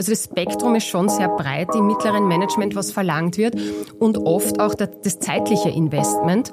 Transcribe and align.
Also 0.00 0.12
das 0.12 0.24
Spektrum 0.24 0.74
ist 0.76 0.86
schon 0.86 1.10
sehr 1.10 1.28
breit 1.28 1.74
im 1.74 1.86
mittleren 1.86 2.26
Management, 2.26 2.74
was 2.74 2.90
verlangt 2.90 3.36
wird 3.36 3.54
und 3.98 4.16
oft 4.16 4.58
auch 4.58 4.74
das 4.74 5.18
zeitliche 5.18 5.68
Investment. 5.68 6.52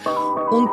Und 0.51 0.67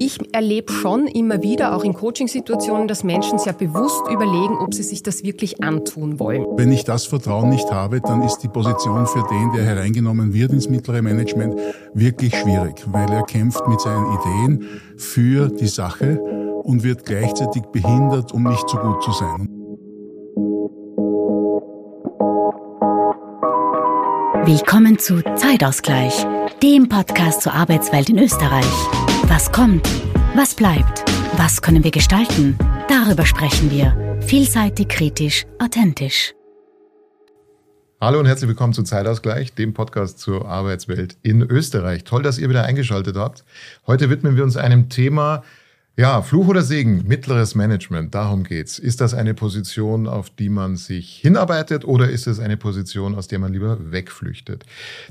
ich 0.00 0.18
erlebe 0.34 0.72
schon 0.72 1.06
immer 1.06 1.44
wieder, 1.44 1.76
auch 1.76 1.84
in 1.84 1.94
Coachingsituationen, 1.94 2.88
dass 2.88 3.04
Menschen 3.04 3.38
sehr 3.38 3.52
bewusst 3.52 4.08
überlegen, 4.10 4.58
ob 4.58 4.74
sie 4.74 4.82
sich 4.82 5.04
das 5.04 5.22
wirklich 5.22 5.62
antun 5.62 6.18
wollen. 6.18 6.44
Wenn 6.56 6.72
ich 6.72 6.82
das 6.82 7.06
Vertrauen 7.06 7.50
nicht 7.50 7.70
habe, 7.70 8.00
dann 8.00 8.22
ist 8.22 8.38
die 8.38 8.48
Position 8.48 9.06
für 9.06 9.22
den, 9.30 9.52
der 9.54 9.62
hereingenommen 9.64 10.34
wird 10.34 10.50
ins 10.50 10.68
mittlere 10.68 11.02
Management, 11.02 11.54
wirklich 11.94 12.34
schwierig, 12.36 12.84
weil 12.88 13.08
er 13.08 13.22
kämpft 13.22 13.68
mit 13.68 13.80
seinen 13.80 14.04
Ideen 14.18 14.66
für 14.96 15.48
die 15.48 15.68
Sache 15.68 16.18
und 16.64 16.82
wird 16.82 17.04
gleichzeitig 17.04 17.62
behindert, 17.66 18.32
um 18.32 18.42
nicht 18.42 18.68
so 18.68 18.78
gut 18.78 19.00
zu 19.04 19.12
sein. 19.12 19.55
Willkommen 24.46 24.96
zu 24.96 25.22
Zeitausgleich, 25.34 26.24
dem 26.62 26.88
Podcast 26.88 27.42
zur 27.42 27.52
Arbeitswelt 27.52 28.08
in 28.10 28.18
Österreich. 28.20 28.64
Was 29.24 29.50
kommt? 29.50 29.88
Was 30.36 30.54
bleibt? 30.54 31.02
Was 31.36 31.60
können 31.60 31.82
wir 31.82 31.90
gestalten? 31.90 32.56
Darüber 32.88 33.26
sprechen 33.26 33.72
wir. 33.72 34.20
Vielseitig, 34.20 34.86
kritisch, 34.86 35.46
authentisch. 35.58 36.32
Hallo 38.00 38.20
und 38.20 38.26
herzlich 38.26 38.46
willkommen 38.46 38.72
zu 38.72 38.84
Zeitausgleich, 38.84 39.52
dem 39.54 39.74
Podcast 39.74 40.20
zur 40.20 40.46
Arbeitswelt 40.46 41.16
in 41.22 41.42
Österreich. 41.42 42.04
Toll, 42.04 42.22
dass 42.22 42.38
ihr 42.38 42.48
wieder 42.48 42.62
eingeschaltet 42.62 43.16
habt. 43.16 43.44
Heute 43.88 44.10
widmen 44.10 44.36
wir 44.36 44.44
uns 44.44 44.56
einem 44.56 44.88
Thema, 44.88 45.42
ja, 45.98 46.20
Fluch 46.20 46.48
oder 46.48 46.62
Segen, 46.62 47.04
mittleres 47.06 47.54
Management, 47.54 48.14
darum 48.14 48.44
geht's. 48.44 48.78
Ist 48.78 49.00
das 49.00 49.14
eine 49.14 49.32
Position, 49.32 50.06
auf 50.06 50.28
die 50.28 50.50
man 50.50 50.76
sich 50.76 51.16
hinarbeitet 51.16 51.86
oder 51.86 52.10
ist 52.10 52.26
es 52.26 52.38
eine 52.38 52.58
Position, 52.58 53.14
aus 53.14 53.28
der 53.28 53.38
man 53.38 53.54
lieber 53.54 53.92
wegflüchtet? 53.92 54.66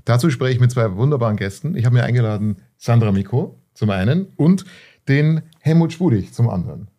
Dazu 0.06 0.30
spreche 0.30 0.54
ich 0.54 0.60
mit 0.60 0.70
zwei 0.70 0.96
wunderbaren 0.96 1.38
Gästen. 1.38 1.76
Ich 1.76 1.86
habe 1.86 1.96
mir 1.96 2.04
eingeladen 2.04 2.58
Sandra 2.78 3.12
Miko 3.12 3.60
zum 3.74 3.90
einen 3.90 4.28
und 4.36 4.66
den 5.08 5.42
Helmut 5.60 5.92
Spudig 5.92 6.34
zum 6.34 6.50
anderen. 6.50 6.90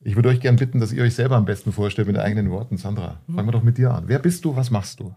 Ich 0.00 0.14
würde 0.14 0.28
euch 0.28 0.38
gerne 0.38 0.58
bitten, 0.58 0.78
dass 0.78 0.92
ihr 0.92 1.02
euch 1.02 1.16
selber 1.16 1.34
am 1.34 1.46
besten 1.46 1.72
vorstellt 1.72 2.06
mit 2.06 2.16
eigenen 2.18 2.50
Worten. 2.50 2.76
Sandra, 2.76 3.20
fangen 3.26 3.48
wir 3.48 3.52
doch 3.52 3.64
mit 3.64 3.76
dir 3.76 3.92
an. 3.92 4.04
Wer 4.06 4.20
bist 4.20 4.44
du, 4.44 4.54
was 4.54 4.70
machst 4.70 5.00
du? 5.00 5.12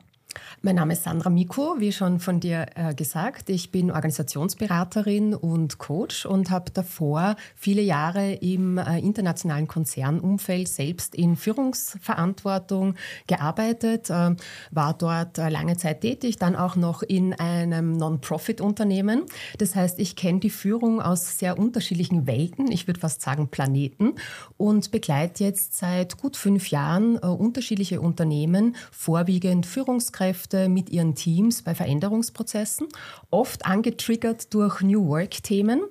Mein 0.62 0.76
Name 0.76 0.92
ist 0.92 1.06
Sandra 1.06 1.30
Miko, 1.30 1.76
wie 1.78 1.94
schon 1.94 2.20
von 2.20 2.42
dir 2.42 2.66
äh, 2.76 2.94
gesagt. 2.94 3.50
Ich 3.50 3.72
bin 3.72 3.92
Organisationsberaterin 3.92 5.34
und 5.34 5.78
Coach 5.78 6.26
und 6.26 6.50
habe 6.50 6.70
davor 6.74 7.38
viele 7.56 7.82
Jahre 7.82 8.34
im 8.34 8.78
äh, 8.78 9.00
internationalen 9.00 9.70
Konzernumfeld 9.70 10.68
selbst 10.68 11.16
in 11.16 11.38
Führungsverantwortung 11.38 12.96
gearbeitet, 13.26 14.10
äh, 14.10 14.36
war 14.72 14.94
dort 14.98 15.38
äh, 15.38 15.48
lange 15.48 15.78
Zeit 15.78 16.02
tätig, 16.02 16.36
dann 16.40 16.58
auch 16.58 16.76
noch 16.76 17.04
in 17.04 17.34
einem 17.36 17.94
Non-Profit-Unternehmen. 17.94 19.24
Das 19.60 19.78
heißt, 19.78 19.98
ich 19.98 20.18
kenne 20.18 20.42
die 20.42 20.50
Führung 20.50 21.02
aus 21.02 21.40
sehr 21.40 21.58
unterschiedlichen 21.58 22.28
Welten, 22.28 22.70
ich 22.70 22.86
würde 22.86 23.00
fast 23.00 23.22
sagen 23.22 23.48
Planeten, 23.48 24.16
und 24.58 24.92
begleite 24.92 25.46
jetzt 25.46 25.78
seit 25.78 26.18
gut 26.18 26.36
fünf 26.36 26.68
Jahren 26.68 27.16
äh, 27.16 27.28
unterschiedliche 27.28 28.02
Unternehmen, 28.02 28.76
vorwiegend 28.92 29.66
Führungskräfte, 29.66 30.49
Führungskräfte 30.50 30.70
mit 30.70 30.90
ihren 30.90 31.16
Teams 31.16 31.62
bei 31.62 31.76
Veränderungsprozessen, 31.76 32.88
oft 33.30 33.66
angetriggert 33.66 34.54
durch 34.54 34.82
New 34.82 35.08
Work-Themen. 35.08 35.82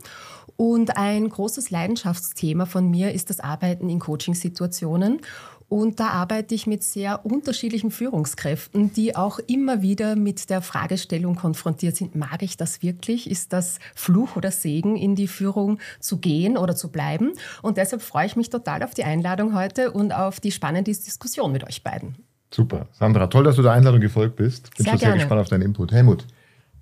Und 0.56 0.97
ein 0.97 1.28
großes 1.28 1.70
Leidenschaftsthema 1.70 2.67
von 2.67 2.91
mir 2.91 3.12
ist 3.12 3.31
das 3.31 3.39
Arbeiten 3.39 3.89
in 3.89 4.00
Coachingsituationen. 4.00 5.20
Und 5.69 6.00
da 6.00 6.09
arbeite 6.09 6.55
ich 6.55 6.67
mit 6.67 6.83
sehr 6.83 7.27
unterschiedlichen 7.27 7.91
Führungskräften, 7.91 8.91
die 8.95 9.15
auch 9.15 9.39
immer 9.39 9.83
wieder 9.83 10.17
mit 10.17 10.48
der 10.48 10.62
Fragestellung 10.62 11.37
konfrontiert 11.37 11.95
sind, 11.95 12.15
mag 12.15 12.43
ich 12.43 12.56
das 12.56 12.83
wirklich? 12.83 13.31
Ist 13.31 13.53
das 13.53 13.78
Fluch 13.95 14.37
oder 14.37 14.50
Segen, 14.50 14.97
in 14.97 15.15
die 15.15 15.28
Führung 15.28 15.78
zu 16.00 16.17
gehen 16.17 16.56
oder 16.56 16.75
zu 16.75 16.88
bleiben? 16.88 17.32
Und 17.61 17.77
deshalb 17.77 18.00
freue 18.00 18.27
ich 18.27 18.34
mich 18.34 18.49
total 18.49 18.82
auf 18.82 18.94
die 18.94 19.05
Einladung 19.05 19.55
heute 19.55 19.93
und 19.93 20.12
auf 20.12 20.41
die 20.41 20.53
spannende 20.53 20.91
Diskussion 20.91 21.53
mit 21.53 21.65
euch 21.65 21.84
beiden. 21.84 22.28
Super. 22.50 22.88
Sandra, 22.92 23.26
toll, 23.26 23.44
dass 23.44 23.56
du 23.56 23.62
der 23.62 23.72
Einladung 23.72 24.00
gefolgt 24.00 24.36
bist. 24.36 24.75
Bin 24.76 24.84
sehr 24.84 24.92
schon 24.92 24.98
sehr 25.00 25.09
gerne. 25.09 25.20
gespannt 25.22 25.41
auf 25.41 25.48
deinen 25.48 25.62
Input. 25.62 25.92
Helmut, 25.92 26.26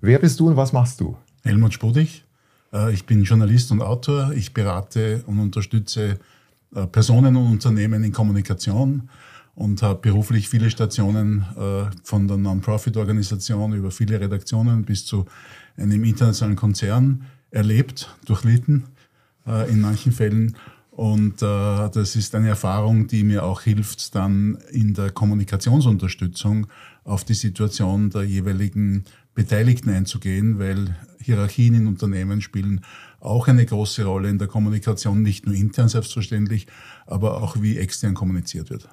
wer 0.01 0.19
bist 0.19 0.39
du 0.39 0.47
und 0.47 0.55
was 0.55 0.71
machst 0.73 0.99
du? 1.01 1.17
Helmut 1.43 1.73
Spodig. 1.73 2.23
Äh, 2.73 2.93
Ich 2.93 3.05
bin 3.05 3.23
Journalist 3.23 3.71
und 3.71 3.81
Autor. 3.81 4.31
Ich 4.33 4.53
berate 4.53 5.23
und 5.27 5.39
unterstütze 5.39 6.19
äh, 6.75 6.87
Personen 6.87 7.35
und 7.35 7.51
Unternehmen 7.51 8.03
in 8.03 8.11
Kommunikation 8.13 9.09
und 9.55 9.81
habe 9.81 9.99
beruflich 9.99 10.47
viele 10.49 10.69
Stationen 10.69 11.45
äh, 11.57 11.85
von 12.03 12.27
der 12.27 12.37
Non-Profit-Organisation 12.37 13.73
über 13.73 13.91
viele 13.91 14.19
Redaktionen 14.19 14.83
bis 14.85 15.05
zu 15.05 15.25
einem 15.75 16.03
internationalen 16.03 16.55
Konzern 16.55 17.25
erlebt, 17.51 18.09
durchlitten 18.25 18.85
in 19.69 19.79
manchen 19.79 20.11
Fällen. 20.11 20.57
Und 20.97 21.43
äh, 21.43 21.89
das 21.91 22.15
ist 22.15 22.33
eine 22.33 22.47
Erfahrung, 22.47 23.05
die 23.05 23.23
mir 23.23 23.43
auch 23.43 23.61
hilft, 23.61 24.15
dann 24.15 24.57
in 24.71 24.95
der 24.95 25.11
Kommunikationsunterstützung 25.11 26.65
auf 27.03 27.23
die 27.23 27.35
Situation 27.35 28.09
der 28.09 28.23
jeweiligen 28.23 29.05
Beteiligten 29.35 29.91
einzugehen, 29.91 30.57
weil 30.57 30.97
Hierarchien 31.21 31.75
in 31.75 31.85
Unternehmen 31.85 32.41
spielen 32.41 32.81
auch 33.19 33.47
eine 33.47 33.63
große 33.63 34.05
Rolle 34.05 34.29
in 34.29 34.39
der 34.39 34.47
Kommunikation, 34.47 35.21
nicht 35.21 35.45
nur 35.45 35.53
intern 35.53 35.87
selbstverständlich, 35.87 36.65
aber 37.05 37.43
auch 37.43 37.61
wie 37.61 37.77
extern 37.77 38.15
kommuniziert 38.15 38.71
wird. 38.71 38.89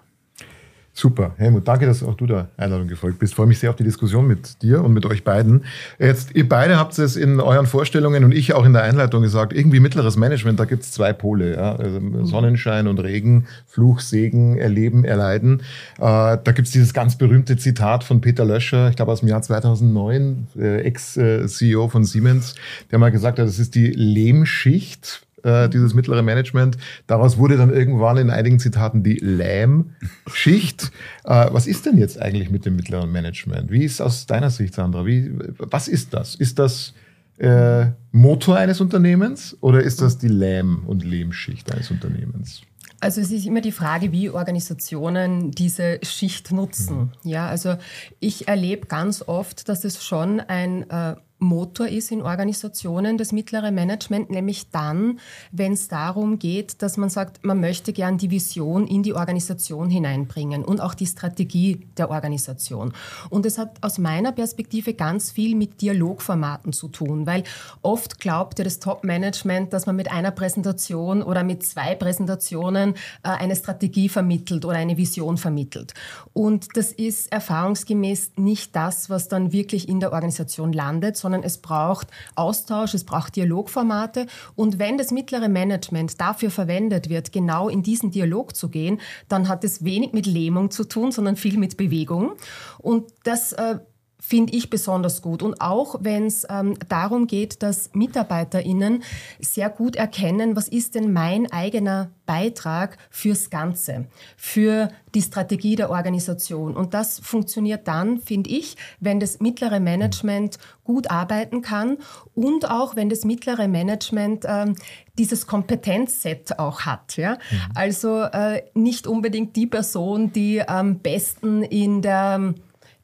Super, 0.96 1.32
Helmut, 1.38 1.66
danke, 1.66 1.86
dass 1.86 2.04
auch 2.04 2.14
du 2.14 2.24
der 2.24 2.50
Einladung 2.56 2.86
gefolgt 2.86 3.18
bist. 3.18 3.34
Freue 3.34 3.48
mich 3.48 3.58
sehr 3.58 3.70
auf 3.70 3.74
die 3.74 3.82
Diskussion 3.82 4.28
mit 4.28 4.62
dir 4.62 4.84
und 4.84 4.92
mit 4.92 5.04
euch 5.06 5.24
beiden. 5.24 5.64
Jetzt, 5.98 6.36
ihr 6.36 6.48
beide 6.48 6.78
habt 6.78 6.96
es 6.96 7.16
in 7.16 7.40
euren 7.40 7.66
Vorstellungen 7.66 8.22
und 8.22 8.30
ich 8.30 8.54
auch 8.54 8.64
in 8.64 8.72
der 8.72 8.82
Einleitung 8.82 9.20
gesagt, 9.20 9.52
irgendwie 9.52 9.80
mittleres 9.80 10.16
Management, 10.16 10.60
da 10.60 10.66
gibt 10.66 10.84
es 10.84 10.92
zwei 10.92 11.12
Pole. 11.12 11.56
Ja? 11.56 11.74
Also 11.74 12.00
Sonnenschein 12.22 12.86
und 12.86 13.00
Regen, 13.00 13.46
Fluch, 13.66 13.98
Segen, 13.98 14.56
Erleben, 14.56 15.04
Erleiden. 15.04 15.62
Äh, 15.98 16.38
da 16.44 16.52
gibt 16.54 16.68
es 16.68 16.72
dieses 16.72 16.94
ganz 16.94 17.18
berühmte 17.18 17.56
Zitat 17.56 18.04
von 18.04 18.20
Peter 18.20 18.44
Löscher, 18.44 18.88
ich 18.88 18.94
glaube 18.94 19.10
aus 19.10 19.18
dem 19.18 19.28
Jahr 19.28 19.42
2009, 19.42 20.46
äh, 20.56 20.82
Ex-CEO 20.82 21.88
von 21.88 22.04
Siemens, 22.04 22.54
der 22.92 23.00
mal 23.00 23.10
gesagt 23.10 23.40
hat, 23.40 23.48
das 23.48 23.58
ist 23.58 23.74
die 23.74 23.88
Lehmschicht 23.88 25.24
äh, 25.44 25.68
dieses 25.68 25.94
mittlere 25.94 26.22
Management. 26.22 26.76
Daraus 27.06 27.38
wurde 27.38 27.56
dann 27.56 27.72
irgendwann 27.72 28.16
in 28.16 28.30
einigen 28.30 28.58
Zitaten 28.58 29.02
die 29.02 29.16
Lähm-Schicht. 29.16 30.90
Äh, 31.24 31.46
was 31.52 31.66
ist 31.66 31.86
denn 31.86 31.98
jetzt 31.98 32.20
eigentlich 32.20 32.50
mit 32.50 32.66
dem 32.66 32.76
mittleren 32.76 33.12
Management? 33.12 33.70
Wie 33.70 33.84
ist 33.84 34.00
aus 34.00 34.26
deiner 34.26 34.50
Sicht, 34.50 34.74
Sandra? 34.74 35.06
Wie, 35.06 35.30
was 35.58 35.88
ist 35.88 36.14
das? 36.14 36.34
Ist 36.34 36.58
das 36.58 36.94
äh, 37.38 37.86
Motor 38.12 38.56
eines 38.56 38.80
Unternehmens 38.80 39.56
oder 39.60 39.82
ist 39.82 40.00
das 40.00 40.18
die 40.18 40.28
Lähm- 40.28 40.84
und 40.86 41.04
Lehmschicht 41.04 41.72
eines 41.72 41.90
Unternehmens? 41.90 42.62
Also 43.00 43.20
es 43.20 43.30
ist 43.30 43.46
immer 43.46 43.60
die 43.60 43.72
Frage, 43.72 44.12
wie 44.12 44.30
Organisationen 44.30 45.50
diese 45.50 46.00
Schicht 46.02 46.52
nutzen. 46.52 47.12
Ja, 47.22 47.48
also 47.48 47.76
ich 48.18 48.48
erlebe 48.48 48.86
ganz 48.86 49.22
oft, 49.26 49.68
dass 49.68 49.84
es 49.84 50.02
schon 50.02 50.40
ein 50.40 50.88
äh, 50.88 51.16
Motor 51.44 51.88
ist 51.88 52.10
in 52.10 52.22
Organisationen, 52.22 53.18
das 53.18 53.32
mittlere 53.32 53.70
Management, 53.70 54.30
nämlich 54.30 54.70
dann, 54.70 55.20
wenn 55.52 55.72
es 55.72 55.88
darum 55.88 56.38
geht, 56.38 56.82
dass 56.82 56.96
man 56.96 57.10
sagt, 57.10 57.44
man 57.44 57.60
möchte 57.60 57.92
gern 57.92 58.18
die 58.18 58.30
Vision 58.30 58.86
in 58.86 59.02
die 59.02 59.14
Organisation 59.14 59.88
hineinbringen 59.90 60.64
und 60.64 60.80
auch 60.80 60.94
die 60.94 61.06
Strategie 61.06 61.86
der 61.96 62.10
Organisation. 62.10 62.92
Und 63.30 63.46
es 63.46 63.58
hat 63.58 63.76
aus 63.82 63.98
meiner 63.98 64.32
Perspektive 64.32 64.94
ganz 64.94 65.30
viel 65.30 65.54
mit 65.54 65.80
Dialogformaten 65.80 66.72
zu 66.72 66.88
tun, 66.88 67.26
weil 67.26 67.44
oft 67.82 68.18
glaubt 68.20 68.58
ja 68.58 68.64
das 68.64 68.80
Top-Management, 68.80 69.72
dass 69.72 69.86
man 69.86 69.96
mit 69.96 70.10
einer 70.10 70.30
Präsentation 70.30 71.22
oder 71.22 71.44
mit 71.44 71.64
zwei 71.64 71.94
Präsentationen 71.94 72.73
äh, 72.76 72.92
eine 73.22 73.56
Strategie 73.56 74.08
vermittelt 74.08 74.64
oder 74.64 74.76
eine 74.76 74.96
Vision 74.96 75.36
vermittelt. 75.36 75.94
Und 76.32 76.76
das 76.76 76.92
ist 76.92 77.32
erfahrungsgemäß 77.32 78.32
nicht 78.36 78.74
das, 78.74 79.10
was 79.10 79.28
dann 79.28 79.52
wirklich 79.52 79.88
in 79.88 80.00
der 80.00 80.12
Organisation 80.12 80.72
landet, 80.72 81.16
sondern 81.16 81.42
es 81.42 81.58
braucht 81.58 82.08
Austausch, 82.34 82.94
es 82.94 83.04
braucht 83.04 83.36
Dialogformate. 83.36 84.26
Und 84.54 84.78
wenn 84.78 84.98
das 84.98 85.10
mittlere 85.10 85.48
Management 85.48 86.20
dafür 86.20 86.50
verwendet 86.50 87.08
wird, 87.08 87.32
genau 87.32 87.68
in 87.68 87.82
diesen 87.82 88.10
Dialog 88.10 88.56
zu 88.56 88.68
gehen, 88.68 89.00
dann 89.28 89.48
hat 89.48 89.64
es 89.64 89.84
wenig 89.84 90.12
mit 90.12 90.26
Lähmung 90.26 90.70
zu 90.70 90.84
tun, 90.84 91.12
sondern 91.12 91.36
viel 91.36 91.58
mit 91.58 91.76
Bewegung. 91.76 92.32
Und 92.78 93.12
das 93.24 93.52
äh, 93.52 93.78
finde 94.26 94.54
ich 94.54 94.70
besonders 94.70 95.20
gut. 95.20 95.42
Und 95.42 95.60
auch 95.60 95.96
wenn 96.00 96.26
es 96.26 96.46
ähm, 96.48 96.78
darum 96.88 97.26
geht, 97.26 97.62
dass 97.62 97.90
MitarbeiterInnen 97.92 99.02
sehr 99.38 99.68
gut 99.68 99.96
erkennen, 99.96 100.56
was 100.56 100.66
ist 100.66 100.94
denn 100.94 101.12
mein 101.12 101.52
eigener 101.52 102.10
Beitrag 102.24 102.96
fürs 103.10 103.50
Ganze, 103.50 104.06
für 104.38 104.88
die 105.14 105.20
Strategie 105.20 105.76
der 105.76 105.90
Organisation. 105.90 106.74
Und 106.74 106.94
das 106.94 107.18
funktioniert 107.20 107.86
dann, 107.86 108.18
finde 108.18 108.48
ich, 108.48 108.76
wenn 108.98 109.20
das 109.20 109.40
mittlere 109.40 109.78
Management 109.78 110.56
gut 110.84 111.10
arbeiten 111.10 111.60
kann 111.60 111.98
und 112.34 112.70
auch 112.70 112.96
wenn 112.96 113.10
das 113.10 113.26
mittlere 113.26 113.68
Management 113.68 114.46
ähm, 114.48 114.74
dieses 115.18 115.46
Kompetenzset 115.46 116.58
auch 116.58 116.80
hat. 116.82 117.18
Ja? 117.18 117.32
Mhm. 117.32 117.58
Also 117.74 118.22
äh, 118.22 118.62
nicht 118.72 119.06
unbedingt 119.06 119.54
die 119.54 119.66
Person, 119.66 120.32
die 120.32 120.66
am 120.66 121.00
besten 121.00 121.62
in 121.62 122.00
der 122.00 122.54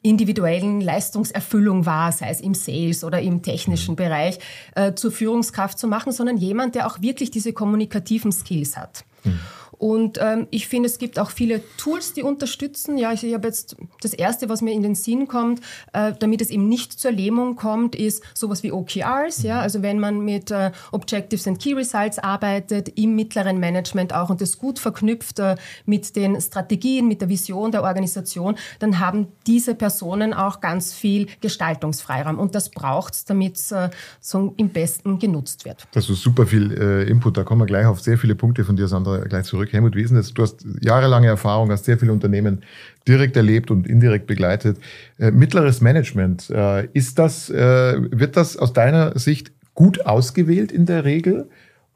individuellen 0.03 0.81
Leistungserfüllung 0.81 1.85
war, 1.87 2.13
sei 2.13 2.31
es 2.31 2.41
im 2.41 2.55
Sales 2.55 3.05
oder 3.05 3.21
im 3.21 3.43
technischen 3.43 3.93
mhm. 3.93 3.97
Bereich, 3.97 4.39
äh, 4.75 4.95
zur 4.95 5.13
Führungskraft 5.13 5.79
zu 5.79 5.89
machen, 5.89 6.13
sondern 6.13 6.37
jemand, 6.37 6.75
der 6.75 6.87
auch 6.87 7.03
wirklich 7.03 7.31
diese 7.31 7.53
kommunikativen 7.53 8.33
Skills 8.33 8.77
hat. 8.77 9.05
Mhm. 9.25 9.41
Und 9.81 10.19
ähm, 10.21 10.47
ich 10.51 10.69
finde, 10.69 10.91
es 10.91 10.99
gibt 10.99 11.19
auch 11.19 11.31
viele 11.31 11.63
Tools, 11.79 12.13
die 12.13 12.23
unterstützen. 12.23 12.99
Ja, 12.99 13.15
ich, 13.15 13.25
ich 13.25 13.33
habe 13.33 13.49
jetzt 13.49 13.77
das 14.03 14.13
erste, 14.13 14.51
was 14.51 14.61
mir 14.61 14.73
in 14.73 14.83
den 14.83 14.95
Sinn 14.95 15.27
kommt, 15.27 15.63
äh, 15.95 16.13
damit 16.19 16.43
es 16.43 16.51
eben 16.51 16.69
nicht 16.69 16.93
zur 17.01 17.13
Lähmung 17.13 17.57
kommt, 17.57 17.95
ist 17.95 18.23
sowas 18.35 18.63
wie 18.63 18.73
OKRs. 18.73 19.43
Ja, 19.43 19.61
also 19.61 19.81
wenn 19.81 19.99
man 19.99 20.21
mit 20.21 20.51
äh, 20.51 20.71
Objectives 20.93 21.49
and 21.49 21.59
Key 21.59 21.73
Results 21.73 22.19
arbeitet 22.19 22.91
im 22.99 23.17
mittleren 23.17 23.59
Management 23.59 24.13
auch 24.13 24.29
und 24.29 24.43
das 24.43 24.59
gut 24.59 24.79
verknüpft 24.79 25.39
äh, 25.39 25.57
mit 25.87 26.15
den 26.15 26.39
Strategien, 26.43 27.09
mit 27.09 27.23
der 27.23 27.31
Vision 27.31 27.73
der 27.73 27.83
Organisation, 27.83 28.57
dann 28.81 28.99
haben 28.99 29.29
diese 29.47 29.75
Personen 29.75 30.35
auch 30.35 30.61
ganz 30.61 30.93
viel 30.93 31.27
Gestaltungsfreiraum 31.41 32.39
und 32.39 32.55
das 32.55 32.69
braucht 32.69 33.15
es, 33.15 33.25
damit 33.25 33.57
es 33.57 33.73
äh, 33.73 33.89
so 34.21 34.53
im 34.59 34.69
Besten 34.69 35.19
genutzt 35.19 35.65
wird. 35.65 35.89
Das 35.93 36.11
ist 36.11 36.21
super 36.21 36.47
viel 36.47 36.71
äh, 36.73 37.09
Input. 37.09 37.39
Da 37.39 37.45
kommen 37.45 37.63
wir 37.63 37.67
gleich 37.67 37.87
auf 37.87 38.03
sehr 38.03 38.19
viele 38.19 38.35
Punkte 38.35 38.65
von 38.65 38.77
dir, 38.77 38.87
Sandra, 38.87 39.21
gleich 39.21 39.47
zurück. 39.47 39.70
Helmut 39.73 39.95
Wiesen, 39.95 40.23
du 40.35 40.43
hast 40.43 40.65
jahrelange 40.81 41.27
Erfahrung, 41.27 41.71
hast 41.71 41.85
sehr 41.85 41.99
viele 41.99 42.13
Unternehmen 42.13 42.63
direkt 43.07 43.37
erlebt 43.37 43.71
und 43.71 43.87
indirekt 43.87 44.27
begleitet. 44.27 44.79
Äh, 45.19 45.31
mittleres 45.31 45.81
Management, 45.81 46.51
äh, 46.51 46.87
ist 46.93 47.19
das, 47.19 47.51
äh, 47.51 48.01
wird 48.11 48.37
das 48.37 48.57
aus 48.57 48.73
deiner 48.73 49.19
Sicht 49.19 49.53
gut 49.75 50.07
ausgewählt 50.07 50.73
in 50.73 50.87
der 50.87 51.05
Regel? 51.05 51.49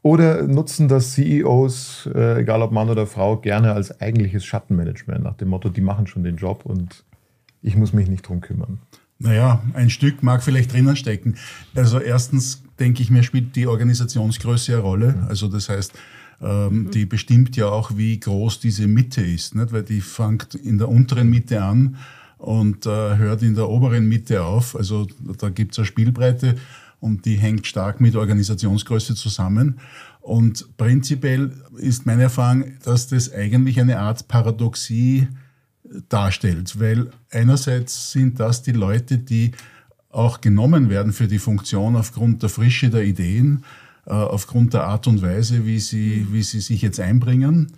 Oder 0.02 0.42
nutzen 0.42 0.86
das 0.86 1.12
CEOs, 1.14 2.10
egal 2.14 2.60
ob 2.60 2.72
Mann 2.72 2.90
oder 2.90 3.06
Frau, 3.06 3.38
gerne 3.38 3.72
als 3.72 4.02
eigentliches 4.02 4.44
Schattenmanagement 4.44 5.24
nach 5.24 5.34
dem 5.34 5.48
Motto, 5.48 5.70
die 5.70 5.80
machen 5.80 6.06
schon 6.06 6.24
den 6.24 6.36
Job 6.36 6.66
und 6.66 7.04
ich 7.62 7.74
muss 7.74 7.94
mich 7.94 8.06
nicht 8.06 8.28
drum 8.28 8.42
kümmern? 8.42 8.80
Naja, 9.18 9.62
ein 9.72 9.88
Stück 9.88 10.22
mag 10.22 10.42
vielleicht 10.42 10.74
drinnen 10.74 10.96
stecken. 10.96 11.36
Also 11.74 11.98
erstens 12.00 12.62
denke 12.78 13.02
ich 13.02 13.10
mir, 13.10 13.22
spielt 13.22 13.56
die 13.56 13.66
Organisationsgröße 13.66 14.72
eine 14.72 14.82
Rolle. 14.82 15.24
Also 15.28 15.48
das 15.48 15.68
heißt, 15.68 15.92
ähm, 16.40 16.84
mhm. 16.84 16.90
Die 16.90 17.06
bestimmt 17.06 17.56
ja 17.56 17.68
auch, 17.68 17.96
wie 17.96 18.18
groß 18.18 18.60
diese 18.60 18.86
Mitte 18.86 19.22
ist, 19.22 19.54
nicht? 19.54 19.72
weil 19.72 19.82
die 19.82 20.00
fängt 20.00 20.54
in 20.54 20.78
der 20.78 20.88
unteren 20.88 21.30
Mitte 21.30 21.62
an 21.62 21.96
und 22.38 22.86
äh, 22.86 23.16
hört 23.16 23.42
in 23.42 23.54
der 23.54 23.68
oberen 23.68 24.06
Mitte 24.06 24.42
auf. 24.42 24.76
Also 24.76 25.06
da 25.38 25.48
gibt 25.48 25.72
es 25.72 25.78
eine 25.78 25.86
Spielbreite 25.86 26.56
und 27.00 27.24
die 27.24 27.36
hängt 27.36 27.66
stark 27.66 28.00
mit 28.00 28.16
Organisationsgröße 28.16 29.14
zusammen. 29.14 29.78
Und 30.20 30.76
prinzipiell 30.76 31.52
ist 31.76 32.06
meine 32.06 32.24
Erfahrung, 32.24 32.64
dass 32.82 33.08
das 33.08 33.32
eigentlich 33.32 33.78
eine 33.78 33.98
Art 33.98 34.26
Paradoxie 34.26 35.28
darstellt, 36.08 36.80
weil 36.80 37.10
einerseits 37.30 38.10
sind 38.10 38.40
das 38.40 38.62
die 38.62 38.72
Leute, 38.72 39.18
die 39.18 39.52
auch 40.10 40.40
genommen 40.40 40.88
werden 40.88 41.12
für 41.12 41.28
die 41.28 41.38
Funktion 41.38 41.96
aufgrund 41.96 42.42
der 42.42 42.48
Frische 42.48 42.88
der 42.88 43.04
Ideen, 43.04 43.58
äh, 43.58 43.83
aufgrund 44.10 44.74
der 44.74 44.84
Art 44.84 45.06
und 45.06 45.22
Weise, 45.22 45.64
wie 45.66 45.78
sie, 45.78 46.26
wie 46.30 46.42
sie 46.42 46.60
sich 46.60 46.82
jetzt 46.82 47.00
einbringen. 47.00 47.72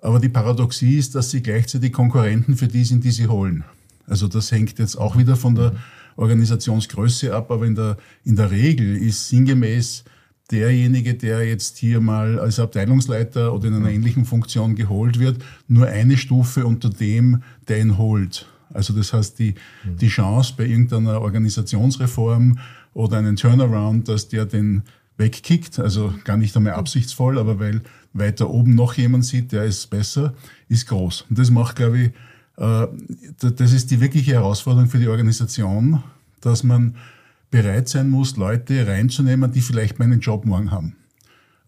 Aber 0.00 0.20
die 0.20 0.28
Paradoxie 0.28 0.98
ist, 0.98 1.14
dass 1.14 1.30
sie 1.30 1.42
gleichzeitig 1.42 1.92
Konkurrenten 1.92 2.56
für 2.56 2.68
die 2.68 2.84
sind, 2.84 3.04
die 3.04 3.10
sie 3.10 3.26
holen. 3.28 3.64
Also 4.06 4.28
das 4.28 4.52
hängt 4.52 4.78
jetzt 4.78 4.96
auch 4.96 5.16
wieder 5.16 5.36
von 5.36 5.54
der 5.54 5.72
Organisationsgröße 6.16 7.34
ab, 7.34 7.50
aber 7.50 7.66
in 7.66 7.74
der, 7.74 7.96
in 8.24 8.36
der 8.36 8.50
Regel 8.50 8.96
ist 8.96 9.28
sinngemäß 9.28 10.04
derjenige, 10.50 11.14
der 11.14 11.46
jetzt 11.46 11.78
hier 11.78 12.00
mal 12.00 12.38
als 12.38 12.60
Abteilungsleiter 12.60 13.52
oder 13.52 13.68
in 13.68 13.74
einer 13.74 13.90
ähnlichen 13.90 14.24
Funktion 14.24 14.76
geholt 14.76 15.18
wird, 15.18 15.42
nur 15.66 15.86
eine 15.86 16.16
Stufe 16.16 16.64
unter 16.66 16.88
dem, 16.88 17.42
der 17.68 17.80
ihn 17.80 17.98
holt. 17.98 18.46
Also 18.72 18.92
das 18.92 19.12
heißt, 19.12 19.38
die, 19.38 19.54
die 19.84 20.08
Chance 20.08 20.54
bei 20.56 20.66
irgendeiner 20.66 21.20
Organisationsreform 21.20 22.58
oder 22.94 23.18
einem 23.18 23.36
Turnaround, 23.36 24.08
dass 24.08 24.28
der 24.28 24.46
den 24.46 24.82
wegkickt, 25.16 25.78
also 25.78 26.14
gar 26.24 26.36
nicht 26.36 26.56
einmal 26.56 26.74
absichtsvoll, 26.74 27.38
aber 27.38 27.58
weil 27.58 27.82
weiter 28.12 28.50
oben 28.50 28.74
noch 28.74 28.94
jemand 28.94 29.24
sieht, 29.24 29.52
der 29.52 29.64
ist 29.64 29.88
besser, 29.88 30.34
ist 30.68 30.86
groß. 30.88 31.26
Und 31.28 31.38
das 31.38 31.50
macht, 31.50 31.76
glaube 31.76 31.98
ich, 31.98 32.12
äh, 32.58 32.86
das 33.38 33.72
ist 33.72 33.90
die 33.90 34.00
wirkliche 34.00 34.32
Herausforderung 34.32 34.88
für 34.88 34.98
die 34.98 35.08
Organisation, 35.08 36.02
dass 36.40 36.62
man 36.62 36.96
bereit 37.50 37.88
sein 37.88 38.10
muss, 38.10 38.36
Leute 38.36 38.86
reinzunehmen, 38.86 39.52
die 39.52 39.60
vielleicht 39.60 39.98
meinen 39.98 40.20
Job 40.20 40.44
morgen 40.44 40.70
haben. 40.70 40.96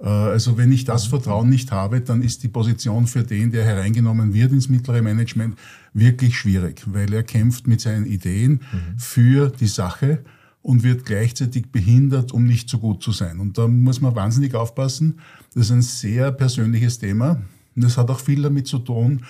Äh, 0.00 0.08
also 0.08 0.56
wenn 0.56 0.72
ich 0.72 0.84
das 0.84 1.06
Vertrauen 1.06 1.48
nicht 1.48 1.72
habe, 1.72 2.00
dann 2.00 2.22
ist 2.22 2.42
die 2.42 2.48
Position 2.48 3.06
für 3.06 3.22
den, 3.22 3.50
der 3.50 3.64
hereingenommen 3.64 4.34
wird 4.34 4.52
ins 4.52 4.68
mittlere 4.68 5.02
Management, 5.02 5.58
wirklich 5.94 6.36
schwierig, 6.36 6.82
weil 6.86 7.12
er 7.12 7.22
kämpft 7.22 7.66
mit 7.66 7.80
seinen 7.80 8.06
Ideen 8.06 8.60
mhm. 8.72 8.98
für 8.98 9.50
die 9.50 9.66
Sache 9.66 10.20
und 10.68 10.82
wird 10.82 11.06
gleichzeitig 11.06 11.72
behindert, 11.72 12.30
um 12.30 12.44
nicht 12.44 12.68
so 12.68 12.76
gut 12.76 13.02
zu 13.02 13.10
sein. 13.10 13.40
Und 13.40 13.56
da 13.56 13.66
muss 13.66 14.02
man 14.02 14.14
wahnsinnig 14.14 14.54
aufpassen. 14.54 15.18
Das 15.54 15.64
ist 15.64 15.70
ein 15.70 15.80
sehr 15.80 16.30
persönliches 16.30 16.98
Thema. 16.98 17.40
Und 17.74 17.84
das 17.84 17.96
hat 17.96 18.10
auch 18.10 18.20
viel 18.20 18.42
damit 18.42 18.66
zu 18.66 18.78
tun, 18.78 19.24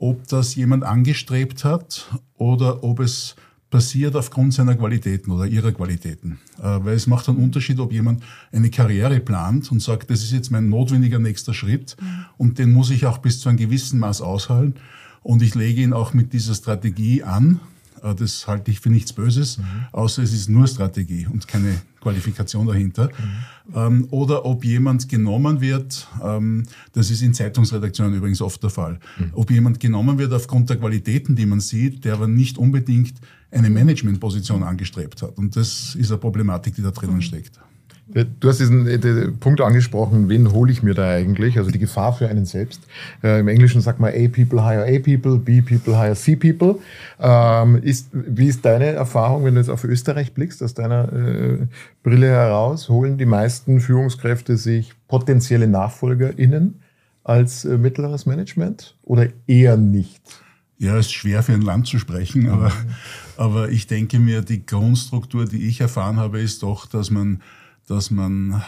ob 0.00 0.26
das 0.26 0.56
jemand 0.56 0.82
angestrebt 0.82 1.64
hat 1.64 2.10
oder 2.34 2.82
ob 2.82 2.98
es 2.98 3.36
passiert 3.70 4.16
aufgrund 4.16 4.54
seiner 4.54 4.74
Qualitäten 4.74 5.30
oder 5.30 5.46
ihrer 5.46 5.70
Qualitäten. 5.70 6.40
Äh, 6.58 6.80
weil 6.82 6.96
es 6.96 7.06
macht 7.06 7.28
einen 7.28 7.38
Unterschied, 7.38 7.78
ob 7.78 7.92
jemand 7.92 8.24
eine 8.50 8.68
Karriere 8.68 9.20
plant 9.20 9.70
und 9.70 9.80
sagt, 9.80 10.10
das 10.10 10.24
ist 10.24 10.32
jetzt 10.32 10.50
mein 10.50 10.68
notwendiger 10.68 11.20
nächster 11.20 11.54
Schritt 11.54 11.96
mhm. 12.00 12.24
und 12.38 12.58
den 12.58 12.72
muss 12.72 12.90
ich 12.90 13.06
auch 13.06 13.18
bis 13.18 13.38
zu 13.38 13.48
einem 13.48 13.58
gewissen 13.58 14.00
Maß 14.00 14.20
aushalten 14.20 14.74
und 15.22 15.42
ich 15.42 15.54
lege 15.54 15.80
ihn 15.80 15.92
auch 15.92 16.12
mit 16.12 16.32
dieser 16.32 16.54
Strategie 16.54 17.22
an 17.22 17.60
das 18.02 18.46
halte 18.46 18.70
ich 18.70 18.80
für 18.80 18.90
nichts 18.90 19.12
Böses, 19.12 19.58
mhm. 19.58 19.64
außer 19.92 20.22
es 20.22 20.32
ist 20.32 20.48
nur 20.48 20.66
Strategie 20.66 21.26
und 21.26 21.46
keine 21.46 21.80
Qualifikation 22.00 22.66
dahinter. 22.66 23.08
Mhm. 23.08 23.74
Ähm, 23.74 24.08
oder 24.10 24.44
ob 24.44 24.64
jemand 24.64 25.08
genommen 25.08 25.60
wird, 25.60 26.08
ähm, 26.22 26.64
das 26.92 27.10
ist 27.10 27.22
in 27.22 27.32
Zeitungsredaktionen 27.32 28.14
übrigens 28.14 28.42
oft 28.42 28.62
der 28.62 28.70
Fall, 28.70 28.98
mhm. 29.18 29.30
ob 29.34 29.50
jemand 29.50 29.78
genommen 29.80 30.18
wird 30.18 30.32
aufgrund 30.32 30.68
der 30.68 30.78
Qualitäten, 30.78 31.36
die 31.36 31.46
man 31.46 31.60
sieht, 31.60 32.04
der 32.04 32.14
aber 32.14 32.26
nicht 32.26 32.58
unbedingt 32.58 33.14
eine 33.50 33.70
Managementposition 33.70 34.62
angestrebt 34.62 35.22
hat. 35.22 35.38
Und 35.38 35.54
das 35.56 35.94
ist 35.94 36.10
eine 36.10 36.18
Problematik, 36.18 36.74
die 36.74 36.82
da 36.82 36.90
drinnen 36.90 37.16
mhm. 37.16 37.22
steckt. 37.22 37.60
Du 38.08 38.48
hast 38.48 38.58
diesen 38.58 38.84
den 38.84 39.38
Punkt 39.38 39.60
angesprochen, 39.60 40.28
wen 40.28 40.52
hole 40.52 40.70
ich 40.70 40.82
mir 40.82 40.92
da 40.92 41.08
eigentlich? 41.08 41.56
Also 41.56 41.70
die 41.70 41.78
Gefahr 41.78 42.12
für 42.12 42.28
einen 42.28 42.44
selbst. 42.44 42.82
Äh, 43.22 43.40
Im 43.40 43.48
Englischen 43.48 43.80
sagt 43.80 44.00
man 44.00 44.10
A 44.10 44.28
people 44.28 44.62
hire 44.62 44.84
A 44.84 44.98
people, 44.98 45.38
B 45.38 45.62
people 45.62 45.96
hire 45.96 46.14
C 46.14 46.36
people. 46.36 46.80
Ähm, 47.20 47.76
ist, 47.82 48.08
wie 48.12 48.48
ist 48.48 48.64
deine 48.64 48.86
Erfahrung, 48.86 49.44
wenn 49.44 49.54
du 49.54 49.60
jetzt 49.60 49.70
auf 49.70 49.84
Österreich 49.84 50.34
blickst, 50.34 50.62
aus 50.62 50.74
deiner 50.74 51.12
äh, 51.12 51.66
Brille 52.02 52.28
heraus? 52.28 52.88
Holen 52.88 53.18
die 53.18 53.24
meisten 53.24 53.80
Führungskräfte 53.80 54.56
sich 54.56 54.92
potenzielle 55.08 55.68
NachfolgerInnen 55.68 56.80
als 57.24 57.64
äh, 57.64 57.78
mittleres 57.78 58.26
Management 58.26 58.96
oder 59.04 59.28
eher 59.46 59.76
nicht? 59.76 60.42
Ja, 60.78 60.98
es 60.98 61.06
ist 61.06 61.12
schwer 61.12 61.44
für 61.44 61.52
ein 61.52 61.62
Land 61.62 61.86
zu 61.86 62.00
sprechen, 62.00 62.48
aber, 62.48 62.70
mhm. 62.70 62.90
aber 63.36 63.68
ich 63.70 63.86
denke 63.86 64.18
mir, 64.18 64.42
die 64.42 64.66
Grundstruktur, 64.66 65.46
die 65.46 65.68
ich 65.68 65.80
erfahren 65.80 66.16
habe, 66.16 66.40
ist 66.40 66.64
doch, 66.64 66.86
dass 66.86 67.12
man 67.12 67.40
dass 67.88 68.10
man 68.10 68.62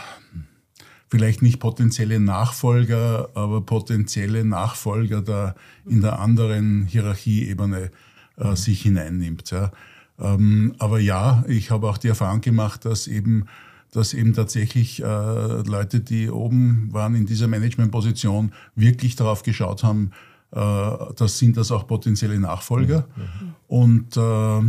vielleicht 1.09 1.43
nicht 1.43 1.61
potenzielle 1.61 2.19
Nachfolger, 2.19 3.29
aber 3.35 3.61
potenzielle 3.61 4.45
Nachfolger 4.45 5.23
da 5.23 5.55
in 5.87 6.01
der 6.01 6.19
anderen 6.19 6.87
Hierarchieebene 6.87 7.91
äh, 8.37 8.57
sich 8.57 8.83
hineinnimmt. 8.83 9.51
Ja. 9.51 9.71
Ähm, 10.19 10.75
aber 10.79 10.99
ja, 10.99 11.45
ich 11.47 11.71
habe 11.71 11.89
auch 11.89 11.99
die 11.99 12.09
Erfahrung 12.09 12.41
gemacht, 12.41 12.85
dass 12.85 13.07
eben, 13.07 13.47
dass 13.93 14.15
eben 14.15 14.33
tatsächlich 14.33 15.03
äh, 15.03 15.05
Leute, 15.05 16.01
die 16.01 16.31
oben 16.31 16.93
waren 16.93 17.15
in 17.15 17.27
dieser 17.27 17.49
Managementposition, 17.49 18.53
wirklich 18.75 19.17
darauf 19.17 19.43
geschaut 19.43 19.85
haben, 19.85 20.11
äh, 20.51 20.91
das 21.17 21.39
sind 21.39 21.57
das 21.57 21.71
auch 21.71 21.87
potenzielle 21.87 22.39
Nachfolger. 22.39 23.07
Mhm. 23.17 23.55
Und, 23.69 24.17
äh, 24.17 24.63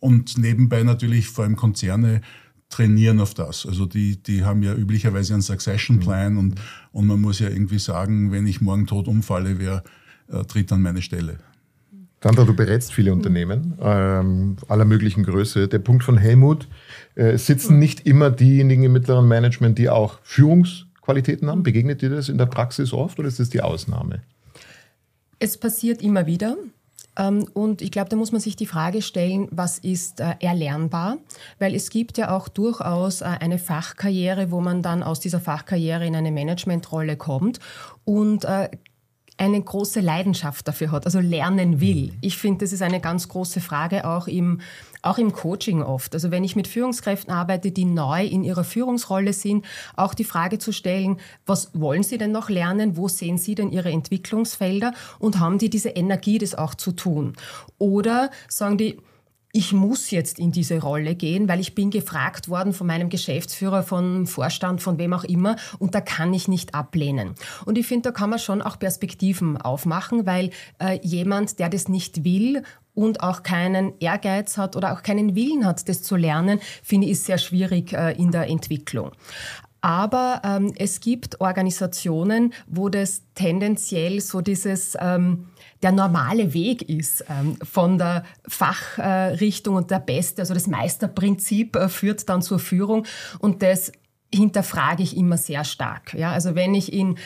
und 0.00 0.38
nebenbei 0.38 0.82
natürlich 0.82 1.28
vor 1.28 1.44
allem 1.44 1.56
Konzerne, 1.56 2.20
trainieren 2.68 3.20
auf 3.20 3.34
das. 3.34 3.66
Also 3.66 3.86
die, 3.86 4.22
die 4.22 4.44
haben 4.44 4.62
ja 4.62 4.74
üblicherweise 4.74 5.34
einen 5.34 5.42
Succession 5.42 6.00
Plan 6.00 6.34
mhm. 6.34 6.38
und, 6.38 6.54
und 6.92 7.06
man 7.06 7.20
muss 7.20 7.38
ja 7.38 7.48
irgendwie 7.48 7.78
sagen, 7.78 8.32
wenn 8.32 8.46
ich 8.46 8.60
morgen 8.60 8.86
tot 8.86 9.08
umfalle, 9.08 9.58
wer 9.58 9.82
äh, 10.30 10.44
tritt 10.44 10.70
an 10.72 10.82
meine 10.82 11.02
Stelle. 11.02 11.38
Sandra, 12.22 12.44
du 12.44 12.54
berätst 12.54 12.92
viele 12.92 13.12
Unternehmen 13.12 13.78
ähm, 13.80 14.56
aller 14.66 14.84
möglichen 14.84 15.22
Größe. 15.22 15.68
Der 15.68 15.78
Punkt 15.78 16.02
von 16.02 16.18
Helmut, 16.18 16.66
äh, 17.14 17.38
sitzen 17.38 17.78
nicht 17.78 18.06
immer 18.06 18.30
diejenigen 18.30 18.82
im 18.82 18.92
mittleren 18.92 19.28
Management, 19.28 19.78
die 19.78 19.88
auch 19.88 20.18
Führungsqualitäten 20.24 21.48
haben? 21.48 21.62
Begegnet 21.62 22.02
dir 22.02 22.10
das 22.10 22.28
in 22.28 22.36
der 22.36 22.46
Praxis 22.46 22.92
oft 22.92 23.20
oder 23.20 23.28
ist 23.28 23.38
das 23.38 23.50
die 23.50 23.60
Ausnahme? 23.60 24.22
Es 25.38 25.56
passiert 25.56 26.02
immer 26.02 26.26
wieder. 26.26 26.56
Ähm, 27.18 27.46
und 27.52 27.82
ich 27.82 27.90
glaube, 27.90 28.08
da 28.08 28.16
muss 28.16 28.32
man 28.32 28.40
sich 28.40 28.56
die 28.56 28.66
Frage 28.66 29.02
stellen, 29.02 29.48
was 29.50 29.78
ist 29.78 30.20
äh, 30.20 30.36
erlernbar? 30.40 31.18
Weil 31.58 31.74
es 31.74 31.90
gibt 31.90 32.16
ja 32.16 32.34
auch 32.34 32.48
durchaus 32.48 33.20
äh, 33.20 33.24
eine 33.24 33.58
Fachkarriere, 33.58 34.50
wo 34.50 34.60
man 34.60 34.82
dann 34.82 35.02
aus 35.02 35.20
dieser 35.20 35.40
Fachkarriere 35.40 36.06
in 36.06 36.16
eine 36.16 36.30
Managementrolle 36.30 37.16
kommt 37.16 37.58
und 38.04 38.44
äh, 38.44 38.70
eine 39.38 39.62
große 39.62 40.00
Leidenschaft 40.00 40.66
dafür 40.66 40.90
hat, 40.90 41.06
also 41.06 41.20
lernen 41.20 41.80
will. 41.80 42.12
Ich 42.20 42.36
finde, 42.36 42.64
das 42.64 42.72
ist 42.72 42.82
eine 42.82 43.00
ganz 43.00 43.28
große 43.28 43.60
Frage 43.60 44.04
auch 44.04 44.26
im, 44.26 44.60
auch 45.02 45.18
im 45.18 45.32
Coaching 45.32 45.82
oft. 45.82 46.14
Also 46.14 46.30
wenn 46.30 46.44
ich 46.44 46.56
mit 46.56 46.68
Führungskräften 46.68 47.32
arbeite, 47.32 47.70
die 47.70 47.84
neu 47.84 48.24
in 48.24 48.44
ihrer 48.44 48.64
Führungsrolle 48.64 49.32
sind, 49.32 49.64
auch 49.96 50.14
die 50.14 50.24
Frage 50.24 50.58
zu 50.58 50.72
stellen, 50.72 51.18
was 51.46 51.70
wollen 51.74 52.02
sie 52.02 52.18
denn 52.18 52.32
noch 52.32 52.48
lernen? 52.48 52.96
Wo 52.96 53.08
sehen 53.08 53.38
sie 53.38 53.54
denn 53.54 53.70
ihre 53.70 53.90
Entwicklungsfelder? 53.90 54.92
Und 55.18 55.38
haben 55.38 55.58
die 55.58 55.70
diese 55.70 55.90
Energie, 55.90 56.38
das 56.38 56.54
auch 56.54 56.74
zu 56.74 56.92
tun? 56.92 57.34
Oder 57.78 58.30
sagen 58.48 58.78
die, 58.78 58.98
ich 59.52 59.72
muss 59.72 60.10
jetzt 60.10 60.38
in 60.38 60.52
diese 60.52 60.80
Rolle 60.80 61.14
gehen, 61.14 61.48
weil 61.48 61.58
ich 61.60 61.74
bin 61.74 61.90
gefragt 61.90 62.48
worden 62.48 62.72
von 62.72 62.86
meinem 62.86 63.08
Geschäftsführer, 63.08 63.82
von 63.82 64.26
Vorstand, 64.26 64.82
von 64.82 64.98
wem 64.98 65.14
auch 65.14 65.24
immer 65.24 65.56
und 65.78 65.94
da 65.94 66.00
kann 66.00 66.34
ich 66.34 66.48
nicht 66.48 66.74
ablehnen. 66.74 67.34
Und 67.64 67.78
ich 67.78 67.86
finde, 67.86 68.10
da 68.10 68.12
kann 68.12 68.30
man 68.30 68.38
schon 68.38 68.60
auch 68.60 68.78
Perspektiven 68.78 69.56
aufmachen, 69.56 70.26
weil 70.26 70.50
äh, 70.78 71.00
jemand, 71.02 71.58
der 71.58 71.70
das 71.70 71.88
nicht 71.88 72.24
will 72.24 72.62
und 72.98 73.22
auch 73.22 73.44
keinen 73.44 73.92
Ehrgeiz 74.00 74.58
hat 74.58 74.74
oder 74.74 74.92
auch 74.92 75.04
keinen 75.04 75.36
Willen 75.36 75.64
hat, 75.64 75.88
das 75.88 76.02
zu 76.02 76.16
lernen, 76.16 76.58
finde 76.82 77.06
ich, 77.06 77.20
sehr 77.20 77.38
schwierig 77.38 77.92
äh, 77.92 78.10
in 78.12 78.32
der 78.32 78.48
Entwicklung. 78.48 79.12
Aber 79.80 80.42
ähm, 80.44 80.72
es 80.76 80.98
gibt 80.98 81.40
Organisationen, 81.40 82.52
wo 82.66 82.88
das 82.88 83.22
tendenziell 83.36 84.20
so 84.20 84.40
dieses 84.40 84.96
ähm, 85.00 85.46
der 85.80 85.92
normale 85.92 86.52
Weg 86.54 86.82
ist 86.88 87.24
ähm, 87.30 87.56
von 87.62 87.98
der 87.98 88.24
Fachrichtung 88.48 89.76
und 89.76 89.92
der 89.92 90.00
Beste, 90.00 90.42
also 90.42 90.52
das 90.52 90.66
Meisterprinzip 90.66 91.76
äh, 91.76 91.88
führt 91.88 92.28
dann 92.28 92.42
zur 92.42 92.58
Führung 92.58 93.06
und 93.38 93.62
das 93.62 93.92
hinterfrage 94.34 95.04
ich 95.04 95.16
immer 95.16 95.36
sehr 95.36 95.62
stark. 95.62 96.14
Ja, 96.14 96.32
also 96.32 96.56
wenn 96.56 96.74
ich 96.74 96.92
in 96.92 97.16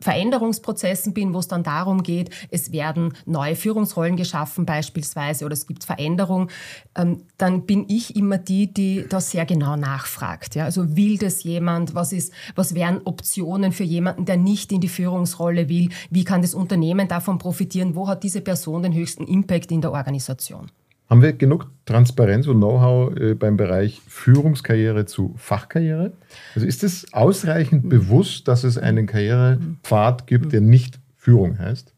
Veränderungsprozessen 0.00 1.14
bin, 1.14 1.34
wo 1.34 1.38
es 1.38 1.48
dann 1.48 1.62
darum 1.62 2.02
geht, 2.02 2.30
es 2.50 2.72
werden 2.72 3.14
neue 3.26 3.56
Führungsrollen 3.56 4.16
geschaffen 4.16 4.66
beispielsweise 4.66 5.44
oder 5.44 5.52
es 5.52 5.66
gibt 5.66 5.84
Veränderung, 5.84 6.50
ähm, 6.96 7.24
dann 7.38 7.66
bin 7.66 7.84
ich 7.88 8.16
immer 8.16 8.38
die, 8.38 8.72
die 8.72 9.04
da 9.08 9.20
sehr 9.20 9.46
genau 9.46 9.76
nachfragt. 9.76 10.54
Ja? 10.54 10.64
Also 10.64 10.96
will 10.96 11.18
das 11.18 11.42
jemand? 11.42 11.94
Was, 11.94 12.12
ist, 12.12 12.32
was 12.54 12.74
wären 12.74 13.00
Optionen 13.04 13.72
für 13.72 13.84
jemanden, 13.84 14.24
der 14.24 14.36
nicht 14.36 14.72
in 14.72 14.80
die 14.80 14.88
Führungsrolle 14.88 15.68
will? 15.68 15.90
Wie 16.10 16.24
kann 16.24 16.42
das 16.42 16.54
Unternehmen 16.54 17.08
davon 17.08 17.38
profitieren? 17.38 17.94
Wo 17.94 18.08
hat 18.08 18.22
diese 18.22 18.40
Person 18.40 18.82
den 18.82 18.94
höchsten 18.94 19.24
Impact 19.24 19.70
in 19.72 19.80
der 19.80 19.92
Organisation? 19.92 20.70
Haben 21.10 21.22
wir 21.22 21.32
genug 21.32 21.66
Transparenz 21.86 22.46
und 22.46 22.58
Know-how 22.58 23.16
äh, 23.16 23.34
beim 23.34 23.56
Bereich 23.56 24.00
Führungskarriere 24.06 25.06
zu 25.06 25.34
Fachkarriere? 25.36 26.12
Also 26.54 26.68
ist 26.68 26.84
es 26.84 27.12
ausreichend 27.12 27.84
mhm. 27.84 27.88
bewusst, 27.88 28.46
dass 28.46 28.62
es 28.62 28.78
einen 28.78 29.08
Karrierepfad 29.08 30.28
gibt, 30.28 30.52
der 30.52 30.60
nicht 30.60 31.00
Führung 31.16 31.58
heißt? 31.58 31.92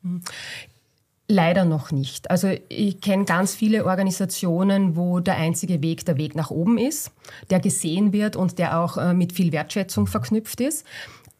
Leider 1.28 1.66
noch 1.66 1.92
nicht. 1.92 2.30
Also 2.30 2.54
ich 2.70 3.02
kenne 3.02 3.26
ganz 3.26 3.54
viele 3.54 3.84
Organisationen, 3.84 4.96
wo 4.96 5.20
der 5.20 5.36
einzige 5.36 5.82
Weg 5.82 6.06
der 6.06 6.16
Weg 6.16 6.34
nach 6.34 6.50
oben 6.50 6.78
ist, 6.78 7.10
der 7.50 7.60
gesehen 7.60 8.14
wird 8.14 8.34
und 8.34 8.58
der 8.58 8.80
auch 8.80 8.96
äh, 8.96 9.12
mit 9.12 9.34
viel 9.34 9.52
Wertschätzung 9.52 10.06
verknüpft 10.06 10.62
ist 10.62 10.86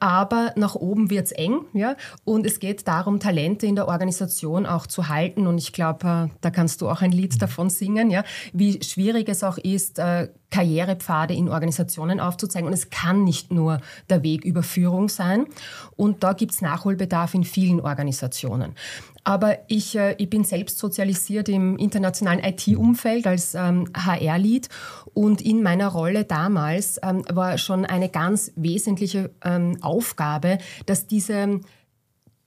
aber 0.03 0.53
nach 0.57 0.75
oben 0.75 1.11
wird's 1.11 1.31
eng, 1.31 1.61
ja. 1.75 1.95
Und 2.25 2.45
es 2.45 2.59
geht 2.59 2.89
darum, 2.89 3.21
Talente 3.21 3.67
in 3.69 3.77
der 3.77 3.87
Organisation 3.87 4.67
auch 4.67 4.89
zu 4.89 5.09
halten. 5.09 5.47
Und 5.47 5.59
ich 5.59 5.73
glaube, 5.73 6.29
äh, 6.33 6.37
da 6.41 6.51
kannst 6.51 6.81
du 6.81 6.89
auch 6.89 7.03
ein 7.03 7.13
Lied 7.13 7.41
davon 7.41 7.71
singen, 7.71 8.11
ja, 8.11 8.25
wie 8.53 8.83
schwierig 8.83 9.29
es 9.29 9.45
auch 9.45 9.59
ist, 9.59 10.01
äh, 10.01 10.27
Karrierepfade 10.51 11.35
in 11.35 11.49
Organisationen 11.49 12.19
aufzuzeigen. 12.19 12.67
Und 12.67 12.75
es 12.75 12.91
kann 12.91 13.23
nicht 13.23 13.53
nur 13.53 13.81
der 14.11 14.25
Weg 14.25 14.45
über 14.45 14.65
Führung 14.65 15.09
sein. 15.09 15.47
Und 15.95 16.25
da 16.25 16.33
gibt's 16.33 16.61
Nachholbedarf 16.61 17.35
in 17.35 17.45
vielen 17.45 17.81
Organisationen. 17.81 18.75
Aber 19.25 19.59
ich, 19.69 19.97
äh, 19.97 20.15
ich 20.19 20.29
bin 20.29 20.45
selbst 20.45 20.79
sozialisiert 20.79 21.49
im 21.49 21.77
internationalen 21.77 22.43
IT-Umfeld 22.43 23.27
als 23.27 23.55
ähm, 23.55 23.89
HR-Lead 23.95 24.69
und 25.15 25.41
in 25.41 25.63
meiner 25.63 25.89
Rolle 25.89 26.25
damals 26.25 26.99
ähm, 27.03 27.25
war 27.31 27.59
schon 27.59 27.85
eine 27.87 28.09
ganz 28.09 28.53
wesentliche 28.57 29.31
ähm, 29.45 29.79
Aufgabe, 29.81 30.59
dass 30.87 31.07
diese 31.07 31.61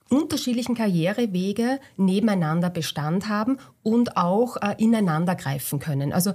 unterschiedlichen 0.10 0.76
Karrierewege 0.76 1.80
nebeneinander 1.98 2.70
Bestand 2.70 3.28
haben 3.28 3.58
und 3.82 4.18
auch 4.18 4.58
äh, 4.58 4.76
ineinander 4.78 5.36
greifen 5.36 5.80
können. 5.80 6.14
Also 6.14 6.34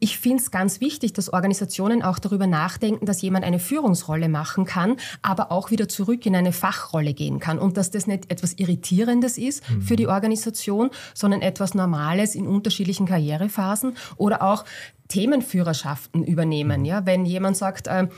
ich 0.00 0.18
finde 0.18 0.42
es 0.42 0.50
ganz 0.50 0.80
wichtig, 0.80 1.12
dass 1.12 1.32
Organisationen 1.32 2.02
auch 2.02 2.18
darüber 2.18 2.46
nachdenken, 2.46 3.06
dass 3.06 3.22
jemand 3.22 3.44
eine 3.44 3.58
Führungsrolle 3.58 4.28
machen 4.28 4.64
kann, 4.64 4.96
aber 5.22 5.50
auch 5.50 5.70
wieder 5.70 5.88
zurück 5.88 6.24
in 6.26 6.36
eine 6.36 6.52
Fachrolle 6.52 7.14
gehen 7.14 7.40
kann 7.40 7.58
und 7.58 7.76
dass 7.76 7.90
das 7.90 8.06
nicht 8.06 8.30
etwas 8.30 8.54
Irritierendes 8.54 9.38
ist 9.38 9.68
mhm. 9.68 9.82
für 9.82 9.96
die 9.96 10.06
Organisation, 10.06 10.90
sondern 11.14 11.42
etwas 11.42 11.74
Normales 11.74 12.34
in 12.34 12.46
unterschiedlichen 12.46 13.06
Karrierephasen 13.06 13.96
oder 14.16 14.42
auch 14.42 14.64
Themenführerschaften 15.08 16.22
übernehmen. 16.24 16.84
Ja, 16.84 17.06
wenn 17.06 17.24
jemand 17.24 17.56
sagt, 17.56 17.86
äh, 17.86 18.08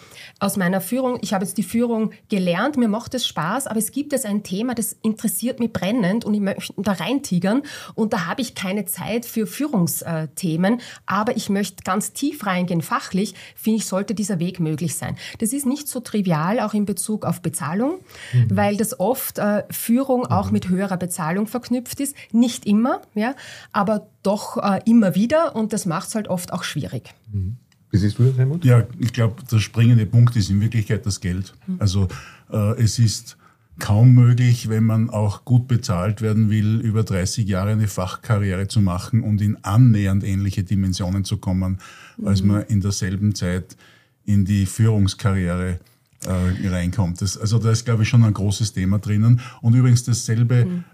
aus 0.41 0.57
meiner 0.57 0.81
Führung, 0.81 1.19
ich 1.23 1.33
habe 1.33 1.45
jetzt 1.45 1.57
die 1.57 1.63
Führung 1.63 2.11
gelernt, 2.29 2.77
mir 2.77 2.89
macht 2.89 3.15
es 3.15 3.27
Spaß, 3.27 3.67
aber 3.67 3.79
es 3.79 3.93
gibt 3.93 4.13
jetzt 4.13 4.27
ein 4.27 4.43
Thema, 4.43 4.75
das 4.75 4.97
interessiert 5.03 5.61
mich 5.61 5.73
brennend 5.73 6.25
und 6.25 6.35
ich 6.35 6.41
möchte 6.41 6.75
da 6.77 6.93
reintigern 6.93 7.63
und 7.95 8.13
da 8.13 8.27
habe 8.27 8.43
ich 8.43 8.55
keine 8.55 8.85
Zeit 8.87 9.25
für 9.25 9.47
Führungsthemen, 9.47 10.81
aber 11.07 11.37
ich 11.37 11.49
möchte 11.49 11.85
ganz 11.85 12.13
tief 12.13 12.45
reingehen 12.47 12.83
fachlich, 12.83 13.35
finde 13.55 13.79
ich, 13.79 13.87
sollte 13.87 14.15
dieser 14.15 14.39
Weg 14.41 14.61
möglich 14.61 14.97
sein. 14.97 15.17
Das 15.39 15.53
ist 15.53 15.67
nicht 15.67 15.89
so 15.89 16.01
trivial, 16.01 16.61
auch 16.61 16.75
in 16.75 16.87
Bezug 16.87 17.25
auf 17.25 17.41
Bezahlung, 17.41 18.01
mhm. 18.33 18.49
weil 18.51 18.77
das 18.77 18.99
oft 18.99 19.39
äh, 19.39 19.65
Führung 19.71 20.27
auch 20.27 20.47
mhm. 20.47 20.53
mit 20.53 20.69
höherer 20.69 20.97
Bezahlung 20.97 21.47
verknüpft 21.47 22.01
ist. 22.01 22.17
Nicht 22.33 22.67
immer, 22.67 23.01
ja, 23.15 23.35
aber 23.73 24.09
doch 24.23 24.57
äh, 24.57 24.81
immer 24.85 25.15
wieder 25.15 25.57
und 25.57 25.73
das 25.73 25.87
macht 25.87 26.09
es 26.09 26.15
halt 26.15 26.29
oft 26.29 26.53
auch 26.53 26.65
schwierig. 26.65 27.15
Mhm. 27.33 27.57
Wie 27.91 27.97
siehst 27.97 28.19
du 28.19 28.25
das, 28.25 28.39
Helmut? 28.39 28.65
Ja, 28.65 28.85
ich 28.99 29.13
glaube, 29.13 29.43
der 29.51 29.59
springende 29.59 30.07
Punkt 30.07 30.37
ist 30.37 30.51
in 30.51 30.61
Wirklichkeit 30.61 31.05
das 31.07 31.21
Geld. 31.21 31.55
Mhm. 31.67 31.77
Also 31.81 32.09
äh, 32.53 32.81
es 32.81 32.99
ist 32.99 33.37
kaum 33.81 34.15
möglich, 34.15 34.69
wenn 34.69 34.85
man 34.85 35.11
auch 35.11 35.45
gut 35.45 35.67
bezahlt 35.67 36.21
werden 36.21 36.51
will, 36.51 36.81
über 36.81 37.03
30 37.03 37.49
Jahre 37.49 37.71
eine 37.71 37.89
Fachkarriere 37.89 38.69
zu 38.69 38.81
machen 38.81 39.23
und 39.23 39.41
in 39.41 39.57
annähernd 39.65 40.23
ähnliche 40.23 40.63
Dimensionen 40.63 41.25
zu 41.25 41.39
kommen, 41.39 41.79
mhm. 42.17 42.29
als 42.29 42.43
man 42.43 42.63
in 42.65 42.81
derselben 42.81 43.35
Zeit 43.35 43.77
in 44.25 44.45
die 44.45 44.67
Führungskarriere 44.67 45.81
äh, 46.27 46.69
reinkommt. 46.69 47.23
Das, 47.23 47.39
also 47.39 47.59
da 47.59 47.71
ist, 47.71 47.87
glaube 47.87 48.05
ich, 48.05 48.09
schon 48.09 48.23
ein 48.23 48.35
großes 48.35 48.73
Thema 48.75 48.99
drinnen. 48.99 49.41
Und 49.63 49.75
übrigens 49.75 50.05
dasselbe 50.05 50.67
mhm 50.67 50.85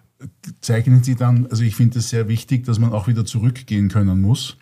zeichnen 0.61 1.03
Sie 1.03 1.15
dann, 1.15 1.47
also 1.47 1.63
ich 1.63 1.77
finde 1.77 1.99
es 1.99 2.11
sehr 2.11 2.29
wichtig, 2.29 2.65
dass 2.65 2.79
man 2.79 2.93
auch 2.93 3.09
wieder 3.09 3.25
zurückgehen 3.25 3.89
können 3.89 4.21
muss. 4.21 4.57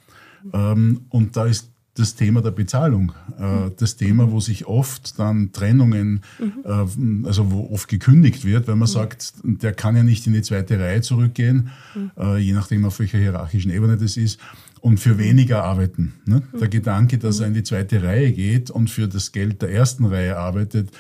Ähm, 0.52 1.02
und 1.08 1.36
da 1.36 1.46
ist 1.46 1.70
das 1.96 2.16
Thema 2.16 2.42
der 2.42 2.50
Bezahlung, 2.50 3.12
äh, 3.38 3.70
das 3.76 3.96
Thema, 3.96 4.30
wo 4.32 4.40
sich 4.40 4.66
oft 4.66 5.18
dann 5.18 5.52
Trennungen, 5.52 6.22
mhm. 6.38 7.22
äh, 7.24 7.28
also 7.28 7.52
wo 7.52 7.70
oft 7.72 7.88
gekündigt 7.88 8.44
wird, 8.44 8.66
weil 8.66 8.74
man 8.74 8.88
mhm. 8.88 8.92
sagt, 8.92 9.34
der 9.44 9.72
kann 9.72 9.96
ja 9.96 10.02
nicht 10.02 10.26
in 10.26 10.32
die 10.32 10.42
zweite 10.42 10.78
Reihe 10.78 11.02
zurückgehen, 11.02 11.70
mhm. 11.94 12.10
äh, 12.18 12.38
je 12.38 12.52
nachdem 12.52 12.84
auf 12.84 12.98
welcher 12.98 13.18
hierarchischen 13.18 13.70
Ebene 13.70 13.96
das 13.96 14.16
ist, 14.16 14.40
und 14.80 14.98
für 14.98 15.18
weniger 15.18 15.64
arbeiten. 15.64 16.14
Ne? 16.26 16.42
Der 16.60 16.68
Gedanke, 16.68 17.16
dass 17.16 17.40
er 17.40 17.46
in 17.46 17.54
die 17.54 17.62
zweite 17.62 18.02
Reihe 18.02 18.32
geht 18.32 18.70
und 18.70 18.90
für 18.90 19.08
das 19.08 19.32
Geld 19.32 19.62
der 19.62 19.70
ersten 19.70 20.04
Reihe 20.04 20.36
arbeitet, 20.36 20.90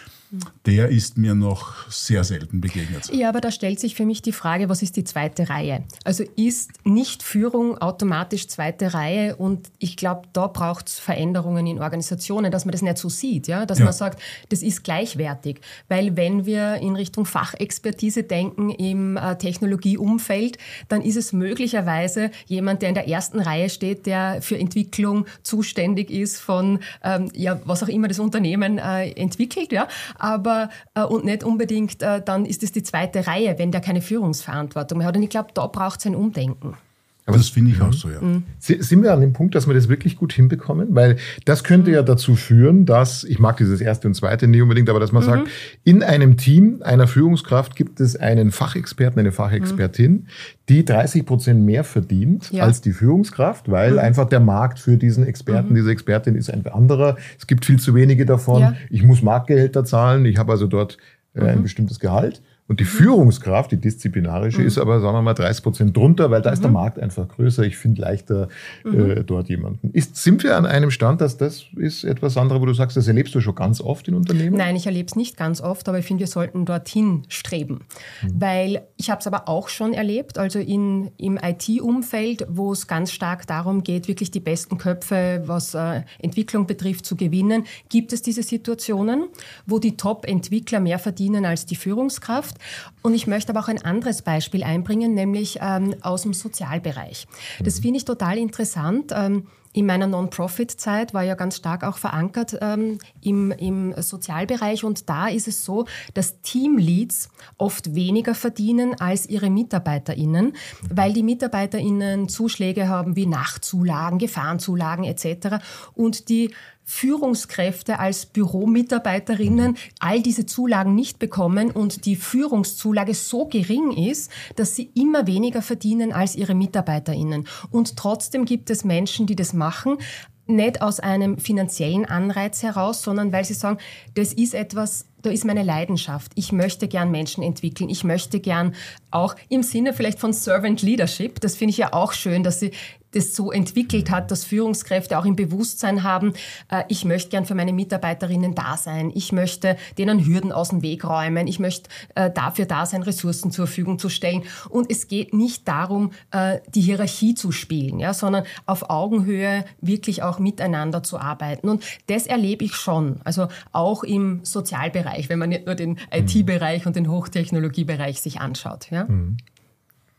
der 0.66 0.88
ist 0.88 1.18
mir 1.18 1.34
noch 1.34 1.90
sehr 1.90 2.24
selten 2.24 2.60
begegnet. 2.60 3.10
Ja, 3.12 3.28
aber 3.28 3.40
da 3.40 3.50
stellt 3.50 3.80
sich 3.80 3.94
für 3.94 4.06
mich 4.06 4.22
die 4.22 4.32
Frage, 4.32 4.68
was 4.68 4.82
ist 4.82 4.96
die 4.96 5.04
zweite 5.04 5.50
Reihe? 5.50 5.84
Also 6.04 6.24
ist 6.36 6.70
nicht 6.84 7.22
Führung 7.22 7.78
automatisch 7.78 8.48
zweite 8.48 8.94
Reihe? 8.94 9.36
Und 9.36 9.68
ich 9.78 9.96
glaube, 9.96 10.22
da 10.32 10.46
braucht 10.46 10.88
es 10.88 10.98
Veränderungen 10.98 11.66
in 11.66 11.80
Organisationen, 11.80 12.50
dass 12.50 12.64
man 12.64 12.72
das 12.72 12.82
nicht 12.82 12.98
so 12.98 13.08
sieht, 13.08 13.46
ja? 13.46 13.66
dass 13.66 13.78
ja. 13.78 13.84
man 13.84 13.92
sagt, 13.92 14.22
das 14.48 14.62
ist 14.62 14.84
gleichwertig. 14.84 15.60
Weil 15.88 16.16
wenn 16.16 16.46
wir 16.46 16.76
in 16.76 16.96
Richtung 16.96 17.26
Fachexpertise 17.26 18.22
denken 18.22 18.70
im 18.70 19.16
äh, 19.16 19.36
Technologieumfeld, 19.36 20.58
dann 20.88 21.02
ist 21.02 21.16
es 21.16 21.32
möglicherweise 21.32 22.30
jemand, 22.46 22.82
der 22.82 22.88
in 22.88 22.94
der 22.94 23.08
ersten 23.08 23.40
Reihe 23.40 23.68
steht, 23.68 24.06
der 24.06 24.40
für 24.40 24.58
Entwicklung 24.58 25.26
zuständig 25.42 26.10
ist 26.10 26.40
von, 26.40 26.80
ähm, 27.02 27.30
ja, 27.34 27.60
was 27.64 27.82
auch 27.82 27.88
immer 27.88 28.08
das 28.08 28.18
Unternehmen 28.18 28.78
äh, 28.78 29.10
entwickelt, 29.10 29.72
ja 29.72 29.88
aber 30.24 30.70
äh, 30.94 31.02
und 31.02 31.26
nicht 31.26 31.44
unbedingt, 31.44 32.02
äh, 32.02 32.22
dann 32.22 32.46
ist 32.46 32.62
es 32.62 32.72
die 32.72 32.82
zweite 32.82 33.26
Reihe, 33.26 33.58
wenn 33.58 33.70
der 33.70 33.82
keine 33.82 34.00
Führungsverantwortung 34.00 34.98
mehr 34.98 35.06
hat. 35.06 35.16
Und 35.16 35.22
ich 35.22 35.28
glaube, 35.28 35.48
da 35.52 35.66
braucht 35.66 36.00
es 36.00 36.06
ein 36.06 36.14
Umdenken. 36.14 36.78
Aber 37.26 37.38
das 37.38 37.48
finde 37.48 37.70
ich 37.70 37.80
auch 37.80 37.92
so, 37.92 38.10
ja. 38.10 38.20
Mhm. 38.20 38.42
Sind 38.58 39.02
wir 39.02 39.14
an 39.14 39.22
dem 39.22 39.32
Punkt, 39.32 39.54
dass 39.54 39.66
wir 39.66 39.72
das 39.72 39.88
wirklich 39.88 40.16
gut 40.18 40.34
hinbekommen? 40.34 40.94
Weil 40.94 41.16
das 41.46 41.64
könnte 41.64 41.90
ja 41.90 42.02
dazu 42.02 42.34
führen, 42.34 42.84
dass, 42.84 43.24
ich 43.24 43.38
mag 43.38 43.56
dieses 43.56 43.80
erste 43.80 44.08
und 44.08 44.14
zweite 44.14 44.46
nicht 44.46 44.60
unbedingt, 44.60 44.90
aber 44.90 45.00
dass 45.00 45.10
man 45.10 45.22
mhm. 45.22 45.26
sagt, 45.26 45.48
in 45.84 46.02
einem 46.02 46.36
Team 46.36 46.82
einer 46.84 47.06
Führungskraft 47.06 47.76
gibt 47.76 48.00
es 48.00 48.14
einen 48.14 48.50
Fachexperten, 48.50 49.18
eine 49.18 49.32
Fachexpertin, 49.32 50.12
mhm. 50.12 50.26
die 50.68 50.84
30 50.84 51.24
Prozent 51.24 51.62
mehr 51.64 51.82
verdient 51.82 52.50
ja. 52.50 52.62
als 52.62 52.82
die 52.82 52.92
Führungskraft, 52.92 53.70
weil 53.70 53.92
mhm. 53.92 53.98
einfach 54.00 54.28
der 54.28 54.40
Markt 54.40 54.78
für 54.78 54.98
diesen 54.98 55.26
Experten, 55.26 55.70
mhm. 55.70 55.76
diese 55.76 55.90
Expertin 55.90 56.34
ist 56.34 56.50
ein 56.50 56.66
anderer. 56.66 57.16
Es 57.38 57.46
gibt 57.46 57.64
viel 57.64 57.78
zu 57.78 57.94
wenige 57.94 58.26
davon. 58.26 58.60
Ja. 58.60 58.76
Ich 58.90 59.02
muss 59.02 59.22
Marktgehälter 59.22 59.86
zahlen. 59.86 60.26
Ich 60.26 60.36
habe 60.36 60.52
also 60.52 60.66
dort 60.66 60.98
äh, 61.32 61.40
ein 61.40 61.58
mhm. 61.58 61.62
bestimmtes 61.62 62.00
Gehalt. 62.00 62.42
Und 62.66 62.80
die 62.80 62.84
mhm. 62.84 62.88
Führungskraft, 62.88 63.72
die 63.72 63.76
disziplinarische, 63.76 64.62
mhm. 64.62 64.66
ist 64.66 64.78
aber, 64.78 65.00
sagen 65.00 65.14
wir 65.14 65.22
mal, 65.22 65.34
30 65.34 65.62
Prozent 65.62 65.96
drunter, 65.96 66.30
weil 66.30 66.40
da 66.40 66.50
mhm. 66.50 66.54
ist 66.54 66.62
der 66.62 66.70
mhm. 66.70 66.74
Markt 66.74 66.98
einfach 66.98 67.28
größer. 67.28 67.62
Ich 67.64 67.76
finde 67.76 68.00
leichter 68.00 68.48
mhm. 68.84 69.10
äh, 69.10 69.24
dort 69.24 69.50
jemanden. 69.50 69.90
Ist, 69.92 70.16
sind 70.16 70.42
wir 70.42 70.56
an 70.56 70.64
einem 70.64 70.90
Stand, 70.90 71.20
dass 71.20 71.36
das 71.36 71.66
ist 71.76 72.04
etwas 72.04 72.38
anderes, 72.38 72.62
wo 72.62 72.66
du 72.66 72.72
sagst, 72.72 72.96
das 72.96 73.06
erlebst 73.06 73.34
du 73.34 73.40
schon 73.40 73.54
ganz 73.54 73.82
oft 73.82 74.08
in 74.08 74.14
Unternehmen? 74.14 74.56
Nein, 74.56 74.76
ich 74.76 74.86
erlebe 74.86 75.06
es 75.06 75.14
nicht 75.14 75.36
ganz 75.36 75.60
oft, 75.60 75.88
aber 75.90 75.98
ich 75.98 76.06
finde, 76.06 76.20
wir 76.20 76.26
sollten 76.26 76.64
dorthin 76.64 77.24
streben. 77.28 77.84
Mhm. 78.22 78.40
Weil 78.40 78.82
ich 78.96 79.10
habe 79.10 79.20
es 79.20 79.26
aber 79.26 79.46
auch 79.46 79.68
schon 79.68 79.92
erlebt, 79.92 80.38
also 80.38 80.58
in, 80.58 81.10
im 81.18 81.38
IT-Umfeld, 81.42 82.46
wo 82.48 82.72
es 82.72 82.86
ganz 82.86 83.12
stark 83.12 83.46
darum 83.46 83.82
geht, 83.82 84.08
wirklich 84.08 84.30
die 84.30 84.40
besten 84.40 84.78
Köpfe, 84.78 85.42
was 85.44 85.74
äh, 85.74 86.02
Entwicklung 86.18 86.66
betrifft, 86.66 87.04
zu 87.04 87.14
gewinnen, 87.14 87.64
gibt 87.90 88.14
es 88.14 88.22
diese 88.22 88.42
Situationen, 88.42 89.26
wo 89.66 89.78
die 89.78 89.98
Top-Entwickler 89.98 90.80
mehr 90.80 90.98
verdienen 90.98 91.44
als 91.44 91.66
die 91.66 91.76
Führungskraft. 91.76 92.53
Wirtschaft. 92.54 92.94
Und 93.02 93.14
ich 93.14 93.26
möchte 93.26 93.50
aber 93.50 93.60
auch 93.60 93.68
ein 93.68 93.84
anderes 93.84 94.22
Beispiel 94.22 94.62
einbringen, 94.62 95.14
nämlich 95.14 95.58
ähm, 95.60 95.94
aus 96.02 96.22
dem 96.22 96.34
Sozialbereich. 96.34 97.26
Das 97.62 97.80
finde 97.80 97.98
ich 97.98 98.04
total 98.04 98.38
interessant. 98.38 99.12
Ähm, 99.14 99.46
in 99.76 99.86
meiner 99.86 100.06
Non-Profit-Zeit 100.06 101.14
war 101.14 101.24
ja 101.24 101.34
ganz 101.34 101.56
stark 101.56 101.82
auch 101.82 101.98
verankert 101.98 102.56
ähm, 102.60 102.98
im, 103.22 103.50
im 103.50 104.00
Sozialbereich 104.00 104.84
und 104.84 105.08
da 105.08 105.26
ist 105.26 105.48
es 105.48 105.64
so, 105.64 105.86
dass 106.14 106.40
Teamleads 106.42 107.28
oft 107.58 107.92
weniger 107.92 108.36
verdienen 108.36 108.94
als 109.00 109.28
ihre 109.28 109.50
MitarbeiterInnen, 109.50 110.52
weil 110.90 111.12
die 111.12 111.24
MitarbeiterInnen 111.24 112.28
Zuschläge 112.28 112.88
haben 112.88 113.16
wie 113.16 113.26
Nachtzulagen, 113.26 114.20
Gefahrenzulagen 114.20 115.04
etc. 115.04 115.56
und 115.94 116.28
die 116.28 116.54
Führungskräfte 116.84 117.98
als 117.98 118.26
Büromitarbeiterinnen 118.26 119.76
all 120.00 120.22
diese 120.22 120.46
Zulagen 120.46 120.94
nicht 120.94 121.18
bekommen 121.18 121.70
und 121.70 122.04
die 122.04 122.16
Führungszulage 122.16 123.14
so 123.14 123.46
gering 123.46 123.92
ist, 123.92 124.30
dass 124.56 124.76
sie 124.76 124.90
immer 124.94 125.26
weniger 125.26 125.62
verdienen 125.62 126.12
als 126.12 126.36
ihre 126.36 126.54
Mitarbeiterinnen. 126.54 127.46
Und 127.70 127.96
trotzdem 127.96 128.44
gibt 128.44 128.70
es 128.70 128.84
Menschen, 128.84 129.26
die 129.26 129.36
das 129.36 129.54
machen, 129.54 129.98
nicht 130.46 130.82
aus 130.82 131.00
einem 131.00 131.38
finanziellen 131.38 132.04
Anreiz 132.04 132.62
heraus, 132.62 133.02
sondern 133.02 133.32
weil 133.32 133.44
sie 133.44 133.54
sagen, 133.54 133.78
das 134.14 134.32
ist 134.32 134.54
etwas, 134.54 135.06
da 135.22 135.30
ist 135.30 135.44
meine 135.44 135.62
Leidenschaft. 135.62 136.32
Ich 136.34 136.52
möchte 136.52 136.86
gern 136.86 137.10
Menschen 137.10 137.42
entwickeln. 137.42 137.88
Ich 137.88 138.04
möchte 138.04 138.40
gern 138.40 138.74
auch 139.10 139.36
im 139.48 139.62
Sinne 139.62 139.94
vielleicht 139.94 140.18
von 140.18 140.34
Servant 140.34 140.82
Leadership, 140.82 141.40
das 141.40 141.56
finde 141.56 141.70
ich 141.70 141.78
ja 141.78 141.92
auch 141.94 142.12
schön, 142.12 142.42
dass 142.42 142.60
sie 142.60 142.72
das 143.14 143.34
so 143.34 143.52
entwickelt 143.52 144.10
hat, 144.10 144.30
dass 144.30 144.44
Führungskräfte 144.44 145.18
auch 145.18 145.24
im 145.24 145.36
Bewusstsein 145.36 146.02
haben, 146.02 146.32
äh, 146.70 146.84
ich 146.88 147.04
möchte 147.04 147.30
gern 147.30 147.44
für 147.44 147.54
meine 147.54 147.72
Mitarbeiterinnen 147.72 148.54
da 148.54 148.76
sein, 148.76 149.10
ich 149.14 149.32
möchte 149.32 149.76
denen 149.98 150.24
Hürden 150.24 150.52
aus 150.52 150.70
dem 150.70 150.82
Weg 150.82 151.04
räumen, 151.04 151.46
ich 151.46 151.58
möchte 151.58 151.90
äh, 152.14 152.30
dafür 152.30 152.66
da 152.66 152.86
sein, 152.86 153.02
Ressourcen 153.02 153.50
zur 153.50 153.66
Verfügung 153.66 153.98
zu 153.98 154.08
stellen. 154.08 154.42
Und 154.68 154.90
es 154.90 155.08
geht 155.08 155.34
nicht 155.34 155.66
darum, 155.68 156.12
äh, 156.30 156.58
die 156.74 156.80
Hierarchie 156.80 157.34
zu 157.34 157.52
spielen, 157.52 157.98
ja, 157.98 158.14
sondern 158.14 158.44
auf 158.66 158.90
Augenhöhe 158.90 159.64
wirklich 159.80 160.22
auch 160.22 160.38
miteinander 160.38 161.02
zu 161.02 161.18
arbeiten. 161.18 161.68
Und 161.68 161.84
das 162.06 162.26
erlebe 162.26 162.64
ich 162.64 162.74
schon, 162.74 163.20
also 163.24 163.48
auch 163.72 164.04
im 164.04 164.40
Sozialbereich, 164.44 165.28
wenn 165.28 165.38
man 165.38 165.48
nicht 165.48 165.66
nur 165.66 165.74
den 165.74 165.90
mhm. 165.90 165.98
IT-Bereich 166.12 166.86
und 166.86 166.96
den 166.96 167.10
Hochtechnologiebereich 167.10 168.20
sich 168.20 168.40
anschaut. 168.40 168.90
Ja. 168.90 169.04
Mhm. 169.04 169.36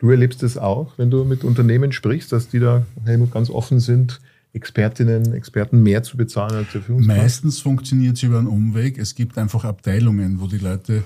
Du 0.05 0.11
erlebst 0.11 0.43
es 0.43 0.55
auch, 0.55 0.93
wenn 0.97 1.09
du 1.09 1.25
mit 1.25 1.43
Unternehmen 1.43 1.91
sprichst, 1.91 2.31
dass 2.31 2.47
die 2.47 2.59
da 2.59 2.85
Helmut, 3.05 3.31
ganz 3.31 3.49
offen 3.49 3.79
sind, 3.79 4.21
Expertinnen, 4.53 5.33
Experten 5.33 5.81
mehr 5.81 6.03
zu 6.03 6.15
bezahlen 6.15 6.53
als 6.53 6.71
der 6.73 6.83
Führungskraft? 6.83 7.19
Meistens 7.19 7.57
funktioniert 7.57 8.15
es 8.15 8.21
über 8.21 8.37
einen 8.37 8.45
Umweg. 8.45 8.99
Es 8.99 9.15
gibt 9.15 9.35
einfach 9.39 9.65
Abteilungen, 9.65 10.39
wo 10.39 10.45
die 10.45 10.59
Leute 10.59 11.01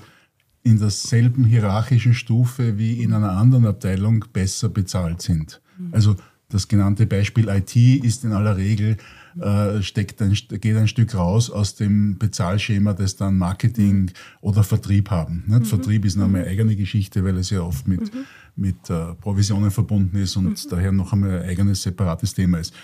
in 0.64 0.78
derselben 0.78 1.46
hierarchischen 1.46 2.12
Stufe 2.12 2.76
wie 2.76 3.02
in 3.02 3.14
einer 3.14 3.32
anderen 3.32 3.64
Abteilung 3.64 4.26
besser 4.34 4.68
bezahlt 4.68 5.22
sind. 5.22 5.62
Also 5.92 6.16
das 6.50 6.68
genannte 6.68 7.06
Beispiel 7.06 7.48
IT 7.48 7.74
ist 7.76 8.24
in 8.24 8.32
aller 8.32 8.58
Regel 8.58 8.98
äh, 9.38 9.82
steckt 9.82 10.20
ein, 10.22 10.32
geht 10.32 10.76
ein 10.76 10.88
Stück 10.88 11.14
raus 11.14 11.50
aus 11.50 11.76
dem 11.76 12.18
Bezahlschema, 12.18 12.94
das 12.94 13.16
dann 13.16 13.38
Marketing 13.38 14.10
oder 14.40 14.64
Vertrieb 14.64 15.10
haben. 15.10 15.44
Mhm. 15.46 15.64
Vertrieb 15.64 16.04
ist 16.04 16.16
noch 16.16 16.26
eine 16.26 16.44
eigene 16.44 16.76
Geschichte, 16.76 17.24
weil 17.24 17.36
es 17.38 17.50
ja 17.50 17.60
oft 17.60 17.86
mit, 17.86 18.12
mhm. 18.12 18.24
Mit 18.60 18.90
äh, 18.90 19.14
Provisionen 19.14 19.70
verbunden 19.70 20.16
ist 20.16 20.36
und 20.36 20.50
mhm. 20.50 20.70
daher 20.70 20.92
noch 20.92 21.12
einmal 21.12 21.40
ein 21.40 21.48
eigenes 21.48 21.82
separates 21.82 22.34
Thema 22.34 22.58
ist. 22.58 22.74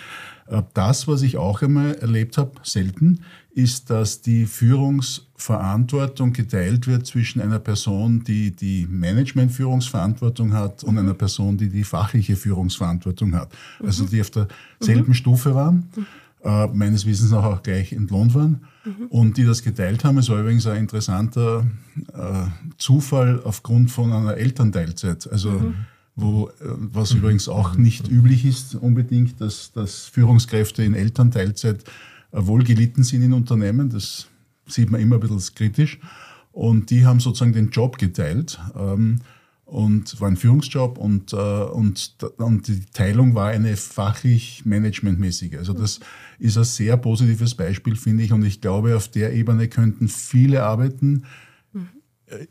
Äh, 0.49 0.62
das, 0.75 1.07
was 1.07 1.23
ich 1.23 1.37
auch 1.37 1.62
einmal 1.62 1.95
erlebt 1.97 2.39
habe, 2.39 2.53
selten, 2.62 3.21
ist, 3.55 3.91
dass 3.91 4.21
die 4.21 4.47
Führungsverantwortung 4.47 6.33
geteilt 6.33 6.87
wird 6.87 7.07
zwischen 7.07 7.41
einer 7.41 7.59
Person, 7.59 8.23
die 8.25 8.51
die 8.51 8.87
Management-Führungsverantwortung 8.87 10.53
hat 10.53 10.85
und 10.85 10.99
einer 10.99 11.15
Person, 11.15 11.57
die 11.57 11.69
die 11.69 11.85
fachliche 11.85 12.37
Führungsverantwortung 12.37 13.35
hat. 13.35 13.49
Also 13.83 14.05
mhm. 14.05 14.09
die 14.09 14.21
auf 14.21 14.31
derselben 14.31 15.09
mhm. 15.09 15.15
Stufe 15.15 15.55
waren. 15.55 15.89
Mhm 16.47 16.53
äh, 16.65 16.69
meines 16.69 17.07
Wissens 17.07 17.33
auch, 17.33 17.45
auch 17.45 17.63
gleich 17.63 17.93
entlohnt 17.93 18.35
waren 18.35 18.61
mhm. 18.85 19.07
und 19.09 19.37
die 19.37 19.45
das 19.45 19.63
geteilt 19.63 20.05
haben. 20.05 20.19
Es 20.19 20.29
war 20.29 20.41
übrigens 20.41 20.67
ein 20.67 20.77
interessanter 20.77 21.67
äh, 22.15 22.47
Zufall 22.79 23.41
aufgrund 23.43 23.91
von 23.91 24.13
einer 24.13 24.37
Elternteilzeit. 24.37 25.29
Also 25.31 25.51
mhm. 25.51 25.75
wo, 26.15 26.49
äh, 26.49 26.53
was 26.61 27.13
mhm. 27.13 27.19
übrigens 27.19 27.49
auch 27.49 27.77
nicht 27.77 28.09
üblich 28.09 28.45
ist 28.45 28.77
unbedingt, 28.77 29.41
dass, 29.41 29.73
dass 29.73 30.05
Führungskräfte 30.05 30.85
in 30.85 30.95
Elternteilzeit 30.95 31.83
äh, 31.83 32.47
wohl 32.47 32.63
gelitten 32.63 33.03
sind 33.03 33.23
in 33.23 33.33
Unternehmen. 33.33 33.91
Das 33.91 34.29
sieht 34.67 34.91
man 34.91 35.01
immer 35.01 35.17
ein 35.17 35.21
bisschen 35.21 35.55
kritisch. 35.55 35.99
Und 36.53 36.91
die 36.91 37.05
haben 37.05 37.19
sozusagen 37.19 37.53
den 37.53 37.71
Job 37.71 37.99
geteilt. 37.99 38.61
Ähm, 38.79 39.21
und 39.67 40.21
war 40.21 40.29
ein 40.29 40.37
Führungsjob 40.37 40.97
und, 40.97 41.33
äh, 41.33 41.37
und, 41.37 42.17
und 42.37 42.69
die 42.69 42.85
Teilung 42.93 43.35
war 43.35 43.49
eine 43.49 43.77
fachlich-managementmäßige. 43.77 45.57
Also 45.59 45.73
das 45.73 45.99
ist 46.38 46.59
ein 46.59 46.64
sehr 46.64 46.96
positives 46.96 47.55
Beispiel, 47.55 47.96
finde 47.96 48.25
ich. 48.25 48.33
Und 48.33 48.44
ich 48.44 48.61
glaube, 48.61 48.96
auf 48.96 49.09
der 49.09 49.33
Ebene 49.33 49.68
könnten 49.68 50.09
viele 50.09 50.62
arbeiten. 50.62 51.25
Mhm. 51.72 51.88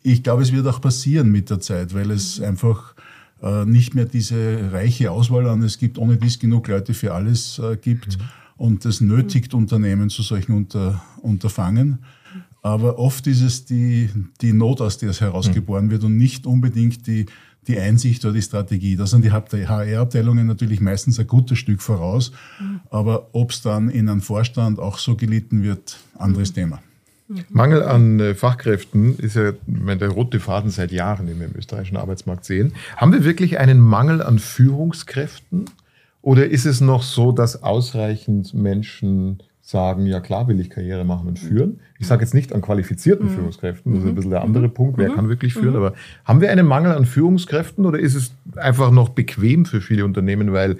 Ich 0.01 0.23
glaube, 0.23 0.43
es 0.43 0.51
wird 0.51 0.67
auch 0.67 0.81
passieren 0.81 1.31
mit 1.31 1.49
der 1.49 1.59
Zeit, 1.59 1.93
weil 1.93 2.11
es 2.11 2.39
mhm. 2.39 2.45
einfach 2.45 2.95
äh, 3.41 3.65
nicht 3.65 3.95
mehr 3.95 4.05
diese 4.05 4.71
reiche 4.71 5.11
Auswahl 5.11 5.47
an 5.47 5.61
es 5.61 5.77
gibt, 5.77 5.97
ohne 5.97 6.17
dies 6.17 6.39
genug 6.39 6.67
Leute 6.67 6.93
für 6.93 7.13
alles 7.13 7.59
äh, 7.59 7.77
gibt. 7.77 8.17
Mhm. 8.17 8.23
Und 8.57 8.85
das 8.85 9.01
nötigt 9.01 9.53
Unternehmen 9.53 10.09
zu 10.09 10.21
solchen 10.21 10.53
Unter, 10.53 11.03
Unterfangen. 11.21 11.99
Aber 12.61 12.97
oft 12.97 13.27
ist 13.27 13.41
es 13.41 13.65
die, 13.65 14.09
die 14.41 14.51
Not, 14.51 14.81
aus 14.81 14.97
der 14.97 15.11
es 15.11 15.21
herausgeboren 15.21 15.91
wird 15.91 16.03
und 16.03 16.17
nicht 16.17 16.47
unbedingt 16.47 17.05
die, 17.05 17.27
die 17.67 17.79
Einsicht 17.79 18.23
oder 18.25 18.33
die 18.33 18.41
Strategie. 18.41 18.95
Da 18.95 19.07
sind 19.07 19.23
die 19.23 19.31
HR-Abteilungen 19.31 20.47
natürlich 20.47 20.81
meistens 20.81 21.19
ein 21.19 21.27
gutes 21.27 21.57
Stück 21.57 21.81
voraus. 21.81 22.31
Aber 22.89 23.29
ob 23.33 23.51
es 23.51 23.61
dann 23.61 23.89
in 23.89 24.09
einem 24.09 24.21
Vorstand 24.21 24.79
auch 24.79 24.97
so 24.97 25.15
gelitten 25.15 25.63
wird, 25.63 25.97
anderes 26.17 26.51
mhm. 26.51 26.55
Thema. 26.55 26.79
Mangel 27.49 27.81
an 27.83 28.19
äh, 28.19 28.35
Fachkräften 28.35 29.17
ist 29.17 29.35
ja 29.35 29.53
der 29.65 30.09
rote 30.09 30.39
Faden 30.39 30.69
seit 30.69 30.91
Jahren, 30.91 31.25
den 31.25 31.39
wir 31.39 31.47
im 31.47 31.55
österreichischen 31.55 31.97
Arbeitsmarkt 31.97 32.45
sehen. 32.45 32.73
Haben 32.97 33.13
wir 33.13 33.23
wirklich 33.23 33.57
einen 33.57 33.79
Mangel 33.79 34.21
an 34.21 34.37
Führungskräften? 34.37 35.65
Oder 36.21 36.47
ist 36.47 36.65
es 36.65 36.81
noch 36.81 37.03
so, 37.03 37.31
dass 37.31 37.63
ausreichend 37.63 38.53
Menschen 38.53 39.41
sagen, 39.67 40.05
ja 40.05 40.19
klar 40.19 40.47
will 40.47 40.59
ich 40.59 40.69
Karriere 40.69 41.03
machen 41.05 41.27
und 41.27 41.39
führen. 41.39 41.79
Ich 41.97 42.05
sage 42.05 42.21
jetzt 42.21 42.35
nicht 42.35 42.53
an 42.53 42.61
qualifizierten 42.61 43.25
mhm. 43.25 43.31
Führungskräften, 43.31 43.93
das 43.93 44.01
ist 44.01 44.05
ein 44.05 44.11
mhm. 44.11 44.15
bisschen 44.15 44.29
der 44.29 44.43
andere 44.43 44.67
mhm. 44.67 44.73
Punkt, 44.75 44.97
wer 44.99 45.09
mhm. 45.09 45.15
kann 45.15 45.27
wirklich 45.27 45.53
führen, 45.53 45.71
mhm. 45.71 45.77
aber 45.77 45.93
haben 46.23 46.39
wir 46.39 46.51
einen 46.51 46.67
Mangel 46.67 46.91
an 46.91 47.05
Führungskräften 47.05 47.83
oder 47.87 47.97
ist 47.97 48.13
es 48.13 48.35
einfach 48.55 48.91
noch 48.91 49.09
bequem 49.09 49.65
für 49.65 49.81
viele 49.81 50.05
Unternehmen, 50.05 50.53
weil 50.53 50.77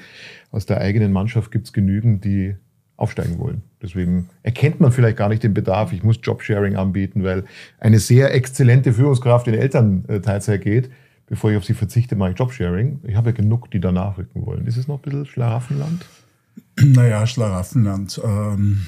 aus 0.51 0.67
der 0.67 0.81
eigenen 0.81 1.11
Mannschaft 1.11 1.51
gibt 1.51 1.65
es 1.65 1.73
genügend, 1.73 2.23
die 2.23 2.55
aufsteigen 2.95 3.39
wollen. 3.39 3.63
Deswegen 3.81 4.29
erkennt 4.43 4.79
man 4.79 4.91
vielleicht 4.91 5.17
gar 5.17 5.29
nicht 5.29 5.41
den 5.41 5.55
Bedarf, 5.55 5.91
ich 5.91 6.03
muss 6.03 6.19
Jobsharing 6.21 6.75
anbieten, 6.75 7.23
weil 7.23 7.45
eine 7.79 7.97
sehr 7.97 8.35
exzellente 8.35 8.93
Führungskraft 8.93 9.47
in 9.47 9.55
Elternteilzeit 9.55 10.61
geht. 10.61 10.91
Bevor 11.27 11.49
ich 11.49 11.57
auf 11.57 11.65
sie 11.65 11.73
verzichte, 11.73 12.15
mache 12.15 12.31
ich 12.31 12.37
Jobsharing. 12.37 12.99
Ich 13.03 13.15
habe 13.15 13.31
ja 13.31 13.35
genug, 13.35 13.71
die 13.71 13.79
danach 13.79 14.19
rücken 14.19 14.45
wollen. 14.45 14.67
Ist 14.67 14.77
es 14.77 14.87
noch 14.87 14.99
ein 14.99 15.01
bisschen 15.01 15.25
Schlaraffenland? 15.25 16.05
Naja, 16.81 17.25
Schlaraffenland. 17.25 18.19
Ähm, 18.23 18.81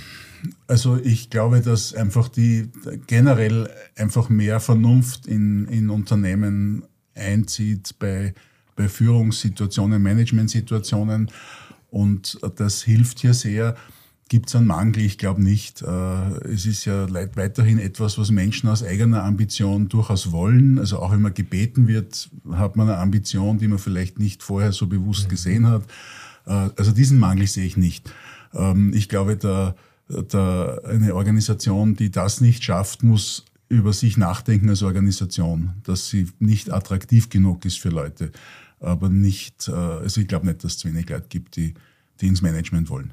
also 0.67 0.97
ich 0.97 1.29
glaube, 1.29 1.61
dass 1.61 1.93
einfach 1.93 2.29
die 2.29 2.69
generell 3.07 3.69
einfach 3.95 4.29
mehr 4.29 4.59
Vernunft 4.59 5.25
in, 5.25 5.67
in 5.67 5.89
Unternehmen 5.89 6.83
einzieht 7.15 7.95
bei, 7.99 8.33
bei 8.75 8.89
Führungssituationen, 8.89 10.01
Managementsituationen. 10.01 11.31
Und 11.89 12.39
das 12.57 12.83
hilft 12.83 13.19
hier 13.19 13.33
sehr. 13.33 13.75
Gibt 14.29 14.49
es 14.49 14.55
einen 14.55 14.67
Mangel? 14.67 15.03
Ich 15.03 15.17
glaube 15.17 15.41
nicht. 15.41 15.81
Äh, 15.81 15.87
es 16.49 16.65
ist 16.65 16.83
ja 16.83 17.07
weiterhin 17.35 17.79
etwas, 17.79 18.17
was 18.17 18.29
Menschen 18.29 18.67
aus 18.69 18.83
eigener 18.83 19.23
Ambition 19.23 19.87
durchaus 19.87 20.33
wollen. 20.33 20.79
Also 20.79 20.99
auch 20.99 21.13
wenn 21.13 21.21
man 21.21 21.33
gebeten 21.33 21.87
wird, 21.87 22.29
hat 22.51 22.75
man 22.75 22.89
eine 22.89 22.97
Ambition, 22.97 23.57
die 23.57 23.69
man 23.69 23.79
vielleicht 23.79 24.19
nicht 24.19 24.43
vorher 24.43 24.73
so 24.73 24.87
bewusst 24.87 25.29
gesehen 25.29 25.67
hat. 25.67 25.83
Äh, 26.47 26.69
also 26.75 26.91
diesen 26.91 27.19
Mangel 27.19 27.47
sehe 27.47 27.65
ich 27.65 27.77
nicht. 27.77 28.11
Ähm, 28.53 28.93
ich 28.93 29.09
glaube, 29.09 29.37
da, 29.37 29.75
da 30.07 30.77
eine 30.85 31.13
Organisation, 31.15 31.95
die 31.95 32.09
das 32.09 32.41
nicht 32.41 32.63
schafft, 32.63 33.03
muss 33.03 33.45
über 33.69 33.93
sich 33.93 34.17
nachdenken 34.17 34.69
als 34.69 34.81
Organisation, 34.81 35.73
dass 35.83 36.07
sie 36.07 36.27
nicht 36.39 36.71
attraktiv 36.71 37.29
genug 37.29 37.65
ist 37.65 37.79
für 37.79 37.89
Leute. 37.89 38.31
Aber 38.79 39.09
nicht, 39.09 39.67
äh, 39.67 39.71
also 39.71 40.21
ich 40.21 40.27
glaube 40.27 40.47
nicht, 40.47 40.63
dass 40.63 40.73
es 40.73 40.77
zu 40.79 40.87
wenig 40.87 41.09
Leute 41.09 41.27
gibt, 41.29 41.55
die, 41.55 41.73
die 42.21 42.27
ins 42.27 42.41
Management 42.41 42.89
wollen. 42.89 43.11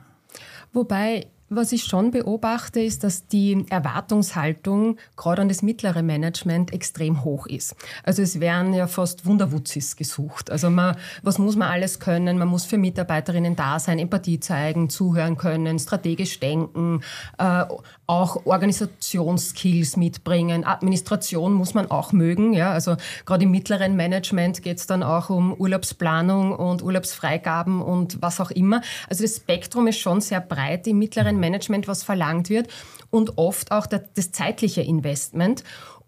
Wobei 0.73 1.27
was 1.57 1.73
ich 1.73 1.85
schon 1.85 2.11
beobachte, 2.11 2.81
ist, 2.81 3.05
dass 3.05 3.27
die 3.27 3.67
Erwartungshaltung 3.71 4.99
gerade 5.17 5.43
an 5.43 5.49
das 5.49 5.63
mittlere 5.63 6.03
Management 6.03 6.73
extrem 6.73 7.25
hoch 7.25 7.47
ist. 7.47 7.75
Also 8.03 8.23
es 8.23 8.41
werden 8.41 8.73
ja 8.75 8.87
fast 8.87 9.27
Wunderwutzis 9.27 9.97
gesucht. 9.97 10.51
Also 10.51 10.71
man, 10.71 10.97
was 11.23 11.39
muss 11.39 11.57
man 11.57 11.69
alles 11.69 11.99
können? 11.99 12.39
Man 12.39 12.49
muss 12.49 12.65
für 12.65 12.79
Mitarbeiterinnen 12.79 13.57
da 13.57 13.79
sein, 13.79 13.99
Empathie 13.99 14.41
zeigen, 14.41 14.91
zuhören 14.91 15.37
können, 15.37 15.79
strategisch 15.79 16.41
denken, 16.41 17.01
äh, 17.39 17.65
auch 18.07 18.47
Organisationsskills 18.47 19.97
mitbringen. 19.97 20.65
Administration 20.65 21.55
muss 21.55 21.75
man 21.75 21.91
auch 21.91 22.13
mögen. 22.13 22.53
Ja? 22.53 22.73
Also 22.73 22.97
gerade 23.25 23.45
im 23.45 23.51
mittleren 23.51 23.97
Management 23.97 24.63
geht 24.63 24.79
es 24.79 24.87
dann 24.87 25.03
auch 25.03 25.31
um 25.31 25.53
Urlaubsplanung 25.55 26.53
und 26.53 26.83
Urlaubsfreigaben 26.83 27.81
und 27.81 28.21
was 28.21 28.41
auch 28.41 28.51
immer. 28.51 28.83
Also 29.09 29.25
das 29.25 29.37
Spektrum 29.37 29.87
ist 29.87 29.99
schon 29.99 30.21
sehr 30.21 30.41
breit 30.41 30.87
im 30.87 30.99
mittleren 30.99 31.15
mittleren 31.15 31.41
Management, 31.45 31.87
was 31.89 32.03
verlangt 32.03 32.49
wird 32.49 32.69
und 33.11 33.37
oft 33.37 33.71
auch 33.71 33.87
das 33.87 34.33
zeitliche 34.33 34.83
Investment. 34.83 35.63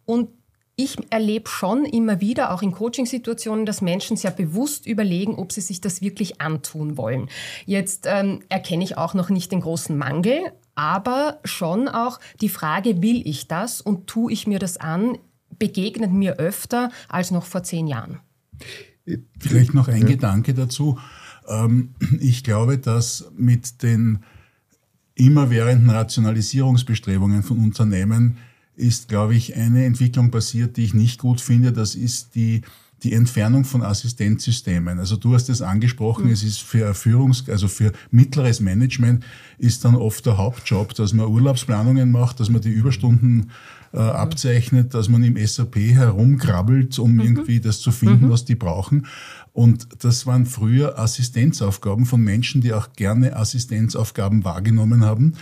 Und 0.07 0.31
ich 0.77 0.97
erlebe 1.11 1.49
schon 1.49 1.85
immer 1.87 2.21
wieder, 2.21 2.53
auch 2.53 2.61
in 2.61 2.73
Coachingsituationen, 2.73 3.65
dass 3.65 3.81
Menschen 3.81 4.17
sehr 4.17 4.31
bewusst 4.31 4.87
überlegen, 4.87 5.35
ob 5.35 5.53
sie 5.53 5.63
sich 5.63 5.81
das 5.81 6.03
wirklich 6.03 6.41
antun 6.41 6.99
wollen. 6.99 7.29
Jetzt 7.65 8.07
ähm, 8.07 8.41
erkenne 8.51 8.85
ich 8.85 8.99
auch 8.99 9.15
noch 9.15 9.31
nicht 9.31 9.53
den 9.53 9.63
großen 9.63 9.97
Mangel, 9.97 10.53
aber 10.75 11.41
schon 11.45 11.89
auch 11.89 12.21
die 12.43 12.51
Frage, 12.51 13.01
will 13.01 13.27
ich 13.27 13.49
das 13.49 13.81
und 13.81 14.07
tue 14.07 14.31
ich 14.31 14.47
mir 14.47 14.59
das 14.59 14.77
an, 14.77 15.17
begegnet 15.59 16.13
mir 16.13 16.35
öfter 16.35 16.91
als 17.09 17.31
noch 17.31 17.47
vor 17.47 17.63
zehn 17.63 17.87
Jahren. 17.87 18.21
Vielleicht 19.39 19.73
noch 19.73 19.89
ein 19.89 20.03
ja. 20.03 20.07
Gedanke 20.07 20.53
dazu. 20.53 20.99
Ähm, 21.49 21.95
ich 22.21 22.45
glaube, 22.45 22.77
dass 22.77 23.31
mit 23.35 23.83
den 23.83 24.25
immerwährenden 25.17 25.91
Rationalisierungsbestrebungen 25.91 27.43
von 27.43 27.59
Unternehmen 27.59 28.37
ist, 28.77 29.09
glaube 29.09 29.35
ich, 29.35 29.57
eine 29.57 29.85
Entwicklung 29.87 30.31
passiert, 30.31 30.77
die 30.77 30.85
ich 30.85 30.95
nicht 30.95 31.19
gut 31.19 31.41
finde. 31.41 31.73
Das 31.73 31.95
ist 31.95 32.35
die, 32.35 32.61
die 33.03 33.15
Entfernung 33.15 33.65
von 33.65 33.83
Assistenzsystemen. 33.83 34.99
Also 34.99 35.17
du 35.17 35.35
hast 35.35 35.49
es 35.49 35.63
angesprochen, 35.63 36.27
mhm. 36.27 36.33
es 36.33 36.43
ist 36.43 36.61
für 36.61 36.93
Führungs-, 36.95 37.51
also 37.51 37.67
für 37.69 37.93
mittleres 38.11 38.61
Management 38.61 39.25
ist 39.59 39.85
dann 39.85 39.97
oft 39.97 40.27
der 40.27 40.37
Hauptjob, 40.37 40.95
dass 40.95 41.15
man 41.15 41.27
Urlaubsplanungen 41.27 42.11
macht, 42.11 42.39
dass 42.39 42.51
man 42.51 42.61
die 42.61 42.71
Überstunden 42.71 43.51
äh, 43.93 43.99
abzeichnet, 43.99 44.93
dass 44.93 45.09
man 45.09 45.25
im 45.25 45.37
SAP 45.47 45.77
herumkrabbelt, 45.77 46.99
um 46.99 47.15
mhm. 47.15 47.21
irgendwie 47.21 47.61
das 47.61 47.81
zu 47.81 47.93
finden, 47.93 48.27
mhm. 48.27 48.31
was 48.31 48.45
die 48.45 48.55
brauchen. 48.55 49.07
Und 49.57 50.05
das 50.05 50.27
waren 50.27 50.45
früher 50.45 50.99
Assistenzaufgaben 50.99 52.05
von 52.05 52.21
Menschen, 52.21 52.61
die 52.61 52.75
auch 52.75 52.93
gerne 52.93 53.37
Assistenzaufgaben 53.37 54.45
wahrgenommen 54.45 55.03
haben. 55.03 55.33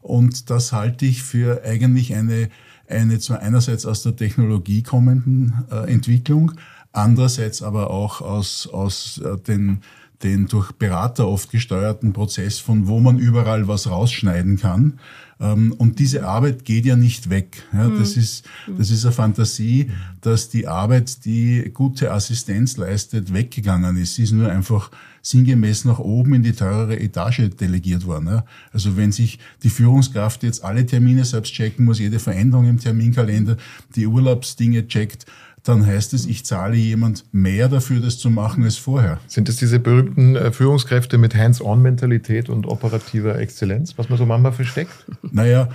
Und 0.00 0.48
das 0.48 0.70
halte 0.70 1.06
ich 1.06 1.24
für 1.24 1.64
eigentlich 1.64 2.14
eine, 2.14 2.50
eine 2.86 3.18
zwar 3.18 3.40
einerseits 3.40 3.84
aus 3.84 4.04
der 4.04 4.14
Technologie 4.14 4.84
kommenden 4.84 5.64
äh, 5.72 5.92
Entwicklung, 5.92 6.52
andererseits 6.92 7.62
aber 7.62 7.90
auch 7.90 8.20
aus, 8.20 8.68
aus 8.68 9.18
äh, 9.18 9.38
den, 9.38 9.80
den 10.24 10.46
durch 10.46 10.72
Berater 10.72 11.28
oft 11.28 11.50
gesteuerten 11.50 12.12
Prozess, 12.12 12.58
von 12.58 12.88
wo 12.88 12.98
man 12.98 13.18
überall 13.18 13.68
was 13.68 13.88
rausschneiden 13.88 14.56
kann. 14.56 14.98
Ähm, 15.38 15.72
und 15.76 15.98
diese 15.98 16.26
Arbeit 16.26 16.64
geht 16.64 16.86
ja 16.86 16.96
nicht 16.96 17.30
weg. 17.30 17.62
Ja, 17.72 17.88
das, 17.88 18.16
mhm. 18.16 18.22
ist, 18.22 18.44
das 18.78 18.90
ist 18.90 19.04
eine 19.04 19.12
Fantasie, 19.12 19.90
dass 20.22 20.48
die 20.48 20.66
Arbeit, 20.66 21.24
die 21.24 21.70
gute 21.72 22.10
Assistenz 22.12 22.76
leistet, 22.76 23.32
weggegangen 23.32 23.96
ist. 23.96 24.14
Sie 24.14 24.22
ist 24.22 24.32
nur 24.32 24.50
einfach 24.50 24.90
sinngemäß 25.22 25.84
nach 25.86 25.98
oben 25.98 26.34
in 26.34 26.42
die 26.42 26.52
teurere 26.52 26.98
Etage 26.98 27.50
delegiert 27.58 28.06
worden. 28.06 28.42
Also 28.72 28.96
wenn 28.96 29.12
sich 29.12 29.38
die 29.62 29.70
Führungskraft 29.70 30.42
jetzt 30.42 30.64
alle 30.64 30.84
Termine 30.86 31.24
selbst 31.24 31.52
checken 31.52 31.84
muss, 31.84 31.98
jede 31.98 32.18
Veränderung 32.18 32.68
im 32.68 32.78
Terminkalender, 32.78 33.56
die 33.96 34.06
Urlaubsdinge 34.06 34.86
checkt, 34.86 35.26
dann 35.64 35.86
heißt 35.86 36.12
es, 36.12 36.26
ich 36.26 36.44
zahle 36.44 36.76
jemand 36.76 37.24
mehr 37.32 37.70
dafür, 37.70 38.00
das 38.00 38.18
zu 38.18 38.28
machen 38.28 38.64
als 38.64 38.76
vorher. 38.76 39.18
Sind 39.26 39.48
es 39.48 39.56
diese 39.56 39.78
berühmten 39.78 40.36
äh, 40.36 40.52
Führungskräfte 40.52 41.16
mit 41.16 41.34
Hands-on-Mentalität 41.34 42.50
und 42.50 42.66
operativer 42.66 43.38
Exzellenz, 43.38 43.96
was 43.96 44.10
man 44.10 44.18
so 44.18 44.26
manchmal 44.26 44.52
versteckt? 44.52 44.92
Naja, 45.32 45.70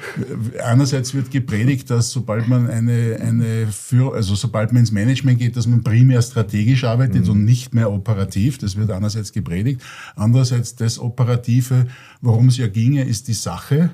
einerseits 0.63 1.15
wird 1.15 1.31
gepredigt, 1.31 1.89
dass 1.89 2.11
sobald 2.11 2.47
man 2.47 2.69
eine, 2.69 3.17
eine 3.19 3.67
Führ 3.67 4.13
also 4.13 4.35
sobald 4.35 4.71
man 4.71 4.81
ins 4.81 4.91
Management 4.91 5.39
geht, 5.39 5.57
dass 5.57 5.65
man 5.65 5.83
primär 5.83 6.21
strategisch 6.21 6.83
arbeitet 6.83 7.25
mhm. 7.25 7.31
und 7.31 7.45
nicht 7.45 7.73
mehr 7.73 7.91
operativ. 7.91 8.59
Das 8.59 8.75
wird 8.75 8.91
einerseits 8.91 9.31
gepredigt. 9.31 9.81
Andererseits 10.15 10.75
das 10.75 10.99
Operative, 10.99 11.87
worum 12.21 12.49
es 12.49 12.57
ja 12.57 12.67
ginge, 12.67 13.05
ist 13.05 13.27
die 13.27 13.33
Sache. 13.33 13.89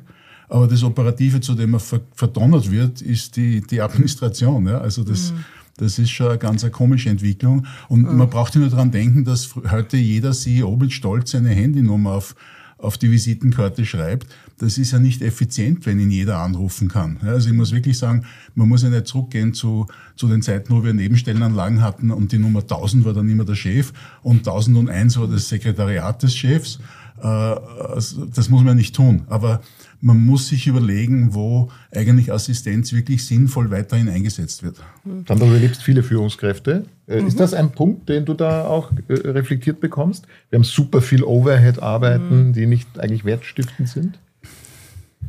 Aber 0.49 0.67
das 0.67 0.83
Operative, 0.83 1.39
zu 1.39 1.55
dem 1.55 1.71
man 1.71 1.81
verdonnert 2.13 2.69
wird, 2.69 3.01
ist 3.01 3.37
die, 3.37 3.61
die 3.61 3.81
Administration. 3.81 4.67
Ja? 4.67 4.79
Also 4.79 5.03
das, 5.03 5.31
mhm 5.31 5.37
das 5.77 5.99
ist 5.99 6.11
schon 6.11 6.29
eine 6.29 6.37
ganz 6.37 6.63
eine 6.63 6.71
komische 6.71 7.09
Entwicklung. 7.09 7.65
Und 7.89 8.01
mhm. 8.01 8.17
man 8.17 8.29
braucht 8.29 8.55
ja 8.55 8.61
nur 8.61 8.69
daran 8.69 8.91
denken, 8.91 9.25
dass 9.25 9.55
heute 9.69 9.97
jeder 9.97 10.31
CEO 10.31 10.75
mit 10.77 10.93
Stolz 10.93 11.31
seine 11.31 11.49
Handynummer 11.49 12.13
auf, 12.13 12.35
auf 12.77 12.97
die 12.97 13.11
Visitenkarte 13.11 13.85
schreibt. 13.85 14.27
Das 14.57 14.77
ist 14.77 14.91
ja 14.91 14.99
nicht 14.99 15.21
effizient, 15.21 15.85
wenn 15.85 15.99
ihn 15.99 16.11
jeder 16.11 16.37
anrufen 16.37 16.87
kann. 16.87 17.17
Also 17.23 17.49
ich 17.49 17.55
muss 17.55 17.73
wirklich 17.73 17.97
sagen, 17.97 18.25
man 18.53 18.69
muss 18.69 18.83
ja 18.83 18.89
nicht 18.89 19.07
zurückgehen 19.07 19.53
zu, 19.53 19.87
zu 20.15 20.27
den 20.29 20.41
Zeiten, 20.41 20.73
wo 20.73 20.83
wir 20.83 20.93
Nebenstellenanlagen 20.93 21.81
hatten 21.81 22.09
und 22.09 22.31
die 22.31 22.37
Nummer 22.37 22.61
1000 22.61 23.03
war 23.03 23.13
dann 23.13 23.29
immer 23.29 23.43
der 23.43 23.55
Chef 23.55 23.91
und 24.21 24.47
1001 24.47 25.19
war 25.19 25.27
das 25.27 25.49
Sekretariat 25.49 26.23
des 26.23 26.35
Chefs. 26.35 26.79
Äh, 27.21 27.27
also 27.27 28.25
das 28.25 28.49
muss 28.49 28.63
man 28.63 28.77
nicht 28.77 28.95
tun. 28.95 29.23
Aber 29.27 29.61
man 30.05 30.23
muss 30.23 30.49
sich 30.49 30.67
überlegen, 30.67 31.33
wo 31.33 31.71
eigentlich 31.91 32.31
Assistenz 32.31 32.93
wirklich 32.93 33.25
sinnvoll 33.25 33.71
weiterhin 33.71 34.07
eingesetzt 34.07 34.61
wird. 34.61 34.77
Dann 35.03 35.39
du 35.39 35.45
erlebst 35.45 35.81
viele 35.81 36.03
Führungskräfte. 36.03 36.85
Äh, 37.07 37.21
mhm. 37.21 37.27
Ist 37.27 37.39
das 37.39 37.55
ein 37.55 37.71
Punkt, 37.71 38.07
den 38.07 38.23
du 38.23 38.35
da 38.35 38.67
auch 38.67 38.91
äh, 39.07 39.13
reflektiert 39.13 39.79
bekommst? 39.79 40.27
Wir 40.51 40.57
haben 40.57 40.63
super 40.63 41.01
viel 41.01 41.23
Overhead-Arbeiten, 41.23 42.49
mhm. 42.49 42.53
die 42.53 42.67
nicht 42.67 42.99
eigentlich 42.99 43.25
wertstiftend 43.25 43.89
sind? 43.89 44.19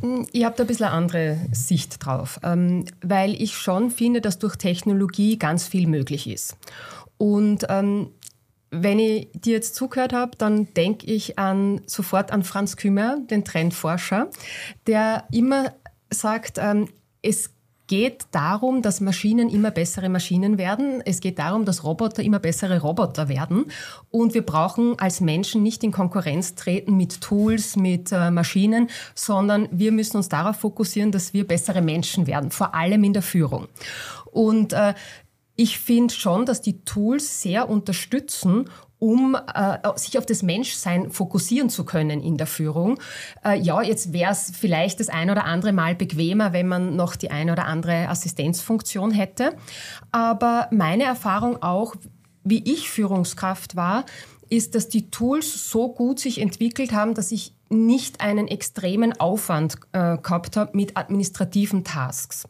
Hm, 0.01 0.27
ich 0.31 0.45
habe 0.45 0.55
da 0.55 0.63
ein 0.63 0.67
bisschen 0.67 0.85
eine 0.85 0.95
andere 0.95 1.37
Sicht 1.53 2.05
drauf, 2.05 2.39
ähm, 2.43 2.85
weil 3.01 3.33
ich 3.41 3.57
schon 3.57 3.89
finde, 3.89 4.21
dass 4.21 4.37
durch 4.37 4.57
Technologie 4.57 5.39
ganz 5.39 5.65
viel 5.65 5.87
möglich 5.87 6.29
ist. 6.29 6.55
Und 7.17 7.65
ähm, 7.69 8.09
wenn 8.69 8.99
ich 8.99 9.29
dir 9.33 9.53
jetzt 9.53 9.75
zugehört 9.75 10.13
habe, 10.13 10.31
dann 10.37 10.73
denke 10.73 11.07
ich 11.07 11.39
an, 11.39 11.81
sofort 11.85 12.31
an 12.31 12.43
Franz 12.43 12.75
Kümer, 12.75 13.17
den 13.19 13.45
Trendforscher, 13.45 14.29
der 14.87 15.25
immer 15.31 15.73
sagt, 16.09 16.57
ähm, 16.57 16.87
es 17.21 17.51
geht 17.87 18.25
darum, 18.31 18.81
dass 18.81 18.99
Maschinen 18.99 19.49
immer 19.49 19.71
bessere 19.71 20.09
Maschinen 20.09 20.57
werden. 20.57 21.01
Es 21.05 21.21
geht 21.21 21.39
darum, 21.39 21.63
dass 21.65 21.83
Roboter 21.83 22.21
immer 22.21 22.39
bessere 22.39 22.81
Roboter 22.81 23.29
werden. 23.29 23.65
Und 24.11 24.33
wir 24.33 24.45
brauchen 24.45 24.99
als 24.99 25.21
Menschen 25.21 25.63
nicht 25.63 25.83
in 25.83 25.91
Konkurrenz 25.91 26.55
treten 26.55 26.97
mit 26.97 27.21
Tools, 27.21 27.77
mit 27.77 28.11
äh, 28.11 28.29
Maschinen, 28.29 28.89
sondern 29.15 29.69
wir 29.71 29.93
müssen 29.93 30.17
uns 30.17 30.27
darauf 30.29 30.57
fokussieren, 30.57 31.11
dass 31.11 31.33
wir 31.33 31.47
bessere 31.47 31.81
Menschen 31.81 32.27
werden, 32.27 32.51
vor 32.51 32.75
allem 32.75 33.03
in 33.05 33.13
der 33.13 33.21
Führung. 33.21 33.67
Und 34.31 34.73
äh, 34.73 34.93
ich 35.57 35.79
finde 35.79 36.13
schon, 36.13 36.45
dass 36.45 36.61
die 36.61 36.85
Tools 36.85 37.41
sehr 37.41 37.67
unterstützen, 37.67 38.69
um 38.99 39.35
äh, 39.35 39.77
sich 39.95 40.17
auf 40.17 40.25
das 40.25 40.43
Menschsein 40.43 41.11
fokussieren 41.11 41.69
zu 41.69 41.83
können 41.83 42.21
in 42.21 42.37
der 42.37 42.47
Führung. 42.47 42.99
Äh, 43.43 43.59
ja, 43.59 43.81
jetzt 43.81 44.13
wäre 44.13 44.31
es 44.31 44.51
vielleicht 44.55 44.99
das 44.99 45.09
ein 45.09 45.29
oder 45.29 45.45
andere 45.45 45.73
Mal 45.73 45.95
bequemer, 45.95 46.53
wenn 46.53 46.67
man 46.67 46.95
noch 46.95 47.15
die 47.15 47.31
ein 47.31 47.49
oder 47.49 47.65
andere 47.65 48.07
Assistenzfunktion 48.07 49.11
hätte. 49.11 49.55
Aber 50.11 50.67
meine 50.71 51.03
Erfahrung 51.03 51.61
auch, 51.61 51.95
wie 52.43 52.63
ich 52.63 52.89
Führungskraft 52.89 53.75
war, 53.75 54.05
ist, 54.49 54.75
dass 54.75 54.89
die 54.89 55.09
Tools 55.09 55.69
so 55.69 55.89
gut 55.89 56.19
sich 56.19 56.39
entwickelt 56.39 56.93
haben, 56.93 57.13
dass 57.13 57.31
ich 57.31 57.53
nicht 57.69 58.21
einen 58.21 58.47
extremen 58.47 59.19
Aufwand 59.19 59.75
äh, 59.91 60.17
gehabt 60.17 60.55
habe 60.55 60.75
mit 60.75 60.95
administrativen 60.95 61.83
Tasks. 61.83 62.47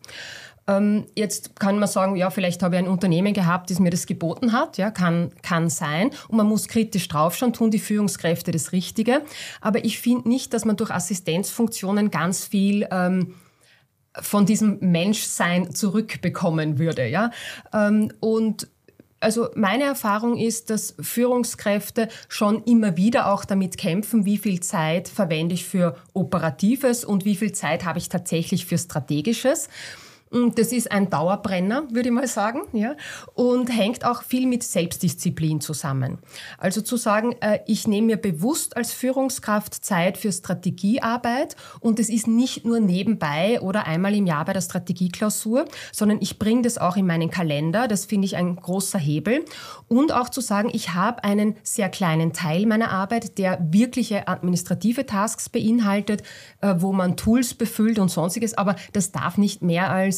Ähm, 0.68 1.06
jetzt 1.16 1.60
kann 1.60 1.80
man 1.80 1.88
sagen, 1.88 2.16
ja, 2.16 2.30
vielleicht 2.30 2.62
habe 2.62 2.76
ich 2.76 2.80
ein 2.82 2.88
Unternehmen 2.88 3.34
gehabt, 3.34 3.70
das 3.72 3.80
mir 3.80 3.90
das 3.90 4.06
geboten 4.06 4.52
hat. 4.52 4.78
Ja, 4.78 4.92
kann, 4.92 5.32
kann 5.42 5.70
sein. 5.70 6.12
Und 6.28 6.38
man 6.38 6.48
muss 6.48 6.68
kritisch 6.68 7.08
draufschauen, 7.08 7.54
tun 7.54 7.72
die 7.72 7.80
Führungskräfte 7.80 8.52
das 8.52 8.74
Richtige. 8.74 9.22
Aber 9.62 9.86
ich 9.86 10.00
finde 10.00 10.28
nicht, 10.28 10.54
dass 10.54 10.66
man 10.66 10.76
durch 10.76 10.92
Assistenzfunktionen 10.92 12.12
ganz 12.12 12.44
viel 12.46 12.88
ähm, 12.92 13.36
von 14.20 14.46
diesem 14.46 14.78
Menschsein 14.82 15.74
zurückbekommen 15.74 16.80
würde. 16.80 17.08
Ja? 17.08 17.32
Ähm, 17.74 18.12
und 18.20 18.68
also 19.20 19.48
meine 19.56 19.84
Erfahrung 19.84 20.38
ist, 20.38 20.70
dass 20.70 20.96
Führungskräfte 21.00 22.08
schon 22.28 22.64
immer 22.66 22.98
wieder 22.98 23.32
auch 23.32 23.46
damit 23.46 23.78
kämpfen, 23.78 24.26
wie 24.26 24.38
viel 24.38 24.60
Zeit 24.60 25.08
verwende 25.08 25.56
ich 25.56 25.66
für 25.66 25.96
Operatives 26.14 27.04
und 27.04 27.26
wie 27.26 27.36
viel 27.36 27.52
Zeit 27.52 27.84
habe 27.86 27.98
ich 27.98 28.10
tatsächlich 28.10 28.66
für 28.66 28.78
Strategisches. 28.78 29.70
Das 30.30 30.72
ist 30.74 30.92
ein 30.92 31.10
Dauerbrenner, 31.10 31.84
würde 31.92 32.10
ich 32.10 32.16
mal 32.16 32.28
sagen, 32.28 32.64
ja, 32.74 32.96
und 33.34 33.70
hängt 33.70 34.04
auch 34.04 34.24
viel 34.24 34.46
mit 34.46 34.64
Selbstdisziplin 34.64 35.62
zusammen. 35.62 36.20
Also 36.58 36.82
zu 36.82 36.98
sagen, 36.98 37.36
äh, 37.40 37.60
ich 37.66 37.88
nehme 37.88 38.08
mir 38.08 38.18
bewusst 38.18 38.76
als 38.76 38.92
Führungskraft 38.92 39.74
Zeit 39.74 40.18
für 40.18 40.32
Strategiearbeit 40.32 41.56
und 41.80 42.00
es 42.00 42.10
ist 42.10 42.28
nicht 42.28 42.66
nur 42.66 42.80
nebenbei 42.80 43.62
oder 43.62 43.88
einmal 43.88 44.14
im 44.16 44.26
Jahr 44.26 44.44
bei 44.44 44.54
der 44.54 44.62
Strategieklausur, 44.62 45.66
sondern 45.94 46.20
ich 46.22 46.40
bringe 46.40 46.64
das 46.64 46.78
auch 46.78 46.98
in 46.98 47.08
meinen 47.08 47.32
Kalender. 47.32 47.88
Das 47.88 48.06
finde 48.06 48.26
ich 48.26 48.36
ein 48.36 48.58
großer 48.58 49.00
Hebel. 49.00 49.46
Und 49.88 50.12
auch 50.12 50.30
zu 50.30 50.42
sagen, 50.42 50.70
ich 50.74 50.94
habe 50.94 51.24
einen 51.24 51.56
sehr 51.64 51.90
kleinen 51.90 52.34
Teil 52.34 52.66
meiner 52.66 52.92
Arbeit, 52.92 53.38
der 53.38 53.60
wirkliche 53.72 54.28
administrative 54.28 55.06
Tasks 55.06 55.48
beinhaltet, 55.48 56.24
äh, 56.62 56.76
wo 56.78 56.92
man 56.92 57.16
Tools 57.16 57.54
befüllt 57.54 57.98
und 57.98 58.10
sonstiges, 58.10 58.58
aber 58.58 58.76
das 58.92 59.12
darf 59.14 59.38
nicht 59.38 59.62
mehr 59.62 59.90
als 59.90 60.17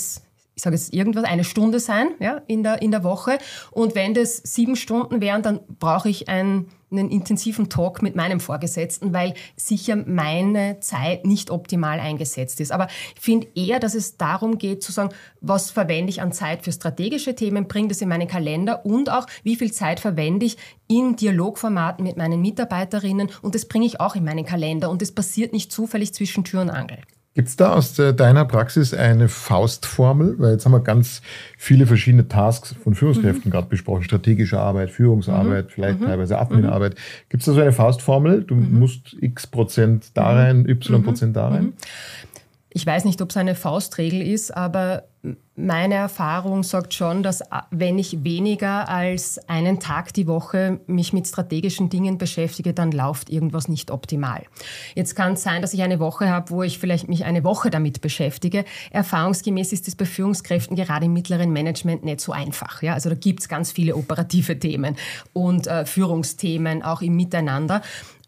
ich 0.59 0.63
sage 0.63 0.75
jetzt 0.75 0.93
irgendwas, 0.93 1.23
eine 1.23 1.45
Stunde 1.45 1.79
sein 1.79 2.09
ja, 2.19 2.41
in, 2.47 2.63
der, 2.63 2.81
in 2.81 2.91
der 2.91 3.05
Woche. 3.05 3.37
Und 3.71 3.95
wenn 3.95 4.13
das 4.13 4.41
sieben 4.43 4.75
Stunden 4.75 5.21
wären, 5.21 5.41
dann 5.41 5.61
brauche 5.79 6.09
ich 6.09 6.27
einen, 6.27 6.67
einen 6.91 7.09
intensiven 7.09 7.69
Talk 7.69 8.01
mit 8.01 8.17
meinem 8.17 8.41
Vorgesetzten, 8.41 9.13
weil 9.13 9.35
sicher 9.55 9.95
meine 9.95 10.81
Zeit 10.81 11.25
nicht 11.25 11.49
optimal 11.49 12.01
eingesetzt 12.01 12.59
ist. 12.59 12.73
Aber 12.73 12.89
ich 13.15 13.21
finde 13.21 13.47
eher, 13.55 13.79
dass 13.79 13.95
es 13.95 14.17
darum 14.17 14.57
geht 14.57 14.83
zu 14.83 14.91
sagen, 14.91 15.13
was 15.39 15.71
verwende 15.71 16.09
ich 16.09 16.21
an 16.21 16.33
Zeit 16.33 16.65
für 16.65 16.73
strategische 16.73 17.35
Themen, 17.35 17.69
bringe 17.69 17.87
das 17.87 18.01
in 18.01 18.09
meinen 18.09 18.27
Kalender 18.27 18.85
und 18.85 19.09
auch, 19.09 19.27
wie 19.43 19.55
viel 19.55 19.71
Zeit 19.71 20.01
verwende 20.01 20.45
ich 20.45 20.57
in 20.89 21.15
Dialogformaten 21.15 22.03
mit 22.03 22.17
meinen 22.17 22.41
Mitarbeiterinnen 22.41 23.29
und 23.41 23.55
das 23.55 23.65
bringe 23.65 23.85
ich 23.85 24.01
auch 24.01 24.17
in 24.17 24.25
meinen 24.25 24.45
Kalender 24.45 24.89
und 24.89 25.01
das 25.01 25.13
passiert 25.13 25.53
nicht 25.53 25.71
zufällig 25.71 26.13
zwischen 26.13 26.43
Tür 26.43 26.59
und 26.59 26.69
Angel. 26.69 26.97
Gibt 27.35 27.47
es 27.47 27.55
da 27.55 27.73
aus 27.73 27.93
deiner 27.93 28.43
Praxis 28.45 28.93
eine 28.93 29.29
Faustformel? 29.29 30.39
Weil 30.39 30.53
jetzt 30.53 30.65
haben 30.65 30.71
wir 30.71 30.79
ganz 30.79 31.21
viele 31.57 31.85
verschiedene 31.85 32.27
Tasks 32.27 32.75
von 32.83 32.95
Führungskräften 32.95 33.43
mhm. 33.45 33.51
gerade 33.51 33.67
besprochen. 33.67 34.03
Strategische 34.03 34.59
Arbeit, 34.59 34.89
Führungsarbeit, 34.89 35.65
mhm. 35.65 35.69
vielleicht 35.69 35.99
mhm. 35.99 36.05
teilweise 36.05 36.39
Adminarbeit. 36.39 36.95
Gibt 37.29 37.41
es 37.41 37.45
da 37.45 37.53
so 37.53 37.61
eine 37.61 37.71
Faustformel? 37.71 38.43
Du 38.43 38.55
mhm. 38.55 38.79
musst 38.79 39.15
x 39.21 39.45
Prozent 39.45 40.11
da 40.15 40.31
mhm. 40.31 40.37
rein, 40.37 40.65
y 40.67 41.03
Prozent 41.03 41.35
da 41.35 41.49
rein? 41.49 41.73
Ich 42.71 42.85
weiß 42.85 43.05
nicht, 43.05 43.21
ob 43.21 43.31
es 43.31 43.37
eine 43.37 43.55
Faustregel 43.55 44.21
ist, 44.21 44.55
aber 44.55 45.05
meine 45.55 45.95
Erfahrung 45.95 46.63
sagt 46.63 46.93
schon, 46.93 47.23
dass 47.23 47.43
wenn 47.71 47.97
ich 47.97 48.23
weniger 48.23 48.87
als 48.87 49.37
einen 49.49 49.79
Tag 49.79 50.13
die 50.13 50.27
Woche 50.27 50.79
mich 50.87 51.11
mit 51.11 51.27
strategischen 51.27 51.89
Dingen 51.89 52.17
beschäftige, 52.17 52.73
dann 52.73 52.91
läuft 52.91 53.29
irgendwas 53.29 53.67
nicht 53.67 53.91
optimal. 53.91 54.43
Jetzt 54.95 55.15
kann 55.15 55.33
es 55.33 55.43
sein, 55.43 55.61
dass 55.61 55.73
ich 55.73 55.81
eine 55.81 55.99
Woche 55.99 56.29
habe, 56.29 56.51
wo 56.51 56.63
ich 56.63 56.79
vielleicht 56.79 57.09
mich 57.09 57.25
eine 57.25 57.43
Woche 57.43 57.69
damit 57.69 58.01
beschäftige. 58.01 58.63
Erfahrungsgemäß 58.91 59.73
ist 59.73 59.87
es 59.87 59.95
bei 59.95 60.05
Führungskräften 60.05 60.77
gerade 60.77 61.07
im 61.07 61.13
mittleren 61.13 61.51
Management 61.51 62.05
nicht 62.05 62.21
so 62.21 62.31
einfach. 62.31 62.81
Ja? 62.81 62.93
Also 62.93 63.09
da 63.09 63.15
gibt 63.15 63.41
es 63.41 63.49
ganz 63.49 63.71
viele 63.71 63.95
operative 63.95 64.57
Themen 64.57 64.95
und 65.33 65.67
äh, 65.67 65.85
Führungsthemen 65.85 66.83
auch 66.83 67.01
im 67.01 67.15
Miteinander. 67.15 67.81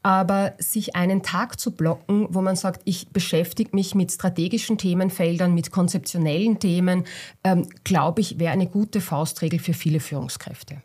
Aber 0.03 0.53
sich 0.57 0.95
einen 0.95 1.21
Tag 1.21 1.59
zu 1.59 1.71
blocken, 1.71 2.27
wo 2.29 2.41
man 2.41 2.55
sagt, 2.55 2.81
ich 2.85 3.09
beschäftige 3.09 3.75
mich 3.75 3.93
mit 3.93 4.11
strategischen 4.11 4.77
Themenfeldern, 4.77 5.53
mit 5.53 5.71
konzeptionellen 5.71 6.59
Themen, 6.59 7.03
ähm, 7.43 7.67
glaube 7.83 8.21
ich, 8.21 8.39
wäre 8.39 8.51
eine 8.51 8.67
gute 8.67 8.99
Faustregel 8.99 9.59
für 9.59 9.73
viele 9.73 9.99
Führungskräfte. 9.99 10.81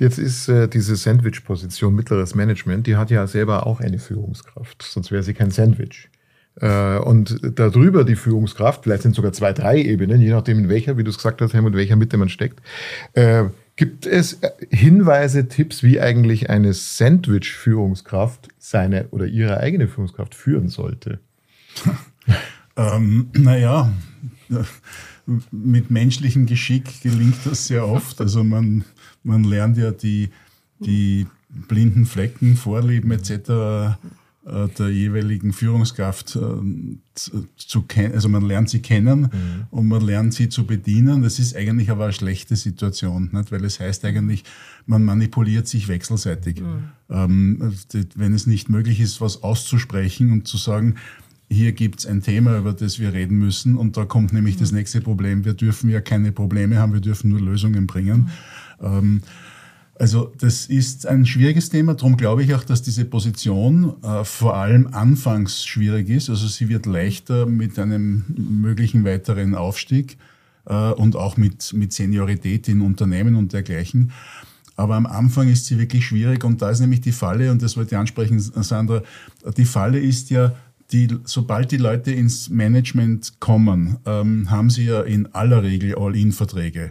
Jetzt 0.00 0.18
ist 0.18 0.48
äh, 0.48 0.68
diese 0.68 0.96
Sandwich-Position 0.96 1.94
mittleres 1.94 2.34
Management, 2.34 2.86
die 2.86 2.96
hat 2.96 3.10
ja 3.10 3.26
selber 3.26 3.66
auch 3.66 3.80
eine 3.80 3.98
Führungskraft, 3.98 4.82
sonst 4.82 5.12
wäre 5.12 5.22
sie 5.22 5.34
kein 5.34 5.50
Sandwich. 5.50 6.08
Äh, 6.60 6.98
und 6.98 7.40
darüber 7.58 8.04
die 8.04 8.16
Führungskraft, 8.16 8.84
vielleicht 8.84 9.02
sind 9.02 9.14
sogar 9.14 9.32
zwei, 9.32 9.52
drei 9.52 9.80
Ebenen, 9.80 10.20
je 10.20 10.30
nachdem 10.30 10.58
in 10.58 10.68
welcher, 10.68 10.98
wie 10.98 11.04
du 11.04 11.10
es 11.10 11.16
gesagt 11.16 11.40
hast, 11.40 11.54
Helmut, 11.54 11.72
in 11.72 11.78
welcher 11.78 11.96
Mitte 11.96 12.16
man 12.16 12.28
steckt, 12.28 12.60
äh, 13.12 13.44
Gibt 13.76 14.06
es 14.06 14.38
Hinweise, 14.70 15.48
Tipps, 15.48 15.82
wie 15.82 16.00
eigentlich 16.00 16.50
eine 16.50 16.74
Sandwich-Führungskraft 16.74 18.48
seine 18.58 19.08
oder 19.10 19.26
ihre 19.26 19.58
eigene 19.58 19.88
Führungskraft 19.88 20.34
führen 20.34 20.68
sollte? 20.68 21.20
ähm, 22.76 23.30
naja, 23.32 23.92
mit 25.50 25.90
menschlichem 25.90 26.46
Geschick 26.46 27.00
gelingt 27.02 27.38
das 27.44 27.66
sehr 27.66 27.88
oft. 27.88 28.20
Also 28.20 28.44
man, 28.44 28.84
man 29.22 29.44
lernt 29.44 29.78
ja 29.78 29.90
die, 29.90 30.30
die 30.80 31.26
blinden 31.48 32.04
Flecken, 32.04 32.56
Vorlieben 32.56 33.10
etc 33.10 33.96
der 34.44 34.90
jeweiligen 34.90 35.52
Führungskraft 35.52 36.34
äh, 36.34 36.40
zu 37.56 37.82
kennen, 37.82 38.12
also 38.12 38.28
man 38.28 38.42
lernt 38.42 38.70
sie 38.70 38.80
kennen 38.82 39.20
mhm. 39.20 39.66
und 39.70 39.86
man 39.86 40.02
lernt 40.02 40.34
sie 40.34 40.48
zu 40.48 40.66
bedienen. 40.66 41.22
Das 41.22 41.38
ist 41.38 41.54
eigentlich 41.54 41.90
aber 41.90 42.04
eine 42.04 42.12
schlechte 42.12 42.56
Situation, 42.56 43.30
nicht? 43.32 43.52
weil 43.52 43.64
es 43.64 43.78
heißt 43.78 44.04
eigentlich, 44.04 44.42
man 44.84 45.04
manipuliert 45.04 45.68
sich 45.68 45.86
wechselseitig. 45.86 46.60
Mhm. 46.60 46.84
Ähm, 47.08 47.74
wenn 48.16 48.32
es 48.32 48.48
nicht 48.48 48.68
möglich 48.68 48.98
ist, 48.98 49.20
was 49.20 49.44
auszusprechen 49.44 50.32
und 50.32 50.48
zu 50.48 50.56
sagen, 50.56 50.96
hier 51.48 51.72
gibt 51.72 52.00
es 52.00 52.06
ein 52.06 52.22
Thema, 52.22 52.58
über 52.58 52.72
das 52.72 52.98
wir 52.98 53.12
reden 53.12 53.38
müssen 53.38 53.76
und 53.76 53.96
da 53.96 54.06
kommt 54.06 54.32
nämlich 54.32 54.56
mhm. 54.56 54.60
das 54.60 54.72
nächste 54.72 55.00
Problem. 55.00 55.44
Wir 55.44 55.54
dürfen 55.54 55.88
ja 55.88 56.00
keine 56.00 56.32
Probleme 56.32 56.78
haben, 56.78 56.92
wir 56.92 57.00
dürfen 57.00 57.30
nur 57.30 57.40
Lösungen 57.40 57.86
bringen. 57.86 58.30
Mhm. 58.80 58.86
Ähm, 58.86 59.22
also 60.02 60.32
das 60.36 60.66
ist 60.66 61.06
ein 61.06 61.24
schwieriges 61.24 61.70
Thema, 61.70 61.94
darum 61.94 62.16
glaube 62.16 62.42
ich 62.42 62.52
auch, 62.56 62.64
dass 62.64 62.82
diese 62.82 63.04
Position 63.04 63.94
äh, 64.02 64.24
vor 64.24 64.56
allem 64.56 64.88
anfangs 64.90 65.64
schwierig 65.64 66.08
ist. 66.08 66.28
Also 66.28 66.48
sie 66.48 66.68
wird 66.68 66.86
leichter 66.86 67.46
mit 67.46 67.78
einem 67.78 68.24
möglichen 68.36 69.04
weiteren 69.04 69.54
Aufstieg 69.54 70.16
äh, 70.66 70.74
und 70.74 71.14
auch 71.14 71.36
mit, 71.36 71.72
mit 71.74 71.92
Seniorität 71.92 72.66
in 72.66 72.80
Unternehmen 72.80 73.36
und 73.36 73.52
dergleichen. 73.52 74.10
Aber 74.74 74.96
am 74.96 75.06
Anfang 75.06 75.46
ist 75.46 75.66
sie 75.66 75.78
wirklich 75.78 76.04
schwierig 76.04 76.42
und 76.42 76.60
da 76.60 76.70
ist 76.70 76.80
nämlich 76.80 77.02
die 77.02 77.12
Falle, 77.12 77.52
und 77.52 77.62
das 77.62 77.76
wollte 77.76 77.94
ich 77.94 77.98
ansprechen, 78.00 78.40
Sandra, 78.40 79.02
die 79.56 79.64
Falle 79.64 80.00
ist 80.00 80.30
ja, 80.30 80.52
die, 80.90 81.16
sobald 81.22 81.70
die 81.70 81.76
Leute 81.76 82.10
ins 82.10 82.50
Management 82.50 83.38
kommen, 83.38 83.98
ähm, 84.04 84.50
haben 84.50 84.68
sie 84.68 84.86
ja 84.86 85.02
in 85.02 85.32
aller 85.32 85.62
Regel 85.62 85.94
All-in-Verträge. 85.96 86.90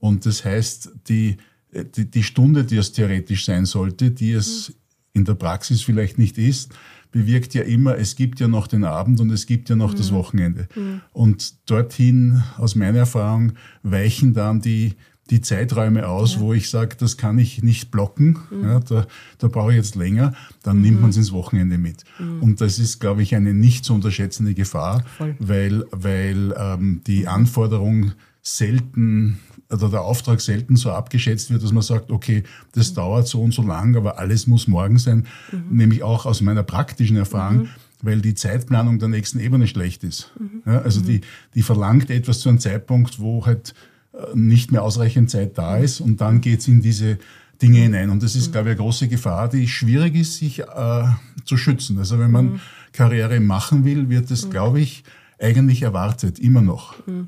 Und 0.00 0.26
das 0.26 0.44
heißt, 0.44 0.90
die, 1.08 1.36
die, 1.72 2.10
die 2.10 2.22
Stunde, 2.22 2.64
die 2.64 2.76
es 2.76 2.92
theoretisch 2.92 3.44
sein 3.44 3.66
sollte, 3.66 4.10
die 4.10 4.32
es 4.32 4.72
in 5.12 5.24
der 5.24 5.34
Praxis 5.34 5.82
vielleicht 5.82 6.18
nicht 6.18 6.38
ist, 6.38 6.72
bewirkt 7.10 7.54
ja 7.54 7.62
immer, 7.62 7.96
es 7.96 8.16
gibt 8.16 8.40
ja 8.40 8.48
noch 8.48 8.66
den 8.66 8.84
Abend 8.84 9.20
und 9.20 9.30
es 9.30 9.46
gibt 9.46 9.68
ja 9.70 9.76
noch 9.76 9.92
mhm. 9.92 9.96
das 9.96 10.12
Wochenende. 10.12 10.68
Mhm. 10.74 11.00
Und 11.12 11.70
dorthin, 11.70 12.42
aus 12.56 12.74
meiner 12.74 12.98
Erfahrung, 12.98 13.52
weichen 13.82 14.34
dann 14.34 14.60
die, 14.60 14.94
die 15.30 15.40
Zeiträume 15.40 16.06
aus, 16.06 16.34
ja. 16.34 16.40
wo 16.40 16.52
ich 16.52 16.68
sage, 16.68 16.96
das 16.98 17.16
kann 17.16 17.38
ich 17.38 17.62
nicht 17.62 17.90
blocken, 17.90 18.38
mhm. 18.50 18.62
ja, 18.62 18.80
da, 18.80 19.06
da 19.38 19.48
brauche 19.48 19.70
ich 19.70 19.76
jetzt 19.76 19.94
länger, 19.94 20.34
dann 20.62 20.82
nimmt 20.82 20.96
mhm. 20.96 21.02
man 21.02 21.10
es 21.10 21.16
ins 21.16 21.32
Wochenende 21.32 21.78
mit. 21.78 22.04
Mhm. 22.18 22.42
Und 22.42 22.60
das 22.60 22.78
ist, 22.78 23.00
glaube 23.00 23.22
ich, 23.22 23.34
eine 23.34 23.54
nicht 23.54 23.84
zu 23.84 23.94
unterschätzende 23.94 24.54
Gefahr, 24.54 25.04
Voll. 25.16 25.34
weil, 25.38 25.84
weil 25.90 26.54
ähm, 26.58 27.00
die 27.06 27.26
Anforderung 27.26 28.12
selten 28.42 29.38
oder 29.70 29.88
der 29.88 30.02
Auftrag 30.02 30.40
selten 30.40 30.76
so 30.76 30.90
abgeschätzt 30.92 31.50
wird, 31.50 31.62
dass 31.62 31.72
man 31.72 31.82
sagt, 31.82 32.10
okay, 32.10 32.42
das 32.72 32.94
dauert 32.94 33.28
so 33.28 33.42
und 33.42 33.52
so 33.52 33.62
lang, 33.62 33.96
aber 33.96 34.18
alles 34.18 34.46
muss 34.46 34.66
morgen 34.66 34.98
sein, 34.98 35.26
mhm. 35.52 35.76
nämlich 35.76 36.02
auch 36.02 36.26
aus 36.26 36.40
meiner 36.40 36.62
praktischen 36.62 37.16
Erfahrung, 37.16 37.58
mhm. 37.58 37.68
weil 38.02 38.20
die 38.20 38.34
Zeitplanung 38.34 38.98
der 38.98 39.08
nächsten 39.08 39.40
Ebene 39.40 39.66
schlecht 39.66 40.04
ist. 40.04 40.32
Mhm. 40.38 40.62
Ja, 40.64 40.80
also 40.80 41.00
die, 41.00 41.20
die 41.54 41.62
verlangt 41.62 42.10
etwas 42.10 42.40
zu 42.40 42.48
einem 42.48 42.60
Zeitpunkt, 42.60 43.20
wo 43.20 43.44
halt 43.44 43.74
äh, 44.12 44.34
nicht 44.34 44.72
mehr 44.72 44.82
ausreichend 44.82 45.30
Zeit 45.30 45.58
da 45.58 45.76
ist 45.76 46.00
und 46.00 46.20
dann 46.20 46.40
geht's 46.40 46.66
in 46.66 46.80
diese 46.80 47.18
Dinge 47.60 47.80
hinein. 47.80 48.10
Und 48.10 48.22
das 48.22 48.36
ist, 48.36 48.52
glaube 48.52 48.68
ich, 48.68 48.76
eine 48.76 48.84
große 48.84 49.08
Gefahr, 49.08 49.48
die 49.48 49.68
schwierig 49.68 50.14
ist, 50.14 50.36
sich 50.36 50.60
äh, 50.60 51.04
zu 51.44 51.56
schützen. 51.56 51.98
Also 51.98 52.18
wenn 52.18 52.30
man 52.30 52.60
Karriere 52.92 53.40
machen 53.40 53.84
will, 53.84 54.08
wird 54.08 54.30
es, 54.30 54.48
glaube 54.48 54.80
ich, 54.80 55.04
eigentlich 55.40 55.82
erwartet, 55.82 56.38
immer 56.38 56.62
noch. 56.62 56.94
Mhm. 57.06 57.26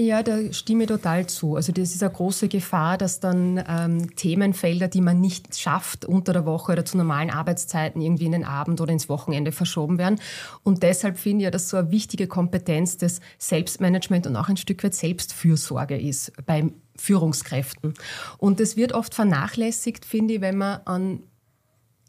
Ja, 0.00 0.22
da 0.22 0.52
stimme 0.52 0.84
ich 0.84 0.88
total 0.88 1.26
zu. 1.26 1.56
Also 1.56 1.72
das 1.72 1.92
ist 1.92 2.04
eine 2.04 2.12
große 2.12 2.46
Gefahr, 2.46 2.98
dass 2.98 3.18
dann 3.18 3.62
ähm, 3.66 4.14
Themenfelder, 4.14 4.86
die 4.86 5.00
man 5.00 5.20
nicht 5.20 5.58
schafft 5.58 6.04
unter 6.04 6.32
der 6.32 6.46
Woche 6.46 6.72
oder 6.72 6.84
zu 6.84 6.96
normalen 6.96 7.30
Arbeitszeiten 7.30 8.00
irgendwie 8.00 8.26
in 8.26 8.32
den 8.32 8.44
Abend 8.44 8.80
oder 8.80 8.92
ins 8.92 9.08
Wochenende 9.08 9.50
verschoben 9.50 9.98
werden. 9.98 10.20
Und 10.62 10.84
deshalb 10.84 11.18
finde 11.18 11.42
ich 11.42 11.44
ja, 11.46 11.50
dass 11.50 11.68
so 11.68 11.78
eine 11.78 11.90
wichtige 11.90 12.28
Kompetenz 12.28 12.96
des 12.96 13.20
Selbstmanagement 13.38 14.28
und 14.28 14.36
auch 14.36 14.48
ein 14.48 14.56
Stück 14.56 14.84
weit 14.84 14.94
Selbstfürsorge 14.94 15.98
ist 15.98 16.32
beim 16.46 16.74
Führungskräften. 16.94 17.94
Und 18.36 18.60
das 18.60 18.76
wird 18.76 18.92
oft 18.92 19.14
vernachlässigt, 19.14 20.04
finde 20.04 20.34
ich, 20.34 20.40
wenn 20.40 20.58
man 20.58 20.80
an 20.84 21.22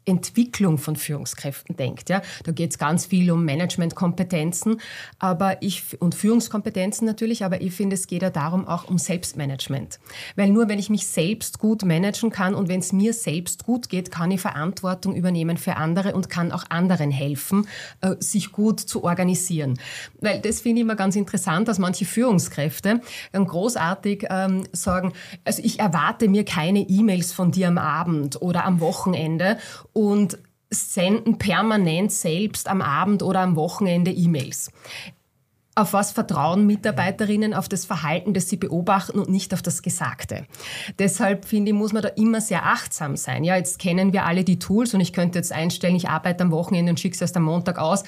Entwicklung 0.04 0.78
von 0.78 0.96
Führungskräften 0.96 1.76
denkt. 1.76 2.08
Ja, 2.08 2.22
da 2.44 2.52
geht 2.52 2.70
es 2.70 2.78
ganz 2.78 3.06
viel 3.06 3.30
um 3.30 3.44
Managementkompetenzen, 3.44 4.80
aber 5.18 5.62
ich 5.62 6.00
und 6.00 6.14
Führungskompetenzen 6.14 7.06
natürlich, 7.06 7.44
aber 7.44 7.60
ich 7.60 7.72
finde, 7.72 7.94
es 7.94 8.06
geht 8.06 8.22
ja 8.22 8.30
darum 8.30 8.66
auch 8.66 8.88
um 8.88 8.98
Selbstmanagement, 8.98 10.00
weil 10.36 10.50
nur 10.50 10.68
wenn 10.68 10.78
ich 10.78 10.90
mich 10.90 11.06
selbst 11.06 11.58
gut 11.58 11.84
managen 11.84 12.30
kann 12.30 12.54
und 12.54 12.68
wenn 12.68 12.80
es 12.80 12.92
mir 12.92 13.12
selbst 13.12 13.64
gut 13.64 13.88
geht, 13.88 14.10
kann 14.10 14.30
ich 14.30 14.40
Verantwortung 14.40 15.14
übernehmen 15.14 15.56
für 15.56 15.76
andere 15.76 16.14
und 16.14 16.28
kann 16.30 16.52
auch 16.52 16.64
anderen 16.70 17.10
helfen, 17.10 17.68
äh, 18.00 18.16
sich 18.18 18.52
gut 18.52 18.80
zu 18.80 19.04
organisieren. 19.04 19.78
Weil 20.20 20.40
das 20.40 20.60
finde 20.60 20.80
ich 20.80 20.84
immer 20.84 20.96
ganz 20.96 21.16
interessant, 21.16 21.68
dass 21.68 21.78
manche 21.78 22.04
Führungskräfte 22.04 23.00
ähm, 23.32 23.46
großartig 23.46 24.26
ähm, 24.30 24.64
sagen, 24.72 25.12
also 25.44 25.62
ich 25.62 25.78
erwarte 25.78 26.28
mir 26.28 26.44
keine 26.44 26.80
E-Mails 26.80 27.32
von 27.32 27.50
dir 27.50 27.68
am 27.68 27.78
Abend 27.78 28.40
oder 28.40 28.64
am 28.64 28.80
Wochenende 28.80 29.58
und 30.00 30.38
senden 30.70 31.36
permanent 31.36 32.10
selbst 32.10 32.68
am 32.68 32.80
Abend 32.80 33.22
oder 33.22 33.40
am 33.40 33.54
Wochenende 33.54 34.10
E-Mails. 34.10 34.70
Auf 35.76 35.92
was 35.92 36.10
vertrauen 36.10 36.66
Mitarbeiterinnen? 36.66 37.54
Auf 37.54 37.68
das 37.68 37.84
Verhalten, 37.84 38.34
das 38.34 38.48
sie 38.48 38.56
beobachten 38.56 39.20
und 39.20 39.28
nicht 39.28 39.54
auf 39.54 39.62
das 39.62 39.82
Gesagte. 39.82 40.44
Deshalb 40.98 41.44
finde 41.44 41.70
ich, 41.70 41.76
muss 41.76 41.92
man 41.92 42.02
da 42.02 42.08
immer 42.08 42.40
sehr 42.40 42.66
achtsam 42.66 43.16
sein. 43.16 43.44
Ja, 43.44 43.56
jetzt 43.56 43.78
kennen 43.78 44.12
wir 44.12 44.26
alle 44.26 44.42
die 44.42 44.58
Tools 44.58 44.94
und 44.94 45.00
ich 45.00 45.12
könnte 45.12 45.38
jetzt 45.38 45.52
einstellen, 45.52 45.94
ich 45.94 46.08
arbeite 46.08 46.42
am 46.42 46.50
Wochenende 46.50 46.90
und 46.90 46.98
schicke 46.98 47.14
es 47.14 47.20
erst 47.20 47.36
am 47.36 47.44
Montag 47.44 47.78
aus. 47.78 48.02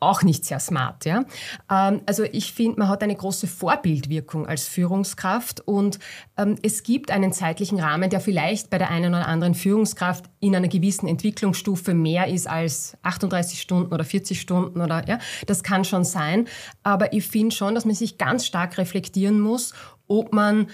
Auch 0.00 0.24
nicht 0.24 0.44
sehr 0.44 0.58
smart. 0.58 1.04
Ja, 1.04 1.24
ähm, 1.70 2.00
also 2.06 2.24
ich 2.24 2.52
finde, 2.52 2.80
man 2.80 2.88
hat 2.88 3.04
eine 3.04 3.14
große 3.14 3.46
Vorbildwirkung 3.46 4.46
als 4.48 4.66
Führungskraft 4.66 5.60
und 5.60 6.00
ähm, 6.36 6.56
es 6.62 6.82
gibt 6.82 7.12
einen 7.12 7.32
zeitlichen 7.32 7.78
Rahmen, 7.78 8.10
der 8.10 8.20
vielleicht 8.20 8.68
bei 8.68 8.78
der 8.78 8.90
einen 8.90 9.14
oder 9.14 9.28
anderen 9.28 9.54
Führungskraft 9.54 10.24
in 10.40 10.56
einer 10.56 10.68
gewissen 10.68 11.06
Entwicklungsstufe 11.06 11.94
mehr 11.94 12.26
ist 12.26 12.48
als 12.48 12.96
38 13.02 13.60
Stunden 13.60 13.92
oder 13.94 14.04
40 14.04 14.40
Stunden 14.40 14.80
oder 14.80 15.06
ja, 15.08 15.18
das 15.46 15.62
kann 15.62 15.84
schon 15.84 16.04
sein. 16.04 16.48
Aber 16.82 16.95
ich 17.12 17.26
finde 17.26 17.54
schon, 17.54 17.74
dass 17.74 17.84
man 17.84 17.94
sich 17.94 18.18
ganz 18.18 18.46
stark 18.46 18.78
reflektieren 18.78 19.40
muss, 19.40 19.72
ob 20.08 20.32
man 20.32 20.68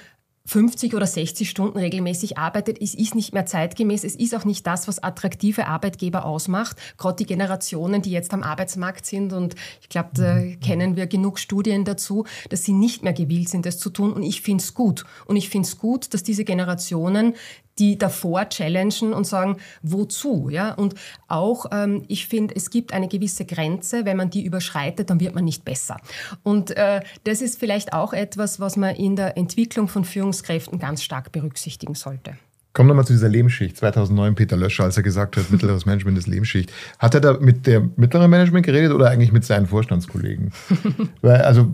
50 0.44 0.94
oder 0.94 1.06
60 1.06 1.48
Stunden 1.48 1.78
regelmäßig 1.78 2.36
arbeitet, 2.36 2.80
es 2.80 2.94
ist 2.94 3.14
nicht 3.14 3.32
mehr 3.32 3.46
zeitgemäß. 3.46 4.02
Es 4.02 4.16
ist 4.16 4.34
auch 4.34 4.44
nicht 4.44 4.66
das, 4.66 4.88
was 4.88 5.02
attraktive 5.02 5.68
Arbeitgeber 5.68 6.24
ausmacht. 6.24 6.76
Gerade 6.98 7.16
die 7.16 7.26
Generationen, 7.26 8.02
die 8.02 8.10
jetzt 8.10 8.34
am 8.34 8.42
Arbeitsmarkt 8.42 9.06
sind. 9.06 9.32
Und 9.32 9.54
ich 9.80 9.88
glaube, 9.88 10.10
da 10.14 10.40
kennen 10.60 10.96
wir 10.96 11.06
genug 11.06 11.38
Studien 11.38 11.84
dazu, 11.84 12.24
dass 12.50 12.64
sie 12.64 12.72
nicht 12.72 13.04
mehr 13.04 13.12
gewillt 13.12 13.50
sind, 13.50 13.66
das 13.66 13.78
zu 13.78 13.90
tun. 13.90 14.12
Und 14.12 14.24
ich 14.24 14.42
finde 14.42 14.62
es 14.62 14.74
gut. 14.74 15.04
Und 15.26 15.36
ich 15.36 15.48
finde 15.48 15.68
es 15.68 15.78
gut, 15.78 16.12
dass 16.12 16.24
diese 16.24 16.44
Generationen 16.44 17.34
die 17.78 17.98
davor 17.98 18.48
challengen 18.48 19.12
und 19.12 19.26
sagen, 19.26 19.56
wozu? 19.82 20.48
Ja? 20.50 20.72
Und 20.72 20.94
auch, 21.28 21.66
ähm, 21.72 22.04
ich 22.08 22.26
finde, 22.26 22.54
es 22.54 22.70
gibt 22.70 22.92
eine 22.92 23.08
gewisse 23.08 23.44
Grenze, 23.44 24.04
wenn 24.04 24.16
man 24.16 24.30
die 24.30 24.44
überschreitet, 24.44 25.10
dann 25.10 25.20
wird 25.20 25.34
man 25.34 25.44
nicht 25.44 25.64
besser. 25.64 25.96
Und 26.42 26.76
äh, 26.76 27.00
das 27.24 27.42
ist 27.42 27.58
vielleicht 27.58 27.92
auch 27.92 28.12
etwas, 28.12 28.60
was 28.60 28.76
man 28.76 28.94
in 28.94 29.16
der 29.16 29.36
Entwicklung 29.36 29.88
von 29.88 30.04
Führungskräften 30.04 30.78
ganz 30.78 31.02
stark 31.02 31.32
berücksichtigen 31.32 31.94
sollte. 31.94 32.36
Kommen 32.74 32.88
wir 32.88 32.94
mal 32.94 33.04
zu 33.04 33.12
dieser 33.12 33.28
Lebensschicht. 33.28 33.76
2009 33.76 34.34
Peter 34.34 34.56
Löscher, 34.56 34.84
als 34.84 34.96
er 34.96 35.02
gesagt 35.02 35.36
hat, 35.36 35.50
mittleres 35.50 35.84
Management 35.84 36.16
ist 36.16 36.26
Lebensschicht. 36.26 36.72
Hat 36.98 37.14
er 37.14 37.20
da 37.20 37.34
mit 37.34 37.66
der 37.66 37.82
mittleren 37.96 38.30
Management 38.30 38.64
geredet 38.64 38.92
oder 38.92 39.10
eigentlich 39.10 39.30
mit 39.30 39.44
seinen 39.44 39.66
Vorstandskollegen? 39.66 40.52
Weil, 41.20 41.42
also 41.42 41.70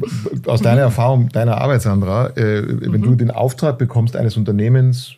aus 0.47 0.61
deiner 0.61 0.81
Erfahrung, 0.81 1.29
deiner 1.29 1.59
Arbeit, 1.59 1.83
Sandra, 1.83 2.31
äh, 2.31 2.65
wenn 2.67 3.03
du 3.03 3.15
den 3.15 3.31
Auftrag 3.31 3.79
bekommst 3.79 4.17
eines 4.17 4.37
Unternehmens, 4.37 5.18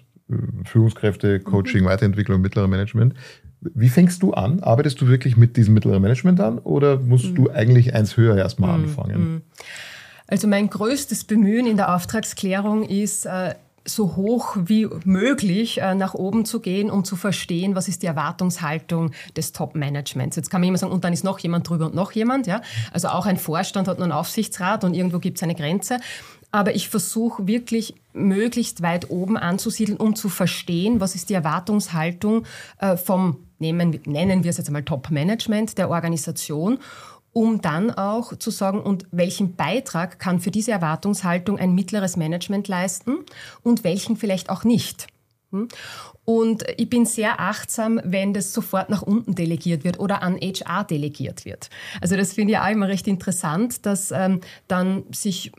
Führungskräfte, 0.64 1.40
Coaching, 1.40 1.82
mhm. 1.82 1.86
Weiterentwicklung, 1.86 2.40
mittlere 2.40 2.68
Management. 2.68 3.14
Wie 3.60 3.88
fängst 3.88 4.22
du 4.22 4.32
an? 4.32 4.60
Arbeitest 4.60 5.00
du 5.00 5.08
wirklich 5.08 5.36
mit 5.36 5.56
diesem 5.56 5.74
mittleren 5.74 6.00
Management 6.00 6.40
an 6.40 6.58
oder 6.58 6.98
musst 6.98 7.30
mhm. 7.30 7.34
du 7.34 7.50
eigentlich 7.50 7.94
eins 7.94 8.16
höher 8.16 8.36
erstmal 8.36 8.76
mhm. 8.76 8.84
anfangen? 8.84 9.20
Mhm. 9.20 9.42
Also 10.26 10.46
mein 10.46 10.70
größtes 10.70 11.24
Bemühen 11.24 11.66
in 11.66 11.76
der 11.76 11.94
Auftragsklärung 11.94 12.84
ist, 12.84 13.26
äh, 13.26 13.54
so 13.84 14.16
hoch 14.16 14.56
wie 14.56 14.88
möglich 15.04 15.80
äh, 15.80 15.94
nach 15.94 16.14
oben 16.14 16.44
zu 16.44 16.60
gehen, 16.60 16.90
um 16.90 17.04
zu 17.04 17.16
verstehen, 17.16 17.74
was 17.74 17.88
ist 17.88 18.02
die 18.02 18.06
Erwartungshaltung 18.06 19.10
des 19.36 19.52
Top-Managements. 19.52 20.36
Jetzt 20.36 20.50
kann 20.50 20.60
man 20.60 20.68
immer 20.68 20.78
sagen, 20.78 20.92
und 20.92 21.04
dann 21.04 21.12
ist 21.12 21.24
noch 21.24 21.38
jemand 21.38 21.68
drüber 21.68 21.86
und 21.86 21.94
noch 21.94 22.12
jemand. 22.12 22.46
Ja? 22.46 22.60
Also 22.92 23.08
auch 23.08 23.26
ein 23.26 23.38
Vorstand 23.38 23.88
hat 23.88 23.98
nur 23.98 24.04
einen 24.04 24.12
Aufsichtsrat 24.12 24.84
und 24.84 24.94
irgendwo 24.94 25.18
gibt 25.18 25.38
es 25.38 25.42
eine 25.42 25.54
Grenze 25.54 25.98
aber 26.50 26.74
ich 26.74 26.88
versuche 26.88 27.46
wirklich 27.46 27.94
möglichst 28.12 28.82
weit 28.82 29.10
oben 29.10 29.36
anzusiedeln, 29.36 29.98
um 29.98 30.16
zu 30.16 30.28
verstehen, 30.28 31.00
was 31.00 31.14
ist 31.14 31.30
die 31.30 31.34
Erwartungshaltung 31.34 32.44
äh, 32.78 32.96
vom, 32.96 33.36
nehmen, 33.58 34.00
nennen 34.04 34.42
wir 34.42 34.50
es 34.50 34.56
jetzt 34.56 34.68
einmal 34.68 34.84
Top-Management 34.84 35.78
der 35.78 35.90
Organisation 35.90 36.78
um 37.32 37.60
dann 37.60 37.90
auch 37.90 38.36
zu 38.36 38.50
sagen, 38.50 38.80
und 38.80 39.06
welchen 39.10 39.54
Beitrag 39.54 40.18
kann 40.18 40.40
für 40.40 40.50
diese 40.50 40.72
Erwartungshaltung 40.72 41.58
ein 41.58 41.74
mittleres 41.74 42.16
Management 42.16 42.68
leisten 42.68 43.18
und 43.62 43.84
welchen 43.84 44.16
vielleicht 44.16 44.50
auch 44.50 44.64
nicht. 44.64 45.06
Hm? 45.52 45.68
Und 46.24 46.64
ich 46.76 46.88
bin 46.88 47.06
sehr 47.06 47.40
achtsam, 47.40 48.00
wenn 48.04 48.34
das 48.34 48.52
sofort 48.52 48.90
nach 48.90 49.02
unten 49.02 49.34
delegiert 49.34 49.84
wird 49.84 49.98
oder 49.98 50.22
an 50.22 50.36
HR 50.36 50.84
delegiert 50.84 51.44
wird. 51.44 51.70
Also 52.00 52.16
das 52.16 52.32
finde 52.32 52.54
ich 52.54 52.58
auch 52.58 52.68
immer 52.68 52.88
recht 52.88 53.08
interessant, 53.08 53.86
dass 53.86 54.10
ähm, 54.10 54.40
dann 54.68 55.04
sich 55.12 55.52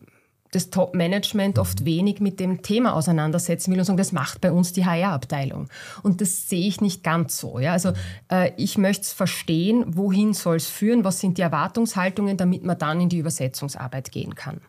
das 0.51 0.69
Top-Management 0.69 1.57
oft 1.57 1.85
wenig 1.85 2.19
mit 2.19 2.39
dem 2.39 2.61
Thema 2.61 2.93
auseinandersetzen 2.93 3.71
will 3.71 3.79
und 3.79 3.85
sagen, 3.85 3.97
das 3.97 4.11
macht 4.11 4.41
bei 4.41 4.51
uns 4.51 4.73
die 4.73 4.85
HR-Abteilung. 4.85 5.69
Und 6.03 6.21
das 6.21 6.49
sehe 6.49 6.67
ich 6.67 6.81
nicht 6.81 7.03
ganz 7.03 7.37
so. 7.37 7.59
Ja? 7.59 7.71
Also 7.71 7.93
äh, 8.29 8.51
ich 8.57 8.77
möchte 8.77 9.03
es 9.03 9.13
verstehen, 9.13 9.83
wohin 9.87 10.33
soll 10.33 10.57
es 10.57 10.67
führen, 10.67 11.03
was 11.03 11.21
sind 11.21 11.37
die 11.37 11.41
Erwartungshaltungen, 11.41 12.37
damit 12.37 12.63
man 12.63 12.77
dann 12.77 12.99
in 12.99 13.09
die 13.09 13.17
Übersetzungsarbeit 13.17 14.11
gehen 14.11 14.35
kann. 14.35 14.59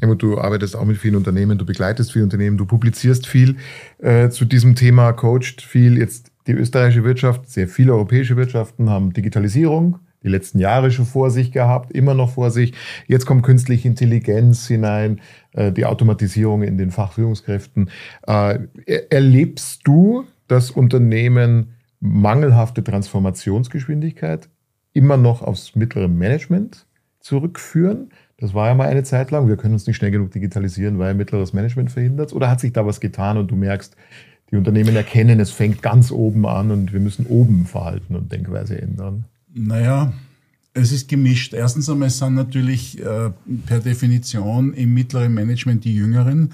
Helmut, 0.00 0.20
du 0.20 0.38
arbeitest 0.38 0.76
auch 0.76 0.84
mit 0.84 0.98
vielen 0.98 1.14
Unternehmen, 1.14 1.58
du 1.58 1.64
begleitest 1.64 2.12
viele 2.12 2.24
Unternehmen, 2.24 2.58
du 2.58 2.66
publizierst 2.66 3.26
viel 3.26 3.56
äh, 3.98 4.30
zu 4.30 4.44
diesem 4.44 4.74
Thema, 4.74 5.12
coacht 5.12 5.62
viel. 5.62 5.96
Jetzt 5.96 6.32
die 6.46 6.52
österreichische 6.52 7.04
Wirtschaft, 7.04 7.48
sehr 7.48 7.68
viele 7.68 7.92
europäische 7.92 8.36
Wirtschaften 8.36 8.90
haben 8.90 9.12
Digitalisierung, 9.12 10.00
die 10.22 10.28
letzten 10.28 10.58
Jahre 10.58 10.90
schon 10.90 11.06
vor 11.06 11.30
sich 11.30 11.52
gehabt, 11.52 11.92
immer 11.92 12.14
noch 12.14 12.30
vor 12.30 12.50
sich. 12.50 12.74
Jetzt 13.06 13.26
kommt 13.26 13.42
künstliche 13.42 13.88
Intelligenz 13.88 14.66
hinein, 14.66 15.20
äh, 15.52 15.72
die 15.72 15.84
Automatisierung 15.84 16.62
in 16.62 16.78
den 16.78 16.90
Fachführungskräften. 16.90 17.90
Äh, 18.26 18.58
erlebst 19.10 19.80
du, 19.84 20.24
dass 20.48 20.70
Unternehmen 20.70 21.74
mangelhafte 22.00 22.82
Transformationsgeschwindigkeit 22.82 24.48
immer 24.92 25.16
noch 25.16 25.42
aufs 25.42 25.74
mittlere 25.74 26.08
Management 26.08 26.86
zurückführen? 27.20 28.10
Das 28.38 28.54
war 28.54 28.68
ja 28.68 28.74
mal 28.74 28.88
eine 28.88 29.04
Zeit 29.04 29.30
lang. 29.30 29.46
Wir 29.46 29.56
können 29.56 29.74
uns 29.74 29.86
nicht 29.86 29.96
schnell 29.96 30.10
genug 30.10 30.32
digitalisieren, 30.32 30.98
weil 30.98 31.14
mittleres 31.14 31.52
Management 31.52 31.92
verhindert. 31.92 32.32
Oder 32.32 32.50
hat 32.50 32.58
sich 32.60 32.72
da 32.72 32.84
was 32.84 33.00
getan 33.00 33.38
und 33.38 33.50
du 33.50 33.56
merkst, 33.56 33.96
die 34.50 34.56
Unternehmen 34.56 34.94
erkennen, 34.96 35.40
es 35.40 35.50
fängt 35.50 35.80
ganz 35.80 36.10
oben 36.10 36.44
an 36.46 36.70
und 36.70 36.92
wir 36.92 37.00
müssen 37.00 37.26
oben 37.26 37.66
Verhalten 37.66 38.16
und 38.16 38.32
Denkweise 38.32 38.80
ändern? 38.80 39.24
Naja, 39.54 40.12
es 40.74 40.92
ist 40.92 41.08
gemischt. 41.08 41.52
Erstens 41.52 41.88
einmal 41.88 42.10
sind 42.10 42.34
natürlich 42.34 42.98
äh, 42.98 43.30
per 43.66 43.80
Definition 43.80 44.72
im 44.72 44.94
mittleren 44.94 45.34
Management 45.34 45.84
die 45.84 45.94
Jüngeren. 45.94 46.52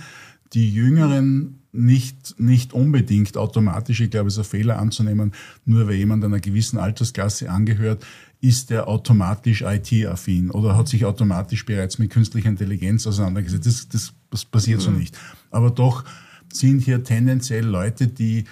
Die 0.55 0.73
Jüngeren 0.73 1.59
nicht, 1.73 2.41
nicht 2.41 2.73
unbedingt 2.73 3.37
automatisch, 3.37 4.01
ich 4.01 4.11
glaube, 4.11 4.29
es 4.29 4.35
ist 4.35 4.41
ein 4.41 4.51
Fehler 4.51 4.79
anzunehmen, 4.79 5.33
nur 5.65 5.87
weil 5.87 5.95
jemand 5.95 6.25
einer 6.25 6.41
gewissen 6.41 6.79
Altersklasse 6.79 7.51
angehört, 7.51 8.05
ist 8.41 8.71
er 8.71 8.89
automatisch 8.89 9.63
IT-affin 9.63 10.51
oder 10.51 10.77
hat 10.77 10.89
sich 10.89 11.05
automatisch 11.05 11.67
bereits 11.67 11.99
mit 11.99 12.11
künstlicher 12.11 12.49
Intelligenz 12.49 13.07
auseinandergesetzt. 13.07 13.67
Das, 13.67 13.89
das, 13.89 14.13
das 14.31 14.45
passiert 14.45 14.81
mhm. 14.81 14.85
so 14.85 14.91
nicht. 14.93 15.19
Aber 15.51 15.71
doch 15.71 16.05
sind 16.53 16.81
hier 16.81 17.05
tendenziell 17.05 17.67
Leute, 17.67 18.09
die 18.09 18.45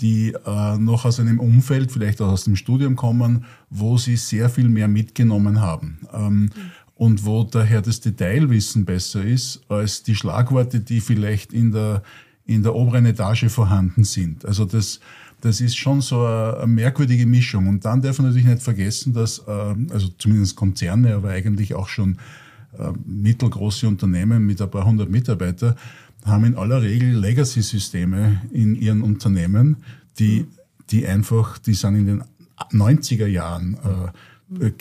die 0.00 0.34
äh, 0.46 0.76
noch 0.78 1.04
aus 1.04 1.20
einem 1.20 1.38
Umfeld, 1.38 1.92
vielleicht 1.92 2.20
auch 2.20 2.28
aus 2.28 2.44
dem 2.44 2.56
Studium 2.56 2.96
kommen, 2.96 3.44
wo 3.70 3.96
sie 3.96 4.16
sehr 4.16 4.48
viel 4.48 4.68
mehr 4.68 4.88
mitgenommen 4.88 5.60
haben. 5.60 6.00
Ähm, 6.12 6.40
mhm. 6.40 6.50
Und 6.96 7.24
wo 7.24 7.42
daher 7.42 7.82
das 7.82 8.00
Detailwissen 8.00 8.84
besser 8.84 9.24
ist 9.24 9.62
als 9.68 10.04
die 10.04 10.14
Schlagworte, 10.14 10.80
die 10.80 11.00
vielleicht 11.00 11.52
in 11.52 11.72
der, 11.72 12.02
in 12.46 12.62
der 12.62 12.74
oberen 12.74 13.06
Etage 13.06 13.46
vorhanden 13.48 14.04
sind. 14.04 14.44
Also 14.44 14.64
das, 14.64 15.00
das 15.40 15.60
ist 15.60 15.76
schon 15.76 16.00
so 16.00 16.24
eine, 16.24 16.58
eine, 16.58 16.66
merkwürdige 16.68 17.26
Mischung. 17.26 17.66
Und 17.66 17.84
dann 17.84 18.00
darf 18.00 18.18
man 18.18 18.28
natürlich 18.28 18.46
nicht 18.46 18.62
vergessen, 18.62 19.12
dass, 19.12 19.40
äh, 19.40 19.74
also 19.90 20.08
zumindest 20.18 20.56
Konzerne, 20.56 21.14
aber 21.14 21.30
eigentlich 21.30 21.74
auch 21.74 21.88
schon 21.88 22.18
äh, 22.78 22.92
mittelgroße 23.04 23.86
Unternehmen 23.86 24.44
mit 24.46 24.60
ein 24.60 24.70
paar 24.70 24.84
hundert 24.84 25.10
Mitarbeiter, 25.10 25.76
haben 26.24 26.44
in 26.44 26.56
aller 26.56 26.82
Regel 26.82 27.10
Legacy-Systeme 27.10 28.42
in 28.50 28.74
ihren 28.74 29.02
Unternehmen, 29.02 29.76
die, 30.18 30.46
die 30.90 31.06
einfach, 31.06 31.58
die 31.58 31.74
sind 31.74 31.96
in 31.96 32.06
den 32.06 32.24
90er 32.72 33.26
Jahren 33.26 33.74
äh, 33.74 34.12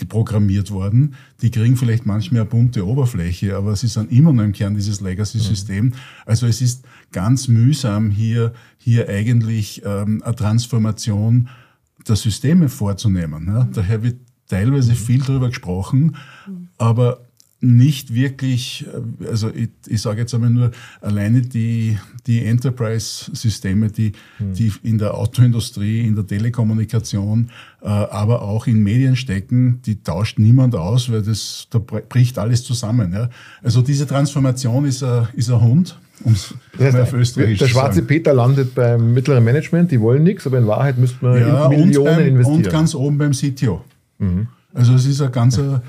programmiert 0.07 0.71
worden. 0.71 1.15
Die 1.41 1.51
kriegen 1.51 1.75
vielleicht 1.75 2.05
manchmal 2.05 2.41
eine 2.41 2.49
bunte 2.49 2.85
Oberfläche, 2.85 3.55
aber 3.55 3.75
sie 3.75 3.87
sind 3.87 4.11
immer 4.11 4.33
noch 4.33 4.43
im 4.43 4.51
Kern 4.51 4.75
dieses 4.75 5.01
Legacy-System. 5.01 5.93
Also 6.25 6.47
es 6.47 6.61
ist 6.61 6.85
ganz 7.11 7.47
mühsam, 7.47 8.09
hier, 8.09 8.53
hier 8.77 9.09
eigentlich 9.09 9.81
ähm, 9.85 10.21
eine 10.23 10.35
Transformation 10.35 11.49
der 12.07 12.15
Systeme 12.15 12.69
vorzunehmen. 12.69 13.47
Ja? 13.47 13.67
Daher 13.73 14.03
wird 14.03 14.17
teilweise 14.47 14.95
viel 14.95 15.21
darüber 15.21 15.47
gesprochen, 15.47 16.15
aber 16.77 17.25
nicht 17.63 18.13
wirklich, 18.13 18.85
äh, 19.21 19.27
also 19.27 19.49
ich, 19.49 19.69
ich 19.87 20.01
sage 20.01 20.21
jetzt 20.21 20.33
einmal 20.33 20.49
nur, 20.49 20.71
alleine 21.01 21.41
die, 21.41 21.97
die 22.27 22.45
Enterprise-Systeme, 22.45 23.89
die, 23.89 24.11
mhm. 24.39 24.53
die 24.53 24.71
in 24.83 24.97
der 24.97 25.15
Autoindustrie, 25.15 26.05
in 26.05 26.15
der 26.15 26.27
Telekommunikation, 26.27 27.49
äh, 27.81 27.87
aber 27.87 28.41
auch 28.41 28.67
in 28.67 28.83
Medien 28.83 29.15
stecken, 29.15 29.81
die 29.85 30.03
tauscht 30.03 30.39
niemand 30.39 30.75
aus, 30.75 31.11
weil 31.11 31.21
das, 31.21 31.67
da 31.69 31.79
bricht 31.79 32.37
alles 32.37 32.63
zusammen. 32.63 33.13
Ja. 33.13 33.29
Also 33.61 33.81
diese 33.81 34.05
Transformation 34.05 34.85
ist 34.85 35.01
ein, 35.03 35.27
ist 35.33 35.49
ein 35.49 35.61
Hund. 35.61 35.97
Um's 36.23 36.53
das 36.77 36.93
heißt, 36.93 37.13
auf 37.13 37.33
der 37.33 37.67
schwarze 37.67 38.01
Peter 38.03 38.33
landet 38.33 38.75
beim 38.75 39.13
mittleren 39.13 39.43
Management, 39.43 39.91
die 39.91 39.99
wollen 39.99 40.23
nichts, 40.23 40.45
aber 40.45 40.59
in 40.59 40.67
Wahrheit 40.67 40.97
müsste 40.97 41.25
man 41.25 41.39
ja, 41.39 41.67
Millionen 41.67 41.97
und 41.97 42.03
beim, 42.03 42.27
investieren. 42.27 42.57
Und 42.57 42.69
ganz 42.69 42.95
oben 42.95 43.17
beim 43.17 43.31
CTO. 43.31 43.81
Mhm. 44.19 44.47
Also 44.73 44.93
es 44.93 45.05
ist 45.05 45.21
ein 45.21 45.31
ganzer, 45.31 45.81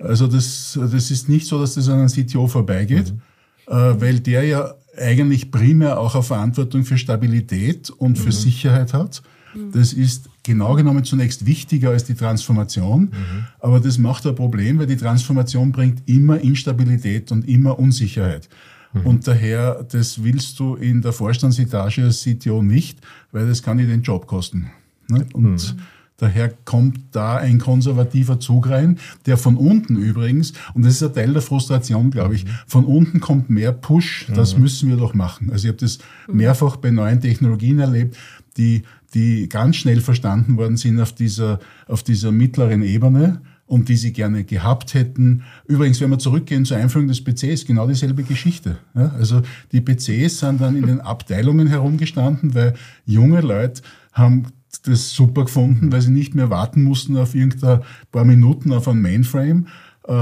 also 0.00 0.26
das, 0.26 0.78
das 0.80 1.10
ist 1.10 1.28
nicht 1.28 1.46
so, 1.46 1.60
dass 1.60 1.74
das 1.74 1.88
an 1.88 2.00
einem 2.00 2.08
CTO 2.08 2.46
vorbeigeht, 2.46 3.12
mhm. 3.12 3.72
äh, 3.72 4.00
weil 4.00 4.20
der 4.20 4.44
ja 4.44 4.74
eigentlich 4.96 5.50
primär 5.50 5.98
auch 5.98 6.14
eine 6.14 6.22
Verantwortung 6.22 6.84
für 6.84 6.98
Stabilität 6.98 7.90
und 7.90 8.18
für 8.18 8.26
mhm. 8.26 8.32
Sicherheit 8.32 8.92
hat. 8.92 9.22
Mhm. 9.54 9.72
Das 9.72 9.92
ist 9.92 10.28
genau 10.42 10.74
genommen 10.74 11.04
zunächst 11.04 11.46
wichtiger 11.46 11.90
als 11.90 12.04
die 12.04 12.14
Transformation, 12.14 13.02
mhm. 13.02 13.46
aber 13.60 13.80
das 13.80 13.98
macht 13.98 14.26
ein 14.26 14.34
Problem, 14.34 14.78
weil 14.78 14.86
die 14.86 14.96
Transformation 14.96 15.72
bringt 15.72 16.08
immer 16.08 16.40
Instabilität 16.40 17.30
und 17.32 17.48
immer 17.48 17.78
Unsicherheit. 17.78 18.48
Mhm. 18.92 19.06
Und 19.06 19.26
daher, 19.28 19.84
das 19.90 20.22
willst 20.22 20.58
du 20.58 20.74
in 20.74 21.02
der 21.02 21.12
Vorstandsetage 21.12 22.04
als 22.04 22.22
CTO 22.22 22.62
nicht, 22.62 22.98
weil 23.32 23.46
das 23.46 23.62
kann 23.62 23.78
dir 23.78 23.86
den 23.86 24.02
Job 24.02 24.26
kosten. 24.26 24.70
Ne? 25.08 25.26
Und 25.32 25.52
mhm. 25.52 25.80
Daher 26.20 26.52
kommt 26.66 26.98
da 27.12 27.36
ein 27.36 27.58
konservativer 27.58 28.38
Zug 28.40 28.68
rein, 28.68 28.98
der 29.24 29.38
von 29.38 29.56
unten 29.56 29.96
übrigens, 29.96 30.52
und 30.74 30.84
das 30.84 30.94
ist 30.94 31.02
ein 31.02 31.14
Teil 31.14 31.32
der 31.32 31.40
Frustration, 31.40 32.10
glaube 32.10 32.34
ich, 32.34 32.44
von 32.66 32.84
unten 32.84 33.20
kommt 33.20 33.48
mehr 33.48 33.72
Push, 33.72 34.26
das 34.34 34.54
mhm. 34.54 34.62
müssen 34.62 34.88
wir 34.90 34.98
doch 34.98 35.14
machen. 35.14 35.50
Also 35.50 35.66
ich 35.66 35.72
habe 35.72 35.80
das 35.80 35.98
mehrfach 36.30 36.76
bei 36.76 36.90
neuen 36.90 37.22
Technologien 37.22 37.78
erlebt, 37.78 38.18
die, 38.58 38.82
die 39.14 39.48
ganz 39.48 39.76
schnell 39.76 40.02
verstanden 40.02 40.58
worden 40.58 40.76
sind 40.76 41.00
auf 41.00 41.14
dieser, 41.14 41.58
auf 41.88 42.02
dieser 42.02 42.32
mittleren 42.32 42.82
Ebene 42.82 43.40
und 43.64 43.88
die 43.88 43.96
sie 43.96 44.12
gerne 44.12 44.44
gehabt 44.44 44.92
hätten. 44.92 45.44
Übrigens, 45.66 46.02
wenn 46.02 46.10
wir 46.10 46.18
zurückgehen 46.18 46.66
zur 46.66 46.76
Einführung 46.76 47.08
des 47.08 47.24
PCs, 47.24 47.64
genau 47.64 47.86
dieselbe 47.86 48.24
Geschichte. 48.24 48.76
Ja, 48.94 49.14
also 49.16 49.40
die 49.72 49.80
PCs 49.80 50.40
sind 50.40 50.60
dann 50.60 50.76
in 50.76 50.86
den 50.86 51.00
Abteilungen 51.00 51.68
herumgestanden, 51.68 52.54
weil 52.54 52.74
junge 53.06 53.40
Leute 53.40 53.80
haben 54.12 54.46
das 54.82 55.10
super 55.10 55.44
gefunden, 55.44 55.92
weil 55.92 56.00
sie 56.00 56.10
nicht 56.10 56.34
mehr 56.34 56.50
warten 56.50 56.82
mussten 56.82 57.16
auf 57.16 57.34
irgendein 57.34 57.80
paar 58.12 58.24
Minuten 58.24 58.72
auf 58.72 58.88
ein 58.88 59.00
Mainframe. 59.00 59.66
Äh, 60.06 60.12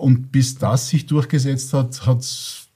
und 0.00 0.30
bis 0.30 0.58
das 0.58 0.88
sich 0.88 1.06
durchgesetzt 1.06 1.72
hat, 1.72 2.06
hat 2.06 2.20
es 2.20 2.66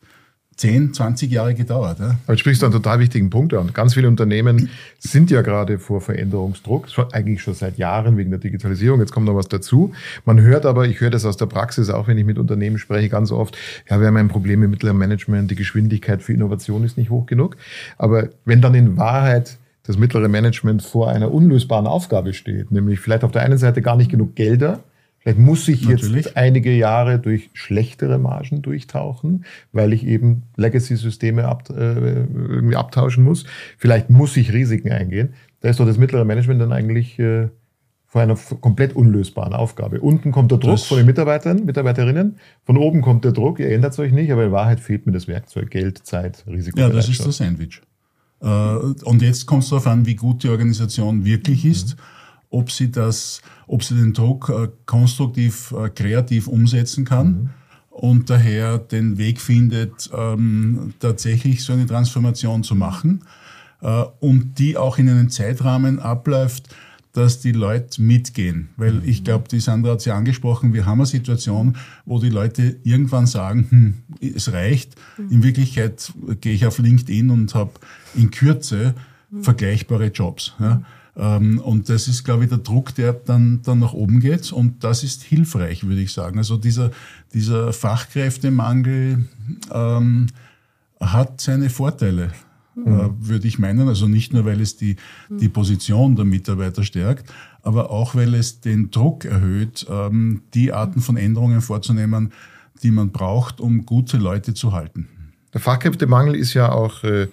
10, 0.60 0.92
20 0.92 1.30
Jahre 1.30 1.54
gedauert. 1.54 2.00
Ja. 2.00 2.18
Aber 2.26 2.34
du 2.34 2.38
sprichst 2.38 2.62
einen 2.62 2.72
total 2.74 2.98
wichtigen 2.98 3.30
Punkt 3.30 3.54
an. 3.54 3.72
Ganz 3.72 3.94
viele 3.94 4.08
Unternehmen 4.08 4.68
sind 4.98 5.30
ja 5.30 5.40
gerade 5.40 5.78
vor 5.78 6.02
Veränderungsdruck, 6.02 6.86
eigentlich 7.12 7.40
schon 7.40 7.54
seit 7.54 7.78
Jahren 7.78 8.18
wegen 8.18 8.28
der 8.28 8.40
Digitalisierung. 8.40 9.00
Jetzt 9.00 9.12
kommt 9.12 9.24
noch 9.24 9.36
was 9.36 9.48
dazu. 9.48 9.94
Man 10.26 10.38
hört 10.42 10.66
aber, 10.66 10.86
ich 10.86 11.00
höre 11.00 11.08
das 11.08 11.24
aus 11.24 11.38
der 11.38 11.46
Praxis, 11.46 11.88
auch 11.88 12.08
wenn 12.08 12.18
ich 12.18 12.26
mit 12.26 12.38
Unternehmen 12.38 12.76
spreche, 12.76 13.08
ganz 13.08 13.32
oft, 13.32 13.56
ja, 13.88 14.00
wir 14.00 14.06
haben 14.06 14.18
ein 14.18 14.28
Problem 14.28 14.62
im 14.62 14.70
mittleren 14.70 14.98
Management, 14.98 15.50
die 15.50 15.54
Geschwindigkeit 15.54 16.22
für 16.22 16.34
Innovation 16.34 16.84
ist 16.84 16.98
nicht 16.98 17.08
hoch 17.08 17.24
genug. 17.24 17.56
Aber 17.96 18.28
wenn 18.44 18.60
dann 18.60 18.74
in 18.74 18.98
Wahrheit 18.98 19.56
das 19.84 19.96
mittlere 19.96 20.28
Management 20.28 20.82
vor 20.82 21.10
einer 21.10 21.32
unlösbaren 21.32 21.86
Aufgabe 21.86 22.32
steht, 22.32 22.70
nämlich 22.70 23.00
vielleicht 23.00 23.24
auf 23.24 23.32
der 23.32 23.42
einen 23.42 23.58
Seite 23.58 23.82
gar 23.82 23.96
nicht 23.96 24.10
genug 24.10 24.34
Gelder, 24.34 24.80
vielleicht 25.18 25.38
muss 25.38 25.68
ich 25.68 25.88
Natürlich. 25.88 26.26
jetzt 26.26 26.36
einige 26.36 26.72
Jahre 26.72 27.18
durch 27.18 27.50
schlechtere 27.54 28.18
Margen 28.18 28.62
durchtauchen, 28.62 29.44
weil 29.72 29.92
ich 29.92 30.06
eben 30.06 30.42
Legacy-Systeme 30.56 31.46
ab, 31.46 31.70
äh, 31.70 32.24
irgendwie 32.32 32.76
abtauschen 32.76 33.24
muss. 33.24 33.44
Vielleicht 33.78 34.10
muss 34.10 34.36
ich 34.36 34.52
Risiken 34.52 34.92
eingehen. 34.92 35.34
Da 35.60 35.68
ist 35.68 35.80
doch 35.80 35.86
das 35.86 35.98
mittlere 35.98 36.24
Management 36.24 36.60
dann 36.60 36.72
eigentlich 36.72 37.18
äh, 37.18 37.48
vor 38.10 38.22
einer 38.22 38.36
komplett 38.60 38.96
unlösbaren 38.96 39.52
Aufgabe. 39.52 40.00
Unten 40.00 40.32
kommt 40.32 40.50
der 40.50 40.58
Druck 40.58 40.72
das 40.72 40.84
von 40.84 40.96
den 40.96 41.06
Mitarbeitern, 41.06 41.64
Mitarbeiterinnen. 41.64 42.38
Von 42.64 42.76
oben 42.76 43.02
kommt 43.02 43.24
der 43.24 43.30
Druck, 43.30 43.60
ihr 43.60 43.70
ändert 43.70 43.92
es 43.92 44.00
euch 44.00 44.10
nicht, 44.10 44.32
aber 44.32 44.46
in 44.46 44.52
Wahrheit 44.52 44.80
fehlt 44.80 45.06
mir 45.06 45.12
das 45.12 45.28
Werkzeug, 45.28 45.70
Geld, 45.70 45.98
Zeit, 45.98 46.44
Risiko. 46.48 46.80
Ja, 46.80 46.88
das 46.88 47.08
ist 47.08 47.24
das 47.24 47.36
Sandwich. 47.36 47.82
Äh, 48.40 48.46
und 48.46 49.22
jetzt 49.22 49.46
kommt 49.46 49.64
es 49.64 49.70
darauf 49.70 49.86
an, 49.86 50.06
wie 50.06 50.16
gut 50.16 50.42
die 50.42 50.48
Organisation 50.48 51.24
wirklich 51.24 51.64
mhm. 51.64 51.70
ist, 51.70 51.96
ob 52.50 52.70
sie 52.70 52.90
das, 52.90 53.42
ob 53.66 53.84
sie 53.84 53.94
den 53.94 54.12
Druck 54.12 54.48
äh, 54.48 54.68
konstruktiv, 54.86 55.72
äh, 55.72 55.88
kreativ 55.90 56.48
umsetzen 56.48 57.04
kann. 57.04 57.26
Mhm. 57.26 57.50
Und 57.90 58.30
daher 58.30 58.78
den 58.78 59.18
Weg 59.18 59.40
findet, 59.40 60.10
ähm, 60.16 60.94
tatsächlich 61.00 61.62
so 61.62 61.72
eine 61.72 61.86
Transformation 61.86 62.62
zu 62.62 62.74
machen 62.74 63.24
und 64.18 64.58
die 64.58 64.76
auch 64.76 64.98
in 64.98 65.08
einem 65.08 65.30
Zeitrahmen 65.30 66.00
abläuft, 66.00 66.68
dass 67.12 67.40
die 67.40 67.52
Leute 67.52 68.00
mitgehen. 68.00 68.68
Weil 68.76 68.94
mhm. 68.94 69.02
ich 69.04 69.24
glaube, 69.24 69.48
die 69.48 69.60
Sandra 69.60 69.92
hat 69.92 70.00
sie 70.00 70.12
angesprochen, 70.12 70.72
wir 70.72 70.86
haben 70.86 71.00
eine 71.00 71.06
Situation, 71.06 71.76
wo 72.04 72.20
die 72.20 72.28
Leute 72.28 72.76
irgendwann 72.84 73.26
sagen, 73.26 73.66
hm, 73.70 73.94
es 74.34 74.52
reicht. 74.52 74.94
Mhm. 75.18 75.30
In 75.30 75.42
Wirklichkeit 75.42 76.12
gehe 76.40 76.54
ich 76.54 76.66
auf 76.66 76.78
LinkedIn 76.78 77.30
und 77.30 77.54
habe 77.54 77.72
in 78.14 78.30
Kürze 78.30 78.94
mhm. 79.30 79.42
vergleichbare 79.42 80.06
Jobs. 80.06 80.54
Ja. 80.60 80.82
Ähm, 81.16 81.58
und 81.58 81.88
das 81.88 82.06
ist, 82.06 82.24
glaube 82.24 82.44
ich, 82.44 82.50
der 82.50 82.58
Druck, 82.58 82.94
der 82.94 83.12
dann, 83.12 83.60
dann 83.62 83.80
nach 83.80 83.92
oben 83.92 84.20
geht. 84.20 84.52
Und 84.52 84.84
das 84.84 85.02
ist 85.02 85.22
hilfreich, 85.22 85.84
würde 85.86 86.00
ich 86.00 86.12
sagen. 86.12 86.38
Also 86.38 86.56
dieser, 86.56 86.90
dieser 87.34 87.72
Fachkräftemangel 87.72 89.24
ähm, 89.72 90.26
hat 91.00 91.40
seine 91.40 91.70
Vorteile 91.70 92.30
mhm. 92.84 93.16
würde 93.18 93.48
ich 93.48 93.58
meinen. 93.58 93.88
Also 93.88 94.06
nicht 94.06 94.32
nur, 94.32 94.44
weil 94.44 94.60
es 94.60 94.76
die, 94.76 94.96
die 95.28 95.48
Position 95.48 96.16
der 96.16 96.24
Mitarbeiter 96.24 96.82
stärkt, 96.82 97.32
aber 97.62 97.90
auch, 97.90 98.14
weil 98.14 98.34
es 98.34 98.60
den 98.60 98.90
Druck 98.90 99.24
erhöht, 99.24 99.86
ähm, 99.90 100.42
die 100.54 100.72
Arten 100.72 101.00
von 101.00 101.16
Änderungen 101.16 101.60
vorzunehmen, 101.60 102.32
die 102.82 102.90
man 102.90 103.10
braucht, 103.10 103.60
um 103.60 103.84
gute 103.86 104.16
Leute 104.16 104.54
zu 104.54 104.72
halten. 104.72 105.08
Der 105.52 105.60
Fachkräftemangel 105.60 106.36
ist 106.36 106.54
ja 106.54 106.70
auch 106.72 107.04
äh, 107.04 107.28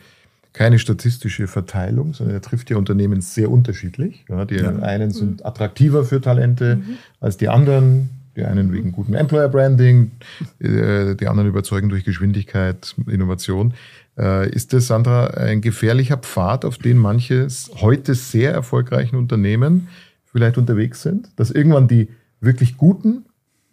keine 0.53 0.79
statistische 0.79 1.47
Verteilung, 1.47 2.13
sondern 2.13 2.35
er 2.35 2.41
trifft 2.41 2.69
ja 2.69 2.77
Unternehmen 2.77 3.21
sehr 3.21 3.51
unterschiedlich. 3.51 4.25
die 4.27 4.55
ja. 4.55 4.75
einen 4.79 5.11
sind 5.11 5.45
attraktiver 5.45 6.03
für 6.03 6.19
Talente 6.19 6.77
mhm. 6.77 6.97
als 7.19 7.37
die 7.37 7.47
anderen. 7.47 8.09
Die 8.37 8.45
einen 8.45 8.71
wegen 8.71 8.91
gutem 8.91 9.15
Employer 9.15 9.49
Branding, 9.49 10.11
äh, 10.59 11.15
die 11.15 11.27
anderen 11.27 11.49
überzeugen 11.49 11.89
durch 11.89 12.03
Geschwindigkeit, 12.03 12.95
Innovation. 13.07 13.73
Äh, 14.15 14.49
ist 14.51 14.73
das, 14.73 14.85
Sandra, 14.85 15.31
ein 15.31 15.59
gefährlicher 15.59 16.17
Pfad, 16.17 16.63
auf 16.63 16.77
den 16.77 16.97
manche 16.97 17.47
heute 17.81 18.13
sehr 18.13 18.53
erfolgreichen 18.53 19.15
Unternehmen 19.15 19.87
vielleicht 20.25 20.59
unterwegs 20.59 21.01
sind? 21.01 21.31
Dass 21.35 21.49
irgendwann 21.49 21.87
die 21.87 22.09
wirklich 22.39 22.77
guten 22.77 23.25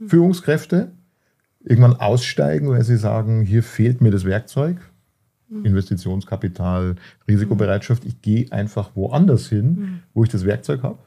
Führungskräfte 0.06 0.92
irgendwann 1.62 1.96
aussteigen, 1.96 2.70
weil 2.70 2.84
sie 2.84 2.96
sagen, 2.96 3.42
hier 3.42 3.62
fehlt 3.62 4.00
mir 4.00 4.10
das 4.10 4.24
Werkzeug, 4.24 4.78
Investitionskapital, 5.62 6.96
Risikobereitschaft. 7.28 8.04
Ich 8.06 8.22
gehe 8.22 8.50
einfach 8.50 8.90
woanders 8.94 9.48
hin, 9.48 10.00
wo 10.14 10.24
ich 10.24 10.30
das 10.30 10.44
Werkzeug 10.44 10.82
habe? 10.82 10.98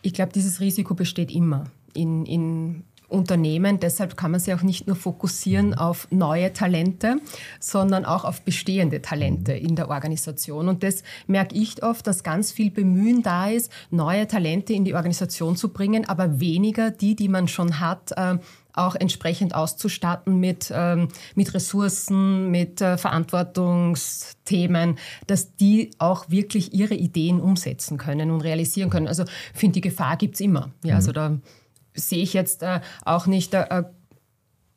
Ich 0.00 0.14
glaube, 0.14 0.32
dieses 0.32 0.60
Risiko 0.60 0.94
besteht 0.94 1.30
immer 1.30 1.64
in, 1.94 2.26
in 2.26 2.84
Unternehmen. 3.12 3.78
Deshalb 3.78 4.16
kann 4.16 4.32
man 4.32 4.40
sich 4.40 4.54
auch 4.54 4.62
nicht 4.62 4.86
nur 4.86 4.96
fokussieren 4.96 5.74
auf 5.74 6.08
neue 6.10 6.52
Talente, 6.52 7.16
sondern 7.60 8.04
auch 8.04 8.24
auf 8.24 8.42
bestehende 8.42 9.02
Talente 9.02 9.52
in 9.52 9.76
der 9.76 9.90
Organisation. 9.90 10.68
Und 10.68 10.82
das 10.82 11.02
merke 11.26 11.54
ich 11.54 11.82
oft, 11.82 12.06
dass 12.06 12.24
ganz 12.24 12.50
viel 12.50 12.70
Bemühen 12.70 13.22
da 13.22 13.48
ist, 13.48 13.70
neue 13.90 14.26
Talente 14.26 14.72
in 14.72 14.84
die 14.84 14.94
Organisation 14.94 15.56
zu 15.56 15.68
bringen, 15.68 16.08
aber 16.08 16.40
weniger 16.40 16.90
die, 16.90 17.14
die 17.14 17.28
man 17.28 17.48
schon 17.48 17.78
hat, 17.78 18.12
äh, 18.16 18.38
auch 18.74 18.94
entsprechend 18.94 19.54
auszustatten 19.54 20.40
mit, 20.40 20.72
ähm, 20.74 21.08
mit 21.34 21.52
Ressourcen, 21.52 22.50
mit 22.50 22.80
äh, 22.80 22.96
Verantwortungsthemen, 22.96 24.96
dass 25.26 25.56
die 25.56 25.90
auch 25.98 26.30
wirklich 26.30 26.72
ihre 26.72 26.94
Ideen 26.94 27.38
umsetzen 27.38 27.98
können 27.98 28.30
und 28.30 28.40
realisieren 28.40 28.88
können. 28.88 29.08
Also 29.08 29.24
finde, 29.52 29.74
die 29.74 29.82
Gefahr 29.82 30.16
gibt 30.16 30.36
es 30.36 30.40
immer. 30.40 30.70
Ja, 30.82 30.94
also 30.94 31.10
mhm. 31.10 31.14
da 31.14 31.38
sehe 31.94 32.22
ich 32.22 32.32
jetzt 32.32 32.62
äh, 32.62 32.80
auch 33.04 33.26
nicht 33.26 33.54
äh, 33.54 33.84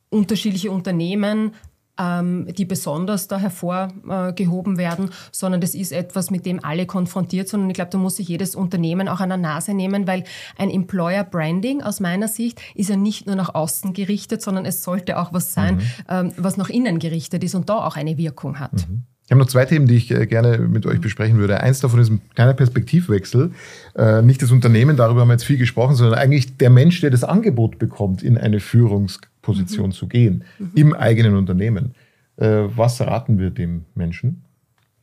unterschiedliche 0.09 0.72
Unternehmen 0.72 1.53
ähm, 1.97 2.47
die 2.53 2.66
besonders 2.66 3.28
da 3.28 3.38
hervorgehoben 3.38 4.78
werden, 4.78 5.11
sondern 5.32 5.61
das 5.61 5.76
ist 5.76 5.91
etwas, 5.91 6.32
mit 6.32 6.45
dem 6.45 6.63
alle 6.63 6.86
konfrontiert 6.86 7.47
sind. 7.47 7.61
Und 7.61 7.70
ich 7.70 7.76
glaube, 7.76 7.91
da 7.91 7.97
muss 7.97 8.18
sich 8.18 8.28
jedes 8.28 8.55
Unternehmen 8.55 9.07
auch 9.07 9.20
an 9.20 9.30
der 9.30 9.38
Nase 9.38 9.74
nehmen, 9.74 10.07
weil 10.07 10.24
ein 10.57 10.70
Employer 10.70 11.24
Branding 11.24 11.82
aus 11.82 11.99
meiner 11.99 12.28
Sicht 12.28 12.61
ist 12.74 12.89
ja 12.89 12.95
nicht 12.95 13.28
nur 13.28 13.36
nach 13.36 13.55
außen 13.55 13.93
gerichtet, 13.93 14.41
sondern 14.41 14.66
es 14.66 14.84
sollte 14.84 15.20
auch 15.20 15.34
was 15.34 15.53
sein, 15.53 15.76
mhm. 15.76 15.82
ähm, 16.09 16.32
was 16.38 16.57
nach 16.57 16.70
innen 16.70 16.99
gerichtet 16.99 17.43
ist 17.43 17.55
und 17.55 17.70
da 17.70 17.86
auch 17.86 17.95
eine 17.95 18.18
Wirkung 18.18 18.59
hat. 18.59 18.74
Mhm. 18.89 19.03
Ich 19.26 19.32
habe 19.32 19.39
noch 19.39 19.47
zwei 19.47 19.65
Themen, 19.65 19.88
die 19.88 19.95
ich 19.95 20.11
äh, 20.11 20.28
gerne 20.28 20.59
mit 20.59 20.86
euch 20.86 21.01
besprechen 21.01 21.38
würde. 21.38 21.59
Eins 21.59 21.80
davon 21.80 21.99
ist 21.99 22.09
ein 22.11 22.21
kleiner 22.36 22.53
Perspektivwechsel. 22.53 23.51
Äh, 23.95 24.21
nicht 24.21 24.41
das 24.41 24.51
Unternehmen, 24.51 24.97
darüber 24.97 25.21
haben 25.21 25.30
wir 25.30 25.34
jetzt 25.34 25.45
viel 25.45 25.57
gesprochen, 25.57 25.95
sondern 25.95 26.19
eigentlich 26.19 26.57
der 26.57 26.69
Mensch, 26.69 27.01
der 27.01 27.09
das 27.09 27.23
Angebot 27.23 27.80
bekommt, 27.80 28.21
in 28.21 28.38
eine 28.38 28.59
Führungsposition 28.59 29.88
mhm. 29.88 29.93
zu 29.93 30.07
gehen, 30.07 30.43
mhm. 30.59 30.71
im 30.76 30.93
eigenen 30.93 31.36
Unternehmen. 31.36 31.95
Äh, 32.38 32.45
was 32.76 33.01
raten 33.01 33.39
wir 33.39 33.49
dem 33.49 33.86
Menschen? 33.95 34.43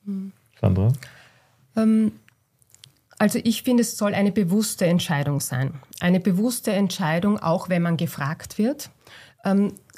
Mhm. 0.05 0.33
Sandra? 0.61 0.93
Ähm, 1.77 2.13
also 3.19 3.41
ich 3.43 3.65
finde, 3.65 3.81
es 3.81 3.97
soll 3.97 4.15
eine 4.15 4.31
bewusste 4.31 4.87
Entscheidung 4.87 5.41
sein. 5.41 5.75
Eine 5.99 6.21
bewusste 6.21 6.73
Entscheidung, 6.73 7.41
auch 7.41 7.69
wenn 7.69 7.83
man 7.83 7.97
gefragt 7.97 8.59
wird. 8.59 8.91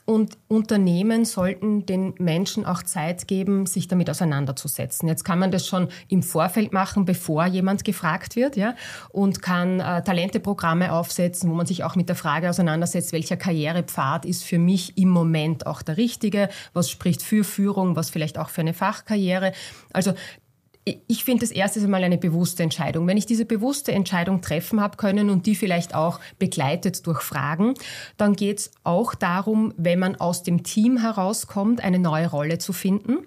Und 0.06 0.36
Unternehmen 0.48 1.24
sollten 1.24 1.86
den 1.86 2.14
Menschen 2.18 2.66
auch 2.66 2.82
Zeit 2.82 3.26
geben, 3.26 3.64
sich 3.64 3.88
damit 3.88 4.10
auseinanderzusetzen. 4.10 5.08
Jetzt 5.08 5.24
kann 5.24 5.38
man 5.38 5.50
das 5.50 5.66
schon 5.66 5.88
im 6.08 6.22
Vorfeld 6.22 6.74
machen, 6.74 7.06
bevor 7.06 7.46
jemand 7.46 7.84
gefragt 7.84 8.36
wird, 8.36 8.56
ja, 8.56 8.74
und 9.10 9.40
kann 9.40 9.80
äh, 9.80 10.02
Talenteprogramme 10.02 10.92
aufsetzen, 10.92 11.48
wo 11.50 11.54
man 11.54 11.64
sich 11.64 11.84
auch 11.84 11.96
mit 11.96 12.10
der 12.10 12.16
Frage 12.16 12.50
auseinandersetzt, 12.50 13.12
welcher 13.12 13.38
Karrierepfad 13.38 14.26
ist 14.26 14.44
für 14.44 14.58
mich 14.58 14.98
im 14.98 15.08
Moment 15.08 15.66
auch 15.66 15.80
der 15.80 15.96
richtige, 15.96 16.50
was 16.74 16.90
spricht 16.90 17.22
für 17.22 17.42
Führung, 17.42 17.96
was 17.96 18.10
vielleicht 18.10 18.36
auch 18.36 18.50
für 18.50 18.60
eine 18.60 18.74
Fachkarriere. 18.74 19.52
Also 19.92 20.12
ich 20.84 21.24
finde 21.24 21.40
das 21.40 21.50
erste 21.50 21.80
einmal 21.80 22.04
eine 22.04 22.18
bewusste 22.18 22.62
Entscheidung. 22.62 23.06
Wenn 23.06 23.16
ich 23.16 23.24
diese 23.24 23.46
bewusste 23.46 23.92
Entscheidung 23.92 24.42
treffen 24.42 24.80
habe 24.80 24.98
können 24.98 25.30
und 25.30 25.46
die 25.46 25.54
vielleicht 25.54 25.94
auch 25.94 26.20
begleitet 26.38 27.06
durch 27.06 27.22
Fragen, 27.22 27.74
dann 28.18 28.36
geht 28.36 28.58
es 28.58 28.70
auch 28.84 29.14
darum, 29.14 29.72
wenn 29.78 29.98
man 29.98 30.16
aus 30.16 30.42
dem 30.42 30.62
Team 30.62 30.98
herauskommt, 30.98 31.82
eine 31.82 31.98
neue 31.98 32.28
Rolle 32.28 32.58
zu 32.58 32.74
finden. 32.74 33.26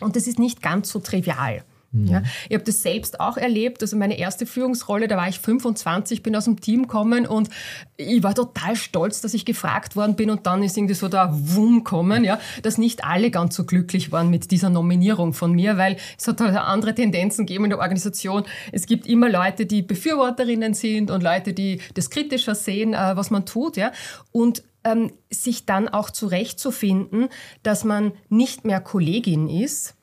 Und 0.00 0.16
das 0.16 0.26
ist 0.26 0.40
nicht 0.40 0.60
ganz 0.60 0.90
so 0.90 0.98
trivial. 0.98 1.64
Mhm. 1.92 2.06
Ja, 2.06 2.22
ich 2.48 2.54
habe 2.54 2.64
das 2.64 2.82
selbst 2.82 3.20
auch 3.20 3.36
erlebt. 3.36 3.82
Also 3.82 3.96
meine 3.96 4.18
erste 4.18 4.46
Führungsrolle, 4.46 5.08
da 5.08 5.16
war 5.16 5.28
ich 5.28 5.38
25, 5.38 6.22
bin 6.22 6.34
aus 6.34 6.46
dem 6.46 6.60
Team 6.60 6.82
gekommen 6.82 7.26
und 7.26 7.50
ich 7.96 8.22
war 8.22 8.34
total 8.34 8.76
stolz, 8.76 9.20
dass 9.20 9.34
ich 9.34 9.44
gefragt 9.44 9.94
worden 9.94 10.16
bin 10.16 10.30
und 10.30 10.46
dann 10.46 10.62
ist 10.62 10.76
irgendwie 10.76 10.94
so 10.94 11.08
der 11.08 11.28
Wumm 11.32 11.84
kommen, 11.84 12.24
ja, 12.24 12.40
dass 12.62 12.78
nicht 12.78 13.04
alle 13.04 13.30
ganz 13.30 13.54
so 13.54 13.64
glücklich 13.64 14.10
waren 14.10 14.30
mit 14.30 14.50
dieser 14.50 14.70
Nominierung 14.70 15.34
von 15.34 15.52
mir, 15.52 15.76
weil 15.76 15.96
es 16.18 16.26
hat 16.26 16.40
halt 16.40 16.56
andere 16.56 16.94
Tendenzen 16.94 17.46
gegeben 17.46 17.64
in 17.64 17.70
der 17.70 17.78
Organisation. 17.78 18.44
Es 18.72 18.86
gibt 18.86 19.06
immer 19.06 19.28
Leute, 19.28 19.66
die 19.66 19.82
Befürworterinnen 19.82 20.74
sind 20.74 21.10
und 21.10 21.22
Leute, 21.22 21.52
die 21.52 21.80
das 21.94 22.10
kritischer 22.10 22.54
sehen, 22.54 22.94
äh, 22.94 23.16
was 23.16 23.30
man 23.30 23.44
tut, 23.44 23.76
ja. 23.76 23.92
Und 24.30 24.62
ähm, 24.84 25.12
sich 25.30 25.66
dann 25.66 25.88
auch 25.88 26.10
zurechtzufinden, 26.10 27.28
dass 27.62 27.84
man 27.84 28.12
nicht 28.28 28.64
mehr 28.64 28.80
Kollegin 28.80 29.48
ist, 29.48 29.94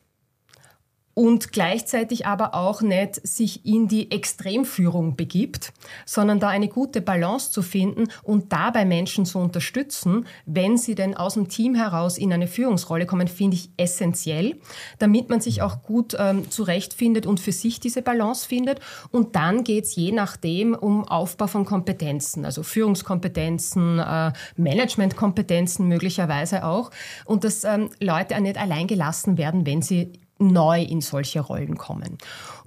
und 1.19 1.51
gleichzeitig 1.51 2.25
aber 2.25 2.55
auch 2.55 2.81
nicht 2.81 3.27
sich 3.27 3.65
in 3.65 3.89
die 3.89 4.09
Extremführung 4.09 5.17
begibt, 5.17 5.73
sondern 6.05 6.39
da 6.39 6.47
eine 6.47 6.69
gute 6.69 7.01
Balance 7.01 7.51
zu 7.51 7.61
finden 7.61 8.05
und 8.23 8.53
dabei 8.53 8.85
Menschen 8.85 9.25
zu 9.25 9.37
unterstützen, 9.37 10.27
wenn 10.45 10.77
sie 10.77 10.95
denn 10.95 11.17
aus 11.17 11.33
dem 11.33 11.49
Team 11.49 11.75
heraus 11.75 12.17
in 12.17 12.31
eine 12.31 12.47
Führungsrolle 12.47 13.05
kommen, 13.05 13.27
finde 13.27 13.57
ich 13.57 13.69
essentiell, 13.75 14.61
damit 14.99 15.27
man 15.27 15.41
sich 15.41 15.61
auch 15.61 15.83
gut 15.83 16.15
ähm, 16.17 16.49
zurechtfindet 16.49 17.25
und 17.25 17.41
für 17.41 17.51
sich 17.51 17.81
diese 17.81 18.01
Balance 18.01 18.47
findet. 18.47 18.79
Und 19.11 19.35
dann 19.35 19.65
geht 19.65 19.83
es 19.83 19.97
je 19.97 20.13
nachdem 20.13 20.73
um 20.73 21.05
Aufbau 21.05 21.47
von 21.47 21.65
Kompetenzen, 21.65 22.45
also 22.45 22.63
Führungskompetenzen, 22.63 23.99
äh, 23.99 24.31
Managementkompetenzen 24.55 25.85
möglicherweise 25.85 26.63
auch. 26.63 26.91
Und 27.25 27.43
dass 27.43 27.65
ähm, 27.65 27.89
Leute 27.99 28.37
auch 28.37 28.39
nicht 28.39 28.57
allein 28.57 28.87
gelassen 28.87 29.37
werden, 29.37 29.65
wenn 29.65 29.81
sie 29.81 30.13
neu 30.39 30.81
in 30.81 31.01
solche 31.01 31.41
Rollen 31.41 31.77
kommen. 31.77 32.17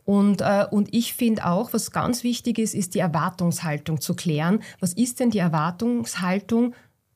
Und, 0.05 0.41
äh, 0.41 0.67
und 0.71 0.93
ich 0.95 1.15
finde 1.15 1.47
auch, 1.47 1.73
was 1.73 1.91
ganz 1.91 2.23
wichtig 2.25 2.59
ist, 2.59 2.75
ist 2.75 2.95
die 2.95 2.99
Erwartungshaltung 3.01 4.01
zu 4.01 4.15
klären. 4.15 4.61
Was 4.81 4.93
ist 4.93 5.21
denn 5.21 5.31
die 5.31 5.39
Erwartungshaltung 5.39 6.75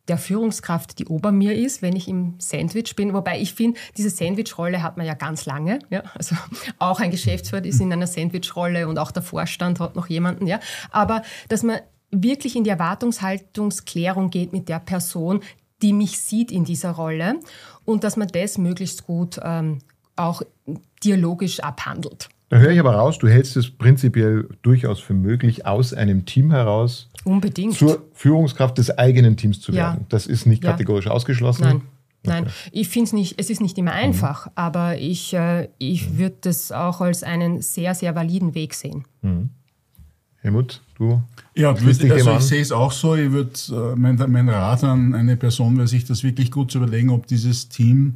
der 0.08 0.18
Führungskraft, 0.18 0.98
die 0.98 1.06
ober 1.06 1.32
mir 1.32 1.54
ist, 1.54 1.82
wenn 1.82 1.96
ich 1.96 2.08
im 2.08 2.34
Sandwich 2.38 2.94
bin. 2.94 3.12
Wobei 3.12 3.40
ich 3.40 3.54
finde, 3.54 3.78
diese 3.96 4.10
Sandwich-Rolle 4.10 4.82
hat 4.82 4.96
man 4.96 5.06
ja 5.06 5.14
ganz 5.14 5.46
lange. 5.46 5.80
Ja? 5.90 6.04
Also 6.14 6.36
auch 6.78 7.00
ein 7.00 7.10
Geschäftsführer 7.10 7.64
ist 7.64 7.80
in 7.80 7.92
einer 7.92 8.06
Sandwich-Rolle 8.06 8.88
und 8.88 8.98
auch 8.98 9.10
der 9.10 9.22
Vorstand 9.22 9.80
hat 9.80 9.96
noch 9.96 10.06
jemanden. 10.06 10.46
Ja? 10.46 10.60
Aber 10.90 11.22
dass 11.48 11.62
man 11.62 11.80
wirklich 12.10 12.56
in 12.56 12.64
die 12.64 12.70
Erwartungshaltungsklärung 12.70 14.30
geht 14.30 14.52
mit 14.52 14.68
der 14.68 14.78
Person, 14.78 15.40
die 15.82 15.92
mich 15.92 16.20
sieht 16.20 16.52
in 16.52 16.64
dieser 16.64 16.92
Rolle 16.92 17.40
und 17.84 18.04
dass 18.04 18.16
man 18.16 18.28
das 18.28 18.58
möglichst 18.58 19.06
gut 19.06 19.38
ähm, 19.42 19.80
auch 20.16 20.42
dialogisch 21.04 21.60
abhandelt. 21.60 22.28
Da 22.48 22.58
höre 22.58 22.70
ich 22.70 22.78
aber 22.78 22.94
raus, 22.94 23.18
du 23.18 23.28
hältst 23.28 23.56
es 23.56 23.70
prinzipiell 23.70 24.48
durchaus 24.62 25.00
für 25.00 25.14
möglich, 25.14 25.66
aus 25.66 25.92
einem 25.92 26.26
Team 26.26 26.52
heraus 26.52 27.08
Unbedingt. 27.24 27.74
zur 27.74 28.04
Führungskraft 28.12 28.78
des 28.78 28.96
eigenen 28.96 29.36
Teams 29.36 29.60
zu 29.60 29.72
werden. 29.72 30.00
Ja. 30.00 30.06
Das 30.08 30.26
ist 30.26 30.46
nicht 30.46 30.62
kategorisch 30.62 31.06
ja. 31.06 31.10
ausgeschlossen. 31.10 31.64
Nein. 31.64 31.82
Nein, 32.22 32.44
okay. 32.44 32.52
ich 32.72 32.88
finde 32.88 33.06
es 33.06 33.12
nicht, 33.12 33.34
es 33.38 33.50
ist 33.50 33.60
nicht 33.60 33.78
immer 33.78 33.92
mhm. 33.92 33.98
einfach, 33.98 34.46
mhm. 34.46 34.52
aber 34.56 34.98
ich, 34.98 35.32
äh, 35.34 35.68
ich 35.78 36.10
mhm. 36.10 36.18
würde 36.18 36.36
das 36.40 36.72
auch 36.72 37.00
als 37.00 37.22
einen 37.22 37.62
sehr, 37.62 37.94
sehr 37.94 38.14
validen 38.14 38.54
Weg 38.54 38.74
sehen. 38.74 39.04
Mhm. 39.22 39.50
Helmut, 40.38 40.82
du? 40.96 41.22
Ja, 41.54 41.80
würd, 41.80 42.10
also 42.10 42.36
ich 42.36 42.42
sehe 42.42 42.62
es 42.62 42.70
auch 42.70 42.92
so. 42.92 43.16
Ich 43.16 43.32
würde, 43.32 43.50
äh, 43.70 43.96
mein, 43.96 44.16
mein 44.28 44.48
Rat 44.48 44.84
an 44.84 45.14
eine 45.14 45.36
Person 45.36 45.76
wäre, 45.76 45.88
sich 45.88 46.04
das 46.04 46.22
wirklich 46.22 46.50
gut 46.50 46.70
zu 46.70 46.78
überlegen, 46.78 47.10
ob 47.10 47.26
dieses 47.26 47.68
Team 47.68 48.14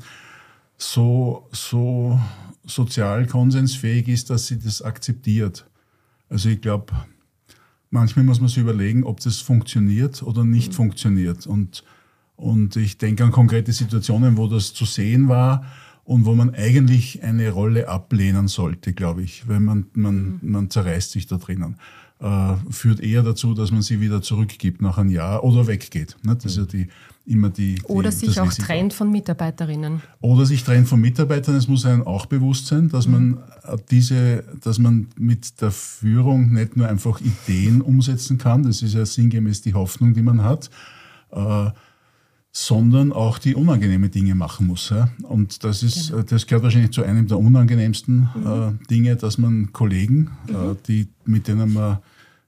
so, 0.82 1.48
so 1.52 2.18
sozial 2.64 3.26
konsensfähig 3.26 4.08
ist, 4.08 4.30
dass 4.30 4.46
sie 4.46 4.58
das 4.58 4.82
akzeptiert. 4.82 5.66
Also 6.28 6.48
ich 6.48 6.60
glaube, 6.60 6.92
manchmal 7.90 8.24
muss 8.24 8.40
man 8.40 8.48
sich 8.48 8.58
überlegen, 8.58 9.04
ob 9.04 9.20
das 9.20 9.38
funktioniert 9.38 10.22
oder 10.22 10.44
nicht 10.44 10.72
mhm. 10.72 10.76
funktioniert. 10.76 11.46
Und, 11.46 11.84
und 12.36 12.76
ich 12.76 12.98
denke 12.98 13.24
an 13.24 13.32
konkrete 13.32 13.72
Situationen, 13.72 14.36
wo 14.36 14.46
das 14.46 14.72
zu 14.72 14.84
sehen 14.84 15.28
war 15.28 15.64
und 16.04 16.24
wo 16.24 16.34
man 16.34 16.54
eigentlich 16.54 17.22
eine 17.22 17.50
Rolle 17.50 17.88
ablehnen 17.88 18.48
sollte, 18.48 18.92
glaube 18.92 19.22
ich, 19.22 19.48
weil 19.48 19.60
man, 19.60 19.86
man, 19.92 20.38
mhm. 20.40 20.50
man 20.50 20.70
zerreißt 20.70 21.12
sich 21.12 21.26
da 21.26 21.36
drinnen. 21.36 21.76
Äh, 22.20 22.54
führt 22.70 23.00
eher 23.00 23.22
dazu, 23.22 23.54
dass 23.54 23.70
man 23.70 23.82
sie 23.82 24.00
wieder 24.00 24.22
zurückgibt 24.22 24.82
nach 24.82 24.98
einem 24.98 25.10
Jahr 25.10 25.42
oder 25.44 25.66
weggeht. 25.66 26.16
Ne? 26.22 26.36
Das 26.36 26.52
ist 26.52 26.58
ja 26.58 26.64
die, 26.64 26.88
immer 27.24 27.50
die. 27.50 27.76
die 27.76 27.82
Oder 27.84 28.12
sich 28.12 28.40
auch 28.40 28.52
trennt 28.52 28.92
von 28.92 29.10
Mitarbeiterinnen. 29.10 30.02
Oder 30.20 30.46
sich 30.46 30.64
trennt 30.64 30.88
von 30.88 31.00
Mitarbeitern. 31.00 31.54
Es 31.56 31.68
muss 31.68 31.84
einem 31.86 32.06
auch 32.06 32.26
bewusst 32.26 32.66
sein, 32.66 32.88
dass 32.88 33.06
man 33.06 33.38
äh, 33.64 33.76
diese, 33.90 34.44
dass 34.62 34.78
man 34.78 35.08
mit 35.16 35.60
der 35.60 35.70
Führung 35.70 36.52
nicht 36.52 36.76
nur 36.76 36.88
einfach 36.88 37.20
Ideen 37.20 37.80
umsetzen 37.80 38.38
kann. 38.38 38.62
Das 38.62 38.82
ist 38.82 38.94
ja 38.94 39.06
sinngemäß 39.06 39.62
die 39.62 39.74
Hoffnung, 39.74 40.14
die 40.14 40.22
man 40.22 40.42
hat. 40.42 40.70
Äh, 41.30 41.70
sondern 42.52 43.12
auch 43.12 43.38
die 43.38 43.54
unangenehmen 43.54 44.10
Dinge 44.10 44.34
machen 44.34 44.66
muss. 44.66 44.90
Ja? 44.90 45.08
Und 45.22 45.62
das 45.62 45.82
ist, 45.82 46.10
genau. 46.10 46.22
das 46.22 46.46
gehört 46.46 46.64
wahrscheinlich 46.64 46.90
zu 46.90 47.04
einem 47.04 47.28
der 47.28 47.38
unangenehmsten 47.38 48.28
mhm. 48.34 48.46
äh, 48.46 48.86
Dinge, 48.88 49.16
dass 49.16 49.38
man 49.38 49.72
Kollegen, 49.72 50.30
äh, 50.48 50.52
mhm. 50.52 50.70
äh, 50.72 50.76
die, 50.88 51.08
mit 51.24 51.46
denen 51.46 51.72
man 51.72 51.98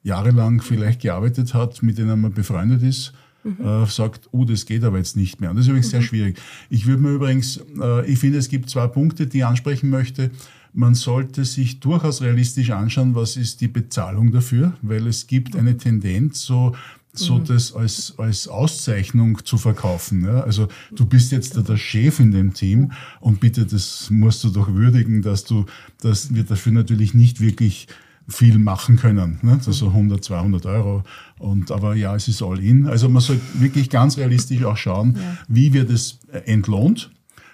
jahrelang 0.02 0.60
vielleicht 0.60 1.02
gearbeitet 1.02 1.54
hat, 1.54 1.82
mit 1.82 1.98
denen 1.98 2.20
man 2.20 2.32
befreundet 2.32 2.82
ist, 2.82 3.12
mhm. 3.44 3.64
äh, 3.64 3.86
sagt, 3.86 4.28
oh, 4.32 4.44
das 4.44 4.66
geht 4.66 4.84
aber 4.84 4.98
jetzt 4.98 5.16
nicht 5.16 5.40
mehr. 5.40 5.50
Und 5.50 5.56
das 5.56 5.64
ist 5.64 5.68
übrigens 5.68 5.90
sehr 5.90 6.00
mhm. 6.00 6.04
schwierig. 6.04 6.40
Ich 6.70 6.86
würde 6.86 7.02
mir 7.02 7.10
übrigens, 7.10 7.60
äh, 7.80 8.10
ich 8.10 8.18
finde, 8.18 8.38
es 8.38 8.48
gibt 8.48 8.70
zwei 8.70 8.86
Punkte, 8.86 9.26
die 9.26 9.38
ich 9.38 9.44
ansprechen 9.44 9.90
möchte. 9.90 10.30
Man 10.74 10.94
sollte 10.94 11.44
sich 11.44 11.80
durchaus 11.80 12.22
realistisch 12.22 12.70
anschauen, 12.70 13.14
was 13.14 13.36
ist 13.36 13.60
die 13.60 13.68
Bezahlung 13.68 14.32
dafür, 14.32 14.72
weil 14.80 15.06
es 15.06 15.26
gibt 15.26 15.54
eine 15.54 15.76
Tendenz, 15.76 16.42
so 16.42 16.74
so 17.14 17.34
mhm. 17.34 17.44
das 17.44 17.74
als, 17.74 18.14
als 18.16 18.48
Auszeichnung 18.48 19.44
zu 19.44 19.58
verkaufen. 19.58 20.24
Ja? 20.24 20.40
Also 20.40 20.68
du 20.92 21.04
bist 21.04 21.30
jetzt 21.32 21.56
der, 21.56 21.62
der 21.62 21.76
Chef 21.76 22.20
in 22.20 22.30
dem 22.30 22.54
Team 22.54 22.92
und 23.20 23.40
bitte, 23.40 23.66
das 23.66 24.08
musst 24.10 24.42
du 24.44 24.50
doch 24.50 24.72
würdigen, 24.72 25.22
dass 25.22 25.44
du, 25.44 25.66
dass 26.00 26.34
wir 26.34 26.44
dafür 26.44 26.72
natürlich 26.72 27.12
nicht 27.12 27.40
wirklich 27.40 27.86
viel 28.28 28.58
machen 28.58 28.96
können. 28.96 29.38
Ne? 29.42 29.60
Also 29.66 29.88
100, 29.88 30.22
200 30.22 30.66
Euro. 30.66 31.02
Und, 31.38 31.70
aber 31.70 31.94
ja, 31.94 32.14
es 32.14 32.28
ist 32.28 32.42
all 32.42 32.58
in. 32.58 32.86
Also 32.86 33.08
man 33.08 33.22
sollte 33.22 33.42
wirklich 33.54 33.90
ganz 33.90 34.16
realistisch 34.16 34.64
auch 34.64 34.76
schauen, 34.76 35.16
ja. 35.16 35.38
wie 35.48 35.72
wird 35.72 35.90
es 35.90 36.20
entlohnt 36.44 37.10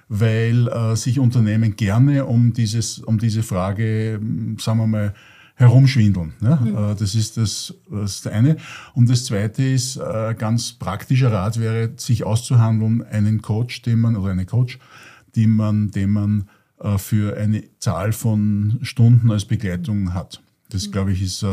weil 0.08 0.68
äh, 0.68 0.96
sich 0.96 1.18
Unternehmen 1.18 1.76
gerne 1.76 2.24
um, 2.24 2.52
dieses, 2.54 2.98
um 2.98 3.18
diese 3.18 3.42
Frage, 3.42 4.18
sagen 4.58 4.78
wir 4.78 4.86
mal, 4.86 5.14
herumschwindeln. 5.58 6.34
Ne? 6.40 6.58
Mhm. 6.60 6.76
Äh, 6.76 6.94
das 6.94 7.14
ist 7.14 7.36
das, 7.36 7.74
das 7.90 8.26
eine. 8.26 8.56
Und 8.94 9.10
das 9.10 9.24
zweite 9.24 9.62
ist, 9.62 9.96
äh, 9.96 10.34
ganz 10.38 10.72
praktischer 10.72 11.32
Rat 11.32 11.60
wäre, 11.60 11.90
sich 11.96 12.24
auszuhandeln, 12.24 13.02
einen 13.02 13.42
Coach, 13.42 13.82
den 13.82 14.00
man, 14.00 14.16
oder 14.16 14.32
eine 14.32 14.46
Coach, 14.46 14.78
die 15.34 15.46
man, 15.46 15.90
den 15.90 16.10
man 16.10 16.48
äh, 16.80 16.96
für 16.96 17.36
eine 17.36 17.64
Zahl 17.78 18.12
von 18.12 18.78
Stunden 18.82 19.30
als 19.30 19.44
Begleitung 19.44 20.14
hat. 20.14 20.40
Das, 20.70 20.86
mhm. 20.86 20.92
glaube 20.92 21.12
ich, 21.12 21.22
ist 21.22 21.44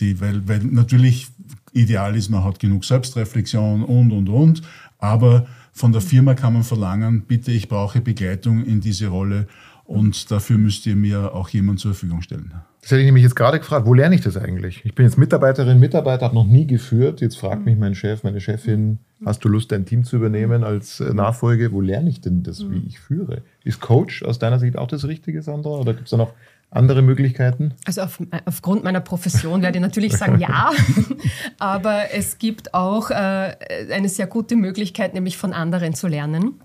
die, 0.00 0.20
weil, 0.20 0.48
weil 0.48 0.60
natürlich 0.60 1.28
ideal 1.72 2.16
ist, 2.16 2.30
man 2.30 2.44
hat 2.44 2.58
genug 2.58 2.84
Selbstreflexion 2.84 3.84
und, 3.84 4.10
und, 4.10 4.28
und, 4.28 4.62
aber 4.98 5.46
von 5.72 5.92
der 5.92 6.00
Firma 6.00 6.34
kann 6.34 6.54
man 6.54 6.64
verlangen, 6.64 7.22
bitte, 7.22 7.52
ich 7.52 7.68
brauche 7.68 8.00
Begleitung 8.00 8.64
in 8.64 8.80
diese 8.80 9.08
Rolle 9.08 9.46
und 9.84 10.30
dafür 10.30 10.58
müsst 10.58 10.86
ihr 10.86 10.96
mir 10.96 11.34
auch 11.34 11.50
jemand 11.50 11.80
zur 11.80 11.92
Verfügung 11.92 12.22
stellen. 12.22 12.52
Das 12.80 12.92
hätte 12.92 13.00
ich 13.00 13.06
nämlich 13.06 13.24
jetzt 13.24 13.34
gerade 13.34 13.58
gefragt, 13.58 13.84
wo 13.84 13.94
lerne 13.94 14.14
ich 14.14 14.20
das 14.20 14.36
eigentlich? 14.36 14.84
Ich 14.84 14.94
bin 14.94 15.06
jetzt 15.06 15.18
Mitarbeiterin, 15.18 15.78
Mitarbeiter, 15.78 16.26
habe 16.26 16.34
noch 16.34 16.46
nie 16.46 16.66
geführt. 16.66 17.20
Jetzt 17.20 17.36
fragt 17.36 17.64
mich 17.66 17.76
mein 17.76 17.94
Chef, 17.94 18.22
meine 18.22 18.40
Chefin, 18.40 19.00
hast 19.24 19.44
du 19.44 19.48
Lust, 19.48 19.72
dein 19.72 19.84
Team 19.84 20.04
zu 20.04 20.16
übernehmen 20.16 20.62
als 20.62 21.00
äh, 21.00 21.12
Nachfolge? 21.12 21.72
Wo 21.72 21.80
lerne 21.80 22.08
ich 22.08 22.20
denn 22.20 22.44
das, 22.44 22.70
wie 22.70 22.86
ich 22.86 23.00
führe? 23.00 23.42
Ist 23.64 23.80
Coach 23.80 24.22
aus 24.22 24.38
deiner 24.38 24.60
Sicht 24.60 24.78
auch 24.78 24.86
das 24.86 25.04
Richtige, 25.04 25.42
Sandra? 25.42 25.70
Oder 25.70 25.94
gibt 25.94 26.04
es 26.04 26.10
da 26.10 26.16
noch 26.16 26.32
andere 26.76 27.02
Möglichkeiten? 27.02 27.74
Also 27.84 28.02
auf, 28.02 28.18
aufgrund 28.44 28.84
meiner 28.84 29.00
Profession 29.00 29.62
werde 29.62 29.78
ich 29.78 29.82
natürlich 29.82 30.16
sagen 30.16 30.38
ja, 30.38 30.70
aber 31.58 32.12
es 32.12 32.38
gibt 32.38 32.74
auch 32.74 33.10
äh, 33.10 33.56
eine 33.90 34.08
sehr 34.08 34.26
gute 34.26 34.56
Möglichkeit, 34.56 35.14
nämlich 35.14 35.36
von 35.36 35.52
anderen 35.52 35.94
zu 35.94 36.08
lernen. 36.08 36.60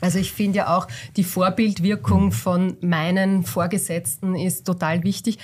Also 0.00 0.18
ich 0.18 0.32
finde 0.32 0.58
ja 0.58 0.76
auch, 0.76 0.88
die 1.16 1.24
Vorbildwirkung 1.24 2.32
von 2.32 2.76
meinen 2.80 3.44
Vorgesetzten 3.44 4.34
ist 4.34 4.64
total 4.64 5.04
wichtig. 5.04 5.38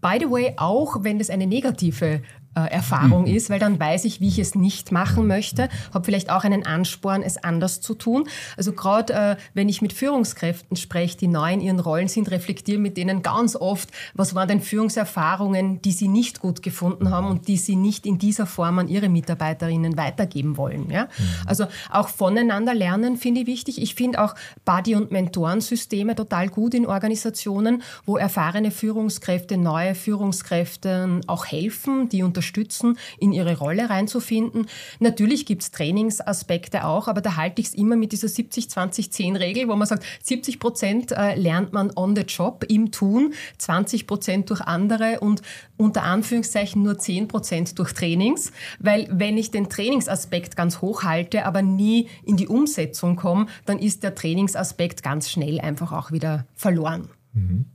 By 0.00 0.16
the 0.18 0.30
way, 0.30 0.54
auch 0.56 1.02
wenn 1.02 1.18
das 1.18 1.28
eine 1.28 1.46
negative 1.46 2.06
äh, 2.06 2.20
Erfahrung 2.54 3.22
mhm. 3.22 3.34
ist, 3.36 3.48
weil 3.48 3.60
dann 3.60 3.78
weiß 3.78 4.04
ich, 4.04 4.20
wie 4.20 4.28
ich 4.28 4.38
es 4.38 4.56
nicht 4.56 4.90
machen 4.90 5.26
möchte, 5.26 5.68
habe 5.94 6.04
vielleicht 6.04 6.30
auch 6.30 6.42
einen 6.42 6.66
Ansporn, 6.66 7.22
es 7.22 7.36
anders 7.36 7.80
zu 7.80 7.94
tun. 7.94 8.28
Also 8.56 8.72
gerade 8.72 9.12
äh, 9.12 9.36
wenn 9.54 9.68
ich 9.68 9.82
mit 9.82 9.92
Führungskräften 9.92 10.76
spreche, 10.76 11.16
die 11.16 11.28
neu 11.28 11.52
in 11.52 11.60
ihren 11.60 11.80
Rollen 11.80 12.08
sind, 12.08 12.30
reflektiere 12.30 12.78
mit 12.78 12.96
denen 12.96 13.22
ganz 13.22 13.54
oft, 13.54 13.90
was 14.14 14.34
waren 14.34 14.48
denn 14.48 14.60
Führungserfahrungen, 14.60 15.80
die 15.82 15.92
sie 15.92 16.08
nicht 16.08 16.40
gut 16.40 16.62
gefunden 16.62 17.10
haben 17.10 17.28
und 17.28 17.46
die 17.46 17.56
sie 17.56 17.76
nicht 17.76 18.04
in 18.04 18.18
dieser 18.18 18.46
Form 18.46 18.80
an 18.80 18.88
ihre 18.88 19.08
Mitarbeiterinnen 19.08 19.96
weitergeben 19.96 20.56
wollen. 20.56 20.90
Ja? 20.90 21.04
Mhm. 21.04 21.08
Also 21.46 21.66
auch 21.90 22.08
voneinander 22.08 22.74
lernen 22.74 23.16
finde 23.16 23.42
ich 23.42 23.46
wichtig. 23.46 23.80
Ich 23.80 23.94
finde 23.94 24.22
auch 24.22 24.34
Buddy- 24.64 24.96
und 24.96 25.12
Mentorensysteme 25.12 26.14
total 26.14 26.48
gut 26.48 26.74
in 26.74 26.86
Organisationen, 26.86 27.82
wo 28.04 28.16
erfahrene 28.16 28.70
Führungskräfte 28.70 29.56
neue 29.56 29.94
Führungskräfte 29.94 31.20
auch 31.26 31.46
helfen, 31.46 32.08
die 32.08 32.22
unter 32.22 32.42
unterstützen, 32.50 32.98
in 33.18 33.32
ihre 33.32 33.58
Rolle 33.58 33.90
reinzufinden. 33.90 34.66
Natürlich 34.98 35.46
gibt 35.46 35.62
es 35.62 35.70
Trainingsaspekte 35.70 36.84
auch, 36.84 37.08
aber 37.08 37.20
da 37.20 37.36
halte 37.36 37.60
ich 37.60 37.68
es 37.68 37.74
immer 37.74 37.96
mit 37.96 38.12
dieser 38.12 38.28
70-20-10-Regel, 38.28 39.68
wo 39.68 39.76
man 39.76 39.86
sagt, 39.86 40.04
70 40.22 40.58
Prozent 40.58 41.12
äh, 41.12 41.34
lernt 41.34 41.72
man 41.72 41.92
on 41.96 42.16
the 42.16 42.22
job, 42.22 42.64
im 42.68 42.90
Tun, 42.90 43.34
20 43.58 44.06
Prozent 44.06 44.50
durch 44.50 44.60
andere 44.60 45.20
und 45.20 45.42
unter 45.76 46.02
Anführungszeichen 46.02 46.82
nur 46.82 46.98
10 46.98 47.28
Prozent 47.28 47.78
durch 47.78 47.92
Trainings, 47.92 48.52
weil 48.78 49.08
wenn 49.10 49.38
ich 49.38 49.50
den 49.50 49.68
Trainingsaspekt 49.68 50.56
ganz 50.56 50.80
hoch 50.80 51.04
halte, 51.04 51.44
aber 51.46 51.62
nie 51.62 52.08
in 52.24 52.36
die 52.36 52.48
Umsetzung 52.48 53.16
komme, 53.16 53.46
dann 53.64 53.78
ist 53.78 54.02
der 54.02 54.14
Trainingsaspekt 54.14 55.02
ganz 55.02 55.30
schnell 55.30 55.60
einfach 55.60 55.92
auch 55.92 56.12
wieder 56.12 56.46
verloren. 56.54 57.08
Mhm. 57.32 57.66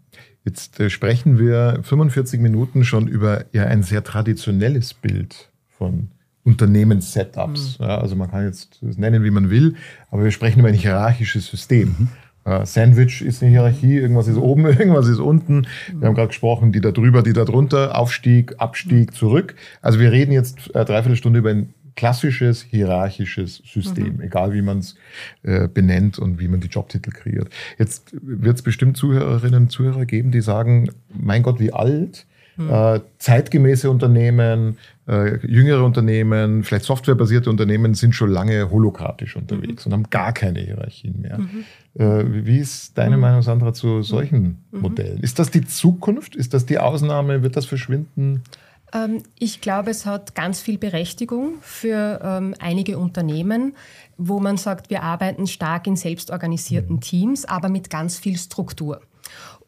Jetzt 0.46 0.80
äh, 0.80 0.90
sprechen 0.90 1.40
wir 1.40 1.80
45 1.82 2.40
Minuten 2.40 2.86
schon 2.86 3.08
über 3.08 3.46
ja 3.52 3.66
ein 3.66 3.84
sehr 3.84 4.04
traditionelles 4.04 4.94
Bild 4.94 5.50
von 5.68 6.10
Unternehmenssetups. 6.44 7.80
Mhm. 7.80 7.86
Ja, 7.86 7.98
also 7.98 8.16
man 8.16 8.30
kann 8.30 8.46
jetzt 8.46 8.78
das 8.82 8.98
nennen, 8.98 9.24
wie 9.24 9.32
man 9.32 9.50
will, 9.50 9.76
aber 10.12 10.24
wir 10.24 10.32
sprechen 10.32 10.60
über 10.60 10.70
ein 10.70 10.76
hierarchisches 10.76 11.48
System. 11.48 11.96
Mhm. 11.98 12.08
Uh, 12.48 12.64
Sandwich 12.64 13.24
ist 13.24 13.42
eine 13.42 13.50
Hierarchie, 13.50 13.98
irgendwas 13.98 14.28
ist 14.28 14.38
oben, 14.38 14.66
irgendwas 14.66 15.08
ist 15.08 15.18
unten. 15.18 15.66
Mhm. 15.92 16.00
Wir 16.00 16.08
haben 16.08 16.14
gerade 16.14 16.28
gesprochen, 16.28 16.72
die 16.72 16.80
da 16.80 16.92
drüber, 16.92 17.24
die 17.24 17.34
da 17.34 17.44
drunter, 17.44 17.98
Aufstieg, 17.98 18.54
Abstieg, 18.60 19.10
mhm. 19.10 19.16
zurück. 19.16 19.56
Also 19.82 20.00
wir 20.00 20.12
reden 20.12 20.32
jetzt 20.32 20.74
äh, 20.76 20.86
dreiviertel 20.86 21.16
Stunde 21.16 21.40
über 21.40 21.50
ein 21.50 21.74
klassisches 21.96 22.62
hierarchisches 22.62 23.62
System, 23.66 24.18
mhm. 24.18 24.22
egal 24.22 24.54
wie 24.54 24.62
man 24.62 24.80
es 24.80 24.96
äh, 25.44 25.68
benennt 25.68 26.20
und 26.20 26.40
wie 26.40 26.48
man 26.48 26.60
die 26.60 26.68
Jobtitel 26.68 27.12
kreiert. 27.12 27.50
Jetzt 27.78 28.12
wird 28.22 28.58
es 28.58 28.62
bestimmt 28.62 28.98
Zuhörerinnen 28.98 29.64
und 29.64 29.70
Zuhörer 29.70 30.06
geben, 30.06 30.32
die 30.32 30.42
sagen, 30.42 30.90
mein 31.14 31.42
Gott, 31.42 31.60
wie 31.60 31.72
alt, 31.72 32.26
mhm. 32.58 32.70
äh, 32.70 33.00
zeitgemäße 33.18 33.90
Unternehmen, 33.90 34.78
äh, 35.08 35.38
jüngere 35.46 35.84
Unternehmen, 35.84 36.64
vielleicht 36.64 36.86
softwarebasierte 36.86 37.50
Unternehmen 37.50 37.94
sind 37.94 38.14
schon 38.14 38.30
lange 38.30 38.70
holokratisch 38.72 39.36
unterwegs 39.36 39.86
mhm. 39.86 39.92
und 39.92 39.94
haben 39.94 40.10
gar 40.10 40.34
keine 40.34 40.60
Hierarchien 40.60 41.22
mehr. 41.22 41.40
Mhm. 41.40 41.66
Äh, 41.98 42.46
wie 42.46 42.58
ist 42.58 42.98
deine 42.98 43.16
mhm. 43.16 43.22
Meinung, 43.22 43.42
Sandra, 43.42 43.74
zu 43.74 44.02
solchen 44.02 44.64
mhm. 44.72 44.82
Modellen? 44.82 45.20
Ist 45.22 45.40
das 45.40 45.52
die 45.52 45.66
Zukunft? 45.66 46.36
Ist 46.36 46.54
das 46.54 46.66
die 46.66 46.78
Ausnahme? 46.78 47.42
Wird 47.44 47.56
das 47.56 47.66
verschwinden? 47.66 48.44
Ähm, 48.94 49.24
ich 49.38 49.62
glaube, 49.62 49.92
es 49.92 50.06
hat 50.06 50.36
ganz 50.36 50.62
viel 50.62 50.78
Berechtigung 50.78 51.56
für 51.62 52.20
ähm, 52.24 52.56
einige 52.60 52.98
Unternehmen, 52.98 53.76
wo 54.18 54.40
man 54.40 54.58
sagt, 54.58 54.90
wir 54.90 55.04
arbeiten 55.04 55.48
stark 55.48 55.88
in 55.88 55.96
selbstorganisierten 55.96 57.02
Teams, 57.02 57.46
aber 57.46 57.70
mit 57.70 57.90
ganz 57.90 58.18
viel 58.18 58.38
Struktur. 58.38 59.02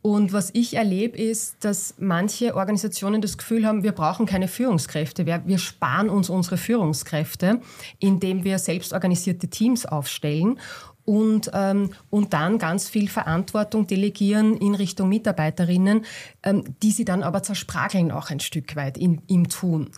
Und 0.02 0.32
was 0.32 0.52
ich 0.54 0.76
erlebe, 0.76 1.18
ist, 1.18 1.58
dass 1.66 1.96
manche 1.98 2.56
Organisationen 2.56 3.22
das 3.22 3.38
Gefühl 3.38 3.66
haben, 3.66 3.84
wir 3.84 3.92
brauchen 3.92 4.26
keine 4.26 4.48
Führungskräfte. 4.48 5.26
Wir, 5.26 5.42
wir 5.46 5.58
sparen 5.58 6.10
uns 6.10 6.30
unsere 6.30 6.56
Führungskräfte, 6.56 7.60
indem 8.00 8.44
wir 8.44 8.60
selbstorganisierte 8.60 9.50
Teams 9.50 9.86
aufstellen 9.86 10.60
und, 11.08 11.50
ähm, 11.54 11.92
und 12.10 12.34
dann 12.34 12.58
ganz 12.58 12.90
viel 12.90 13.08
Verantwortung 13.08 13.88
delegieren 13.88 14.58
in 14.58 14.76
Richtung 14.76 15.08
Mitarbeiterinnen, 15.08 16.04
ähm, 16.44 16.76
die 16.84 16.92
sie 16.92 17.06
dann 17.06 17.24
aber 17.24 17.42
zersprageln 17.44 18.12
auch 18.12 18.30
ein 18.30 18.42
Stück 18.42 18.76
weit 18.76 18.98
in, 18.98 19.22
im 19.28 19.48
Tun. 19.48 19.90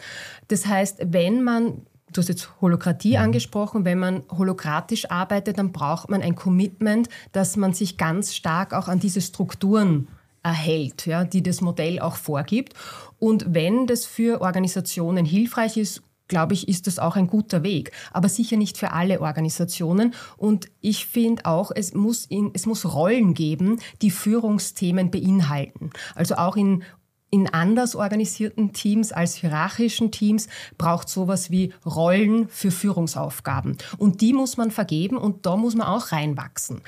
Das 0.47 0.67
heißt, 0.67 0.99
wenn 1.07 1.43
man 1.43 1.81
Du 2.11 2.21
hast 2.21 2.27
jetzt 2.27 2.49
Holokratie 2.59 3.17
mhm. 3.17 3.23
angesprochen. 3.23 3.85
Wenn 3.85 3.99
man 3.99 4.23
holokratisch 4.31 5.11
arbeitet, 5.11 5.59
dann 5.59 5.71
braucht 5.71 6.09
man 6.09 6.23
ein 6.23 6.33
Commitment, 6.33 7.07
dass 7.33 7.55
man 7.55 7.73
sich 7.73 7.97
ganz 7.97 8.33
stark 8.33 8.73
auch 8.73 8.87
an 8.87 8.99
diese 8.99 9.21
Strukturen 9.21 10.07
erhält, 10.41 11.05
ja, 11.05 11.23
die 11.23 11.43
das 11.43 11.61
Modell 11.61 11.99
auch 11.99 12.15
vorgibt. 12.15 12.73
Und 13.19 13.53
wenn 13.53 13.85
das 13.85 14.07
für 14.07 14.41
Organisationen 14.41 15.23
hilfreich 15.23 15.77
ist, 15.77 16.01
glaube 16.29 16.53
ich, 16.53 16.69
ist 16.69 16.87
das 16.87 16.99
auch 16.99 17.17
ein 17.17 17.27
guter 17.27 17.63
Weg. 17.63 17.91
Aber 18.13 18.29
sicher 18.29 18.55
nicht 18.55 18.77
für 18.77 18.91
alle 18.91 19.19
Organisationen. 19.19 20.13
Und 20.37 20.67
ich 20.79 21.05
finde 21.05 21.45
auch, 21.45 21.71
es 21.75 21.93
muss, 21.93 22.25
in, 22.25 22.51
es 22.53 22.65
muss 22.65 22.85
Rollen 22.85 23.33
geben, 23.33 23.79
die 24.01 24.11
Führungsthemen 24.11 25.11
beinhalten. 25.11 25.89
Also 26.15 26.35
auch 26.35 26.55
in 26.55 26.83
in 27.31 27.47
anders 27.47 27.95
organisierten 27.95 28.73
Teams 28.73 29.11
als 29.11 29.35
hierarchischen 29.35 30.11
Teams 30.11 30.47
braucht 30.77 31.09
sowas 31.09 31.51
wie 31.51 31.73
Rollen 31.85 32.49
für 32.49 32.71
Führungsaufgaben. 32.71 33.77
Und 33.97 34.21
die 34.21 34.33
muss 34.33 34.57
man 34.57 34.71
vergeben 34.71 35.17
und 35.17 35.45
da 35.45 35.55
muss 35.55 35.75
man 35.75 35.87
auch 35.87 36.11
reinwachsen. 36.11 36.81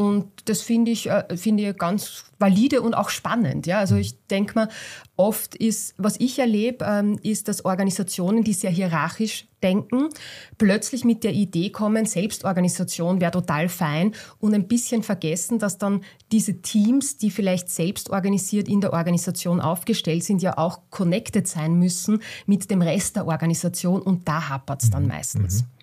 Und 0.00 0.30
das 0.46 0.62
finde 0.62 0.92
ich, 0.92 1.10
äh, 1.10 1.36
finde 1.36 1.68
ich 1.68 1.76
ganz 1.76 2.24
valide 2.38 2.80
und 2.80 2.94
auch 2.94 3.10
spannend. 3.10 3.66
Ja? 3.66 3.80
Also 3.80 3.96
ich 3.96 4.18
denke 4.28 4.54
mal, 4.54 4.68
oft 5.16 5.54
ist, 5.54 5.92
was 5.98 6.18
ich 6.18 6.38
erlebe, 6.38 6.86
ähm, 6.88 7.18
ist, 7.22 7.48
dass 7.48 7.66
Organisationen, 7.66 8.42
die 8.42 8.54
sehr 8.54 8.70
hierarchisch 8.70 9.46
denken, 9.62 10.08
plötzlich 10.56 11.04
mit 11.04 11.22
der 11.22 11.34
Idee 11.34 11.68
kommen, 11.68 12.06
Selbstorganisation 12.06 13.20
wäre 13.20 13.32
total 13.32 13.68
fein 13.68 14.14
und 14.38 14.54
ein 14.54 14.68
bisschen 14.68 15.02
vergessen, 15.02 15.58
dass 15.58 15.76
dann 15.76 16.00
diese 16.32 16.62
Teams, 16.62 17.18
die 17.18 17.30
vielleicht 17.30 17.68
selbst 17.68 18.08
organisiert 18.08 18.68
in 18.68 18.80
der 18.80 18.94
Organisation 18.94 19.60
aufgestellt 19.60 20.24
sind, 20.24 20.40
ja 20.40 20.56
auch 20.56 20.80
connected 20.88 21.46
sein 21.46 21.74
müssen 21.74 22.22
mit 22.46 22.70
dem 22.70 22.80
Rest 22.80 23.16
der 23.16 23.26
Organisation 23.26 24.00
und 24.00 24.26
da 24.26 24.48
hapert 24.48 24.82
es 24.82 24.88
dann 24.88 25.02
mhm. 25.02 25.08
meistens. 25.10 25.60
Mhm. 25.60 25.79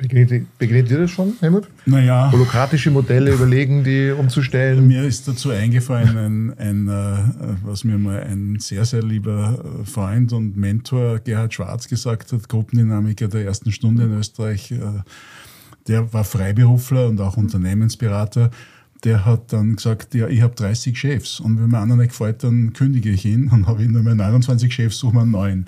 Begegnet, 0.00 0.46
begegnet 0.56 0.90
dir 0.90 0.98
das 1.00 1.10
schon, 1.10 1.34
Helmut? 1.40 1.68
Naja. 1.84 2.32
Holokratische 2.32 2.90
Modelle 2.90 3.32
überlegen, 3.32 3.84
die 3.84 4.10
umzustellen? 4.10 4.88
Mir 4.88 5.04
ist 5.04 5.28
dazu 5.28 5.50
eingefallen, 5.50 6.16
ein, 6.16 6.58
ein, 6.58 6.88
äh, 6.88 7.56
was 7.64 7.84
mir 7.84 7.98
mal 7.98 8.22
ein 8.22 8.56
sehr, 8.60 8.86
sehr 8.86 9.02
lieber 9.02 9.62
äh, 9.62 9.84
Freund 9.84 10.32
und 10.32 10.56
Mentor 10.56 11.18
Gerhard 11.18 11.52
Schwarz 11.52 11.86
gesagt 11.86 12.32
hat, 12.32 12.48
Gruppendynamiker 12.48 13.28
der 13.28 13.44
ersten 13.44 13.72
Stunde 13.72 14.04
in 14.04 14.18
Österreich. 14.18 14.72
Äh, 14.72 14.78
der 15.86 16.10
war 16.14 16.24
Freiberufler 16.24 17.06
und 17.06 17.20
auch 17.20 17.36
Unternehmensberater. 17.36 18.50
der 19.04 19.26
hat 19.26 19.52
dann 19.52 19.76
gesagt, 19.76 20.14
ja, 20.14 20.28
ich 20.28 20.40
habe 20.40 20.54
30 20.54 20.98
Chefs 20.98 21.40
und 21.40 21.60
wenn 21.60 21.68
mir 21.68 21.78
einer 21.78 21.96
nicht 21.96 22.10
gefällt, 22.10 22.42
dann 22.42 22.72
kündige 22.72 23.10
ich 23.10 23.26
ihn. 23.26 23.48
Dann 23.50 23.66
habe 23.66 23.82
ich 23.82 23.90
nur 23.90 24.02
mehr 24.02 24.14
29 24.14 24.72
Chefs, 24.72 24.98
suche 24.98 25.16
mir 25.16 25.22
einen 25.22 25.30
neuen. 25.32 25.66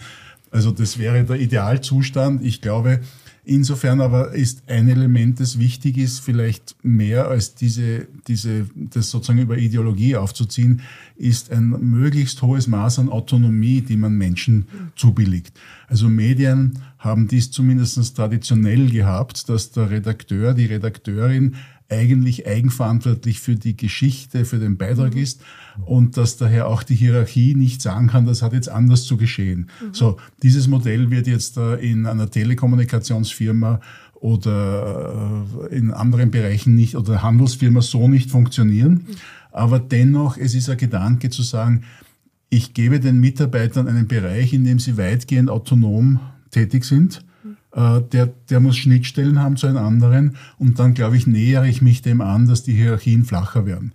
Also 0.51 0.71
das 0.71 0.99
wäre 0.99 1.23
der 1.25 1.37
Idealzustand. 1.37 2.43
Ich 2.43 2.63
glaube, 2.63 3.01
Insofern 3.45 4.01
aber 4.01 4.35
ist 4.35 4.63
ein 4.69 4.89
Element, 4.89 5.41
das 5.41 5.59
wichtig 5.59 5.99
ist, 5.99 6.21
vielleicht 6.21 6.77
mehr 6.85 7.27
als 7.27 7.57
diese, 7.57 8.07
diese, 8.29 8.67
das 8.75 9.11
sozusagen 9.11 9.41
über 9.41 9.59
Ideologie 9.59 10.15
aufzuziehen, 10.15 10.83
ist 11.23 11.51
ein 11.53 11.71
möglichst 11.81 12.43
hohes 12.43 12.67
Maß 12.67 12.99
an 12.99 13.09
Autonomie, 13.09 13.81
die 13.81 13.97
man 13.97 14.15
Menschen 14.15 14.67
zubilligt. 14.97 15.53
Also 15.87 16.09
Medien 16.09 16.79
haben 16.99 17.29
dies 17.29 17.51
zumindest 17.51 18.17
traditionell 18.17 18.91
gehabt, 18.91 19.49
dass 19.49 19.71
der 19.71 19.91
Redakteur, 19.91 20.55
die 20.55 20.67
Redakteurin 20.67 21.57
eigentlich 21.89 22.47
eigenverantwortlich 22.47 23.41
für 23.41 23.55
die 23.55 23.77
Geschichte, 23.77 24.45
für 24.45 24.59
den 24.59 24.79
Beitrag 24.79 25.15
mhm. 25.15 25.21
ist 25.21 25.43
und 25.85 26.17
dass 26.17 26.39
daher 26.39 26.67
auch 26.67 26.83
die 26.83 26.95
Hierarchie 26.95 27.55
nicht 27.55 27.83
sagen 27.83 28.09
kann, 28.09 28.27
das 28.27 28.43
hat 28.43 28.53
jetzt 28.53 28.69
anders 28.69 29.05
zu 29.05 29.17
geschehen. 29.17 29.69
Mhm. 29.81 29.95
So, 29.95 30.17
dieses 30.43 30.69
Modell 30.69 31.11
wird 31.11 31.27
jetzt 31.27 31.57
äh, 31.59 31.75
in 31.75 32.07
einer 32.07 32.31
Telekommunikationsfirma 32.31 33.81
oder 34.15 35.37
äh, 35.71 35.77
in 35.77 35.91
anderen 35.91 36.31
Bereichen 36.31 36.75
nicht 36.75 36.97
oder 36.97 37.23
Handelsfirma 37.23 37.83
so 37.83 38.09
nicht 38.09 38.31
funktionieren. 38.31 38.93
Mhm. 38.93 39.17
Aber 39.53 39.79
dennoch, 39.79 40.37
es 40.37 40.55
ist 40.55 40.69
ein 40.69 40.77
Gedanke 40.77 41.31
zu 41.31 41.43
sagen, 41.43 41.85
ich 42.49 42.75
gebe 42.75 43.01
den 43.01 43.21
Mitarbeitern 43.21 43.89
einen 43.89 44.09
Bereich, 44.09 44.53
in 44.53 44.65
dem 44.65 44.79
sie 44.79 44.99
weitgehend 44.99 45.49
autonom 45.49 46.21
tätig 46.51 46.85
sind. 46.85 47.25
Äh, 47.75 48.03
der, 48.13 48.27
der 48.51 48.61
muss 48.61 48.77
Schnittstellen 48.77 49.41
haben 49.41 49.57
zu 49.57 49.67
einem 49.67 49.79
anderen. 49.79 50.37
Und 50.59 50.79
dann, 50.79 50.95
glaube 50.95 51.17
ich, 51.17 51.27
nähere 51.27 51.69
ich 51.69 51.81
mich 51.81 52.03
dem 52.03 52.21
an, 52.21 52.47
dass 52.47 52.63
die 52.63 52.75
Hierarchien 52.75 53.25
flacher 53.25 53.65
werden. 53.65 53.93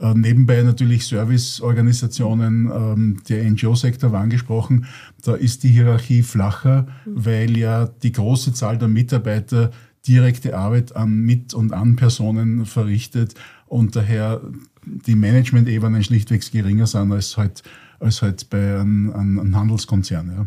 Äh, 0.00 0.14
nebenbei 0.14 0.62
natürlich 0.62 1.06
Serviceorganisationen, 1.06 2.70
ähm, 2.72 3.16
der 3.28 3.50
NGO-Sektor 3.50 4.12
war 4.12 4.20
angesprochen, 4.20 4.86
da 5.24 5.34
ist 5.34 5.62
die 5.62 5.70
Hierarchie 5.70 6.22
flacher, 6.22 6.86
weil 7.06 7.56
ja 7.56 7.86
die 7.86 8.12
große 8.12 8.52
Zahl 8.52 8.78
der 8.78 8.88
Mitarbeiter 8.88 9.70
direkte 10.06 10.56
Arbeit 10.56 10.94
an 10.94 11.20
mit 11.22 11.54
und 11.54 11.72
an 11.72 11.96
Personen 11.96 12.66
verrichtet. 12.66 13.34
Und 13.66 13.96
daher 13.96 14.40
die 14.86 15.16
Management-Ebenen 15.16 16.02
schlichtweg 16.02 16.50
geringer 16.50 16.86
sind 16.86 17.12
als 17.12 17.36
halt, 17.36 17.62
als 18.00 18.22
halt 18.22 18.48
bei 18.50 18.80
einem, 18.80 19.12
einem 19.12 19.56
Handelskonzern. 19.56 20.32
Ja. 20.36 20.46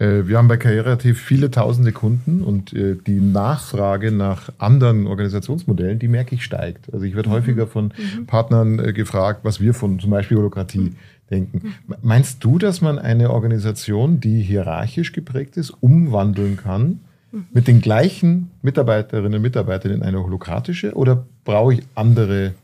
Äh, 0.00 0.26
wir 0.26 0.38
haben 0.38 0.48
bei 0.48 0.56
Karriereativ 0.56 1.20
viele 1.20 1.50
tausende 1.50 1.92
Kunden 1.92 2.42
und 2.42 2.72
äh, 2.72 2.96
die 3.06 3.20
Nachfrage 3.20 4.10
nach 4.10 4.50
anderen 4.58 5.06
Organisationsmodellen, 5.06 5.98
die 5.98 6.08
merke 6.08 6.34
ich 6.34 6.42
steigt. 6.42 6.92
Also 6.92 7.04
ich 7.04 7.14
werde 7.14 7.28
mhm. 7.28 7.34
häufiger 7.34 7.66
von 7.66 7.92
mhm. 7.96 8.26
Partnern 8.26 8.78
äh, 8.78 8.92
gefragt, 8.92 9.40
was 9.42 9.60
wir 9.60 9.74
von 9.74 10.00
zum 10.00 10.10
Beispiel 10.10 10.38
Holokratie 10.38 10.78
mhm. 10.78 10.96
denken. 11.30 11.74
Meinst 12.02 12.42
du, 12.42 12.58
dass 12.58 12.80
man 12.80 12.98
eine 12.98 13.30
Organisation, 13.30 14.20
die 14.20 14.40
hierarchisch 14.40 15.12
geprägt 15.12 15.56
ist, 15.58 15.70
umwandeln 15.80 16.56
kann 16.56 17.00
mhm. 17.30 17.44
mit 17.52 17.68
den 17.68 17.82
gleichen 17.82 18.50
Mitarbeiterinnen 18.62 19.34
und 19.34 19.42
Mitarbeitern 19.42 19.92
in 19.92 20.02
eine 20.02 20.22
holokratische 20.22 20.94
oder 20.94 21.26
brauche 21.44 21.74
ich 21.74 21.82
andere 21.94 22.54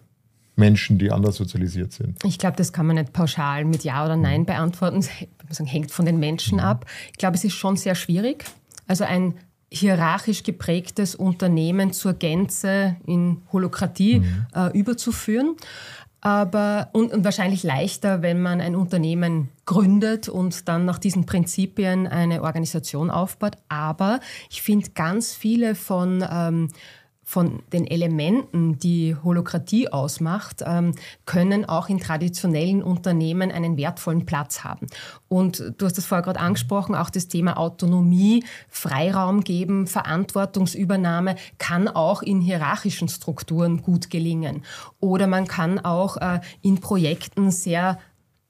Menschen, 0.56 0.98
die 0.98 1.12
anders 1.12 1.36
sozialisiert 1.36 1.92
sind? 1.92 2.18
Ich 2.24 2.38
glaube, 2.38 2.56
das 2.56 2.72
kann 2.72 2.86
man 2.86 2.96
nicht 2.96 3.12
pauschal 3.12 3.64
mit 3.64 3.84
Ja 3.84 4.04
oder 4.04 4.16
Nein 4.16 4.40
mhm. 4.40 4.46
beantworten. 4.46 5.04
Das 5.48 5.60
hängt 5.60 5.90
von 5.90 6.06
den 6.06 6.18
Menschen 6.18 6.58
mhm. 6.58 6.64
ab. 6.64 6.86
Ich 7.12 7.18
glaube, 7.18 7.36
es 7.36 7.44
ist 7.44 7.54
schon 7.54 7.76
sehr 7.76 7.94
schwierig. 7.94 8.44
Also 8.86 9.04
ein 9.04 9.34
hierarchisch 9.70 10.42
geprägtes 10.42 11.14
Unternehmen 11.14 11.92
zur 11.92 12.14
Gänze 12.14 12.96
in 13.06 13.42
Holokratie 13.52 14.20
mhm. 14.20 14.46
äh, 14.54 14.78
überzuführen. 14.78 15.56
Aber, 16.20 16.88
und, 16.92 17.12
und, 17.12 17.24
wahrscheinlich 17.24 17.62
leichter, 17.62 18.20
wenn 18.22 18.42
man 18.42 18.60
ein 18.60 18.74
Unternehmen 18.74 19.50
gründet 19.64 20.28
und 20.28 20.66
dann 20.66 20.84
nach 20.84 20.98
diesen 20.98 21.26
Prinzipien 21.26 22.06
eine 22.08 22.42
Organisation 22.42 23.10
aufbaut. 23.10 23.56
Aber 23.68 24.18
ich 24.50 24.62
finde 24.62 24.90
ganz 24.90 25.34
viele 25.34 25.74
von 25.74 26.26
ähm, 26.28 26.68
von 27.28 27.64
den 27.72 27.88
Elementen, 27.88 28.78
die 28.78 29.16
Holokratie 29.16 29.88
ausmacht, 29.88 30.62
ähm, 30.64 30.94
können 31.24 31.68
auch 31.68 31.88
in 31.88 31.98
traditionellen 31.98 32.84
Unternehmen 32.84 33.50
einen 33.50 33.76
wertvollen 33.76 34.26
Platz 34.26 34.62
haben. 34.62 34.86
Und 35.26 35.74
du 35.76 35.86
hast 35.86 35.98
das 35.98 36.06
vorher 36.06 36.22
gerade 36.22 36.38
angesprochen, 36.38 36.94
auch 36.94 37.10
das 37.10 37.26
Thema 37.26 37.58
Autonomie, 37.58 38.44
Freiraum 38.68 39.42
geben, 39.42 39.88
Verantwortungsübernahme 39.88 41.34
kann 41.58 41.88
auch 41.88 42.22
in 42.22 42.40
hierarchischen 42.40 43.08
Strukturen 43.08 43.82
gut 43.82 44.08
gelingen. 44.08 44.62
Oder 45.00 45.26
man 45.26 45.48
kann 45.48 45.80
auch 45.80 46.18
äh, 46.18 46.38
in 46.62 46.78
Projekten 46.78 47.50
sehr 47.50 47.98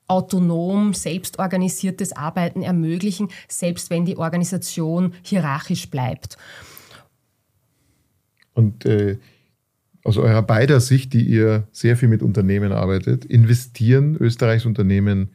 autonom, 0.06 0.92
selbstorganisiertes 0.92 2.14
Arbeiten 2.14 2.60
ermöglichen, 2.60 3.30
selbst 3.48 3.88
wenn 3.88 4.04
die 4.04 4.18
Organisation 4.18 5.14
hierarchisch 5.22 5.90
bleibt. 5.90 6.36
Und 8.56 8.86
äh, 8.86 9.18
aus 10.02 10.16
eurer 10.16 10.42
beider 10.42 10.80
Sicht, 10.80 11.12
die 11.12 11.24
ihr 11.26 11.68
sehr 11.72 11.96
viel 11.96 12.08
mit 12.08 12.22
Unternehmen 12.22 12.72
arbeitet, 12.72 13.24
investieren 13.24 14.16
Österreichs 14.16 14.64
Unternehmen 14.64 15.30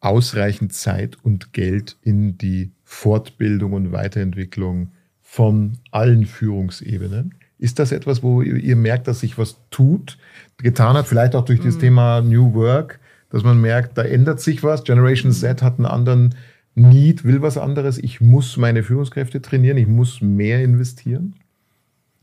ausreichend 0.00 0.72
Zeit 0.72 1.16
und 1.22 1.52
Geld 1.52 1.96
in 2.02 2.36
die 2.36 2.72
Fortbildung 2.84 3.72
und 3.72 3.92
Weiterentwicklung 3.92 4.92
von 5.22 5.78
allen 5.90 6.26
Führungsebenen? 6.26 7.34
Ist 7.58 7.78
das 7.78 7.92
etwas, 7.92 8.22
wo 8.22 8.42
ihr 8.42 8.76
merkt, 8.76 9.08
dass 9.08 9.20
sich 9.20 9.38
was 9.38 9.56
tut, 9.70 10.18
getan 10.58 10.96
hat, 10.96 11.06
vielleicht 11.06 11.34
auch 11.34 11.44
durch 11.44 11.60
mhm. 11.60 11.64
das 11.64 11.78
Thema 11.78 12.20
New 12.20 12.52
Work, 12.54 13.00
dass 13.30 13.42
man 13.42 13.60
merkt, 13.60 13.96
da 13.96 14.02
ändert 14.02 14.40
sich 14.40 14.62
was. 14.62 14.84
Generation 14.84 15.32
Z 15.32 15.62
hat 15.62 15.78
einen 15.78 15.86
anderen 15.86 16.34
Need, 16.74 17.24
will 17.24 17.42
was 17.42 17.56
anderes. 17.56 17.96
Ich 17.96 18.20
muss 18.20 18.56
meine 18.56 18.82
Führungskräfte 18.82 19.40
trainieren, 19.40 19.78
ich 19.78 19.86
muss 19.86 20.20
mehr 20.20 20.62
investieren. 20.62 21.36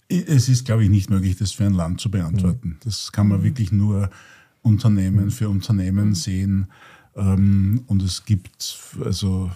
Es 0.10 0.47
ist, 0.47 0.66
glaube 0.66 0.84
ich, 0.84 0.89
nicht 0.89 1.10
möglich, 1.10 1.36
das 1.38 1.51
für 1.51 1.66
ein 1.66 1.74
Land 1.74 1.99
zu 1.99 2.10
beantworten. 2.10 2.70
Mhm. 2.70 2.78
Das 2.84 3.12
kann 3.12 3.28
man 3.28 3.43
wirklich 3.43 3.72
nur 3.72 4.10
Unternehmen 4.62 5.26
mhm. 5.26 5.32
für 5.32 5.49
Unternehmen 5.49 6.16
sehen. 6.16 6.68
Ähm, 7.16 7.84
und 7.88 8.01
es 8.01 8.26
gibt, 8.26 8.80
also, 9.03 9.51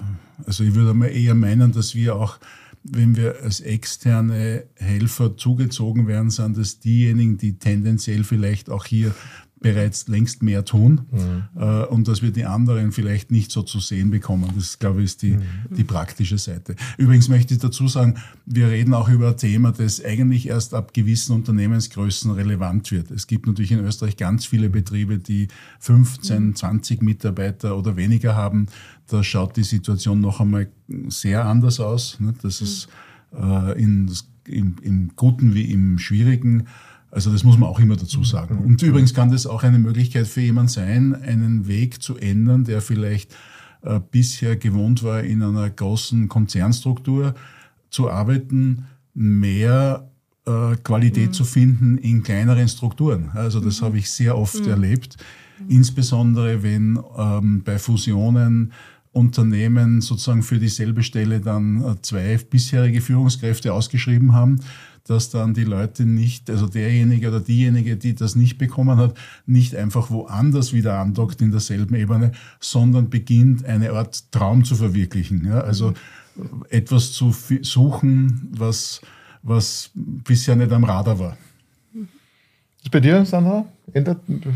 also 0.45 0.63
ich 0.63 0.73
würde 0.73 0.93
mal 0.93 1.07
eher 1.07 1.35
meinen, 1.35 1.71
dass 1.71 1.95
wir 1.95 2.15
auch, 2.15 2.37
wenn 2.83 3.15
wir 3.15 3.35
als 3.43 3.59
externe 3.59 4.65
Helfer 4.75 5.37
zugezogen 5.37 6.07
werden, 6.07 6.31
sind 6.31 6.57
das 6.57 6.79
diejenigen, 6.79 7.37
die 7.37 7.59
tendenziell 7.59 8.23
vielleicht 8.23 8.69
auch 8.69 8.85
hier 8.85 9.13
bereits 9.61 10.07
längst 10.07 10.41
mehr 10.41 10.65
tun 10.65 11.01
mhm. 11.11 11.43
äh, 11.55 11.85
und 11.85 12.07
dass 12.07 12.23
wir 12.23 12.31
die 12.31 12.45
anderen 12.45 12.91
vielleicht 12.91 13.29
nicht 13.29 13.51
so 13.51 13.61
zu 13.61 13.79
sehen 13.79 14.09
bekommen. 14.09 14.51
Das, 14.55 14.79
glaube 14.79 14.99
ich, 14.99 15.05
ist 15.05 15.21
die, 15.21 15.33
mhm. 15.33 15.43
die 15.69 15.83
praktische 15.83 16.39
Seite. 16.39 16.75
Übrigens 16.97 17.29
möchte 17.29 17.53
ich 17.53 17.59
dazu 17.59 17.87
sagen, 17.87 18.15
wir 18.47 18.69
reden 18.69 18.95
auch 18.95 19.07
über 19.07 19.29
ein 19.29 19.37
Thema, 19.37 19.71
das 19.71 20.03
eigentlich 20.03 20.47
erst 20.47 20.73
ab 20.73 20.95
gewissen 20.95 21.35
Unternehmensgrößen 21.35 22.31
relevant 22.31 22.91
wird. 22.91 23.11
Es 23.11 23.27
gibt 23.27 23.45
natürlich 23.45 23.71
in 23.71 23.79
Österreich 23.79 24.17
ganz 24.17 24.47
viele 24.47 24.69
Betriebe, 24.69 25.19
die 25.19 25.47
15, 25.79 26.55
20 26.55 26.99
mhm. 26.99 27.05
Mitarbeiter 27.05 27.77
oder 27.77 27.95
weniger 27.95 28.35
haben. 28.35 28.65
Da 29.07 29.23
schaut 29.23 29.57
die 29.57 29.63
Situation 29.63 30.21
noch 30.21 30.41
einmal 30.41 30.69
sehr 31.07 31.45
anders 31.45 31.79
aus. 31.79 32.19
Ne? 32.19 32.33
Das 32.41 32.61
ist 32.61 32.87
äh, 33.39 33.79
in, 33.79 34.11
im, 34.47 34.77
im 34.81 35.11
Guten 35.15 35.53
wie 35.53 35.71
im 35.71 35.99
Schwierigen 35.99 36.67
also 37.11 37.29
das 37.29 37.43
muss 37.43 37.57
man 37.57 37.69
auch 37.69 37.79
immer 37.79 37.97
dazu 37.97 38.23
sagen. 38.23 38.57
Und 38.59 38.81
übrigens 38.81 39.13
kann 39.13 39.31
das 39.31 39.45
auch 39.45 39.63
eine 39.63 39.79
Möglichkeit 39.79 40.27
für 40.27 40.41
jemand 40.41 40.71
sein, 40.71 41.13
einen 41.13 41.67
Weg 41.67 42.01
zu 42.01 42.17
ändern, 42.17 42.63
der 42.63 42.81
vielleicht 42.81 43.35
äh, 43.81 43.99
bisher 43.99 44.55
gewohnt 44.55 45.03
war, 45.03 45.21
in 45.21 45.43
einer 45.43 45.69
großen 45.69 46.29
Konzernstruktur 46.29 47.35
zu 47.89 48.09
arbeiten, 48.09 48.85
mehr 49.13 50.09
äh, 50.45 50.77
Qualität 50.77 51.29
mhm. 51.29 51.33
zu 51.33 51.43
finden 51.43 51.97
in 51.97 52.23
kleineren 52.23 52.67
Strukturen. 52.69 53.29
Also 53.33 53.59
das 53.59 53.81
mhm. 53.81 53.85
habe 53.85 53.97
ich 53.97 54.09
sehr 54.09 54.37
oft 54.37 54.61
mhm. 54.61 54.69
erlebt, 54.69 55.17
insbesondere 55.67 56.63
wenn 56.63 56.97
ähm, 57.17 57.61
bei 57.63 57.77
Fusionen 57.77 58.71
Unternehmen 59.13 59.99
sozusagen 59.99 60.41
für 60.41 60.57
dieselbe 60.57 61.03
Stelle 61.03 61.41
dann 61.41 61.83
äh, 61.83 62.01
zwei 62.01 62.37
bisherige 62.37 63.01
Führungskräfte 63.01 63.73
ausgeschrieben 63.73 64.33
haben 64.33 64.61
dass 65.07 65.29
dann 65.29 65.53
die 65.53 65.63
Leute 65.63 66.05
nicht, 66.05 66.49
also 66.49 66.67
derjenige 66.67 67.29
oder 67.29 67.39
diejenige, 67.39 67.97
die 67.97 68.13
das 68.15 68.35
nicht 68.35 68.57
bekommen 68.57 68.97
hat, 68.97 69.17
nicht 69.45 69.75
einfach 69.75 70.11
woanders 70.11 70.73
wieder 70.73 70.99
andockt 70.99 71.41
in 71.41 71.51
derselben 71.51 71.95
Ebene, 71.95 72.31
sondern 72.59 73.09
beginnt 73.09 73.65
eine 73.65 73.91
Art 73.91 74.31
Traum 74.31 74.63
zu 74.63 74.75
verwirklichen. 74.75 75.45
Ja? 75.45 75.61
Also 75.61 75.93
etwas 76.69 77.11
zu 77.11 77.35
suchen, 77.61 78.49
was, 78.51 79.01
was 79.43 79.91
bisher 79.93 80.55
nicht 80.55 80.71
am 80.71 80.83
Radar 80.83 81.19
war. 81.19 81.37
Ist 82.83 82.91
bei 82.91 82.99
dir, 82.99 83.25
Sandra? 83.25 83.65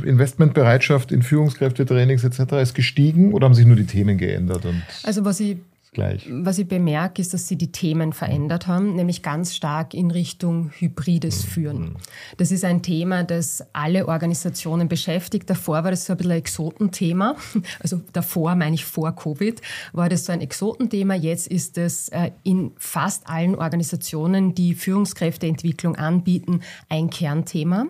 Investmentbereitschaft 0.04 1.12
in 1.12 1.22
Führungskräfte, 1.22 1.86
Trainings 1.86 2.24
etc. 2.24 2.54
ist 2.62 2.74
gestiegen 2.74 3.34
oder 3.34 3.46
haben 3.46 3.54
sich 3.54 3.66
nur 3.66 3.76
die 3.76 3.86
Themen 3.86 4.18
geändert? 4.18 4.66
also 5.04 5.26
was 5.26 5.39
ich 5.39 5.58
gleich? 5.96 6.28
Was 6.30 6.60
ich 6.60 6.68
bemerke, 6.68 7.22
ist, 7.22 7.34
dass 7.34 7.48
sie 7.48 7.56
die 7.56 7.72
Themen 7.72 8.14
verändert 8.14 8.68
haben, 8.68 8.96
nämlich 8.96 9.24
ganz 9.24 9.56
stark 9.56 9.96
in 9.96 10.12
Richtung 10.12 10.70
hybrides 10.78 11.43
Führen. 11.43 11.98
Das 12.38 12.52
ist 12.52 12.64
ein 12.64 12.84
Thema, 12.84 13.24
das 13.24 13.64
alle 13.74 14.08
Organisationen 14.08 14.88
beschäftigt. 14.88 15.50
Davor 15.50 15.84
war 15.84 15.89
das 15.89 16.06
so 16.06 16.14
ein 16.14 16.18
bisschen 16.18 16.34
ein 16.34 16.38
Exotenthema. 16.38 17.36
Also 17.80 18.02
davor, 18.14 18.56
meine 18.56 18.76
ich 18.76 18.86
vor 18.86 19.16
Covid, 19.16 19.62
war 19.93 20.10
das 20.10 20.26
so 20.26 20.32
ein 20.32 20.41
Exotenthema. 20.41 21.16
Jetzt 21.16 21.48
ist 21.48 21.78
es 21.78 22.10
äh, 22.10 22.32
in 22.43 22.72
fast 22.78 23.28
allen 23.28 23.56
Organisationen, 23.56 24.54
die 24.56 24.74
Führungskräfteentwicklung 24.76 25.96
anbieten, 25.96 26.62
ein 26.89 27.10
Kernthema. 27.10 27.88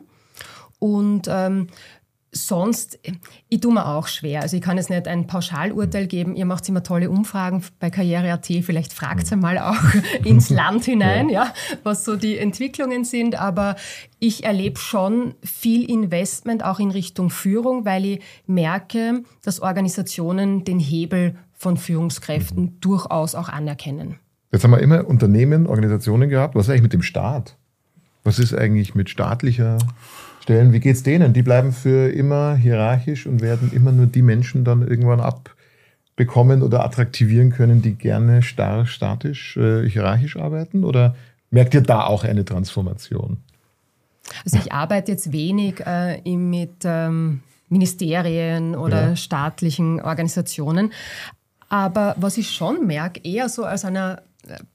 Und 0.80 1.28
ähm, 1.30 1.68
sonst, 2.36 3.00
ich 3.50 3.60
tue 3.62 3.74
mir 3.74 3.88
auch 3.88 4.08
schwer. 4.08 4.42
Also 4.42 4.58
ich 4.58 4.62
kann 4.62 4.78
jetzt 4.78 4.90
nicht 4.90 5.08
ein 5.08 5.26
Pauschalurteil 5.26 6.06
geben. 6.06 6.36
Ihr 6.36 6.46
macht 6.46 6.68
immer 6.68 6.84
tolle 6.84 7.10
Umfragen 7.10 7.64
bei 7.80 7.90
Karriere.at. 7.90 8.46
Vielleicht 8.46 8.94
fragt 8.94 9.32
ihr 9.32 9.38
mal 9.38 9.58
auch 9.58 9.82
ins 10.24 10.50
Land 10.50 10.86
hinein, 10.86 11.30
ja, 11.30 11.54
was 11.84 12.04
so 12.04 12.16
die 12.16 12.38
Entwicklungen 12.38 13.06
sind. 13.06 13.40
Aber 13.40 13.76
ich 14.20 14.44
erlebe 14.44 14.80
schon 14.80 15.36
viel 15.44 15.90
Investment 15.90 16.64
auch 16.64 16.80
in 16.80 16.92
Richtung 16.92 17.30
Führung, 17.30 17.86
weil 17.86 18.06
ich 18.06 18.22
merke, 18.46 19.24
dass 19.44 19.62
Organisationen 19.62 20.66
den 20.66 20.80
Hebel 20.80 21.36
von 21.54 21.78
Führungskräften 21.78 22.64
mhm. 22.64 22.80
durchaus 22.82 23.34
auch 23.34 23.50
anerkennen. 23.50 24.20
Jetzt 24.52 24.64
haben 24.64 24.72
wir 24.72 24.80
immer 24.80 25.08
Unternehmen, 25.08 25.68
Organisationen 25.68 26.30
gehabt. 26.30 26.56
Was 26.56 26.66
ist 26.66 26.70
eigentlich 26.70 26.84
mit 26.84 26.94
dem 26.94 27.02
Staat? 27.02 27.58
Was 28.24 28.40
ist 28.40 28.54
eigentlich 28.54 28.96
mit 28.96 29.10
staatlicher 29.10 29.78
stellen. 30.46 30.74
Wie 30.74 30.80
geht 30.80 30.96
es 30.96 31.04
denen? 31.04 31.34
Die 31.34 31.42
bleiben 31.42 31.72
für 31.72 32.10
immer 32.10 32.56
hierarchisch 32.56 33.26
und 33.26 33.42
werden 33.42 33.72
immer 33.74 33.92
nur 33.92 34.06
die 34.06 34.22
Menschen 34.22 34.64
dann 34.64 34.88
irgendwann 34.88 35.20
abbekommen 35.20 36.62
oder 36.62 36.86
attraktivieren 36.86 37.52
können, 37.52 37.82
die 37.82 37.96
gerne 37.96 38.44
starr, 38.44 38.86
statisch, 38.86 39.58
äh, 39.58 39.90
hierarchisch 39.90 40.38
arbeiten? 40.38 40.84
Oder 40.84 41.16
merkt 41.50 41.74
ihr 41.74 41.82
da 41.82 42.04
auch 42.04 42.24
eine 42.24 42.46
Transformation? 42.46 43.38
Also 44.44 44.58
ich 44.58 44.72
arbeite 44.72 45.12
jetzt 45.12 45.32
wenig 45.32 45.82
äh, 45.84 46.22
mit 46.38 46.84
ähm, 46.84 47.42
Ministerien 47.70 48.76
oder 48.76 49.10
ja. 49.10 49.16
staatlichen 49.16 50.00
Organisationen. 50.00 50.94
Aber 51.70 52.16
was 52.20 52.38
ich 52.38 52.52
schon 52.52 52.86
merke, 52.86 53.20
eher 53.24 53.50
so 53.50 53.66
als 53.66 53.84
einer 53.84 54.22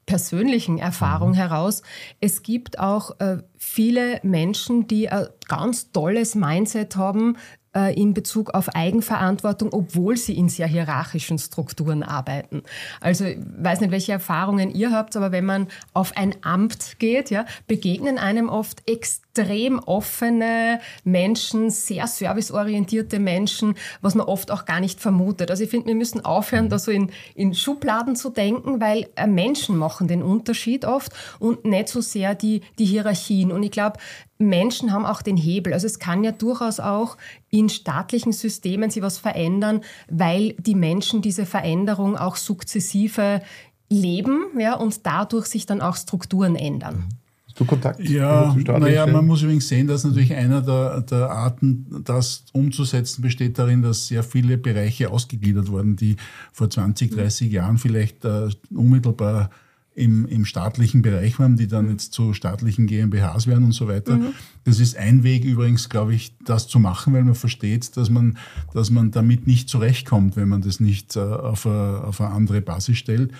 persönlichen 0.06 0.78
Erfahrung 0.78 1.30
mhm. 1.30 1.34
heraus, 1.34 1.82
es 2.20 2.42
gibt 2.42 2.78
auch 2.78 3.18
äh, 3.20 3.38
viele 3.56 4.20
Menschen, 4.22 4.86
die 4.86 5.08
ein 5.08 5.26
ganz 5.48 5.92
tolles 5.92 6.34
Mindset 6.34 6.96
haben, 6.96 7.36
in 7.72 8.14
Bezug 8.14 8.50
auf 8.50 8.68
Eigenverantwortung, 8.74 9.72
obwohl 9.72 10.16
sie 10.16 10.36
in 10.36 10.48
sehr 10.48 10.66
hierarchischen 10.66 11.38
Strukturen 11.38 12.02
arbeiten. 12.02 12.62
Also 13.00 13.24
ich 13.24 13.38
weiß 13.38 13.80
nicht, 13.80 13.92
welche 13.92 14.12
Erfahrungen 14.12 14.74
ihr 14.74 14.90
habt, 14.90 15.16
aber 15.16 15.30
wenn 15.30 15.44
man 15.44 15.68
auf 15.92 16.16
ein 16.16 16.34
Amt 16.42 16.98
geht, 16.98 17.30
ja, 17.30 17.44
begegnen 17.68 18.18
einem 18.18 18.48
oft 18.48 18.88
extrem 18.90 19.78
offene 19.78 20.80
Menschen, 21.04 21.70
sehr 21.70 22.06
serviceorientierte 22.06 23.18
Menschen, 23.18 23.74
was 24.00 24.14
man 24.14 24.26
oft 24.26 24.50
auch 24.50 24.64
gar 24.64 24.80
nicht 24.80 25.00
vermutet. 25.00 25.50
Also 25.50 25.64
ich 25.64 25.70
finde, 25.70 25.88
wir 25.88 25.94
müssen 25.94 26.24
aufhören, 26.24 26.68
da 26.68 26.78
so 26.78 26.90
in, 26.90 27.10
in 27.34 27.54
Schubladen 27.54 28.16
zu 28.16 28.30
denken, 28.30 28.80
weil 28.80 29.08
äh, 29.16 29.26
Menschen 29.26 29.76
machen 29.76 30.08
den 30.08 30.22
Unterschied 30.22 30.84
oft 30.84 31.12
und 31.38 31.64
nicht 31.64 31.88
so 31.88 32.00
sehr 32.00 32.34
die, 32.34 32.62
die 32.78 32.84
Hierarchien. 32.84 33.52
Und 33.52 33.62
ich 33.62 33.70
glaube, 33.70 33.98
Menschen 34.40 34.92
haben 34.92 35.04
auch 35.04 35.22
den 35.22 35.36
Hebel. 35.36 35.72
Also 35.72 35.86
es 35.86 35.98
kann 35.98 36.24
ja 36.24 36.32
durchaus 36.32 36.80
auch 36.80 37.16
in 37.50 37.68
staatlichen 37.68 38.32
Systemen 38.32 38.90
sich 38.90 39.02
was 39.02 39.18
verändern, 39.18 39.82
weil 40.08 40.54
die 40.54 40.74
Menschen 40.74 41.22
diese 41.22 41.46
Veränderung 41.46 42.16
auch 42.16 42.36
sukzessive 42.36 43.42
leben 43.90 44.44
ja, 44.58 44.74
und 44.74 45.04
dadurch 45.04 45.46
sich 45.46 45.66
dann 45.66 45.80
auch 45.80 45.96
Strukturen 45.96 46.56
ändern. 46.56 47.04
Hast 47.46 47.58
du 47.58 47.64
Kontakt? 47.64 48.00
Ja, 48.00 48.54
naja, 48.54 49.06
man 49.06 49.26
muss 49.26 49.42
übrigens 49.42 49.68
sehen, 49.68 49.88
dass 49.88 50.04
natürlich 50.04 50.32
einer 50.34 50.62
der, 50.62 51.00
der 51.02 51.30
Arten, 51.30 52.02
das 52.04 52.44
umzusetzen, 52.52 53.22
besteht 53.22 53.58
darin, 53.58 53.82
dass 53.82 54.06
sehr 54.06 54.22
viele 54.22 54.56
Bereiche 54.56 55.10
ausgegliedert 55.10 55.68
wurden, 55.68 55.96
die 55.96 56.16
vor 56.52 56.70
20, 56.70 57.10
30 57.10 57.50
Jahren 57.50 57.76
vielleicht 57.76 58.24
äh, 58.24 58.48
unmittelbar 58.72 59.50
im, 59.94 60.26
im 60.26 60.44
staatlichen 60.44 61.02
Bereich 61.02 61.38
waren, 61.38 61.56
die 61.56 61.66
dann 61.66 61.90
jetzt 61.90 62.12
zu 62.12 62.32
staatlichen 62.32 62.86
GmbHs 62.86 63.46
werden 63.46 63.64
und 63.64 63.72
so 63.72 63.88
weiter. 63.88 64.16
Mhm. 64.16 64.32
Das 64.64 64.78
ist 64.78 64.96
ein 64.96 65.24
Weg 65.24 65.44
übrigens, 65.44 65.88
glaube 65.88 66.14
ich, 66.14 66.36
das 66.44 66.68
zu 66.68 66.78
machen, 66.78 67.12
weil 67.12 67.24
man 67.24 67.34
versteht, 67.34 67.96
dass 67.96 68.08
man, 68.08 68.38
dass 68.72 68.90
man 68.90 69.10
damit 69.10 69.46
nicht 69.46 69.68
zurechtkommt, 69.68 70.36
wenn 70.36 70.48
man 70.48 70.62
das 70.62 70.80
nicht 70.80 71.16
äh, 71.16 71.20
auf, 71.20 71.66
eine, 71.66 72.04
auf 72.04 72.20
eine 72.20 72.30
andere 72.30 72.60
Basis 72.60 72.98
stellt. 72.98 73.32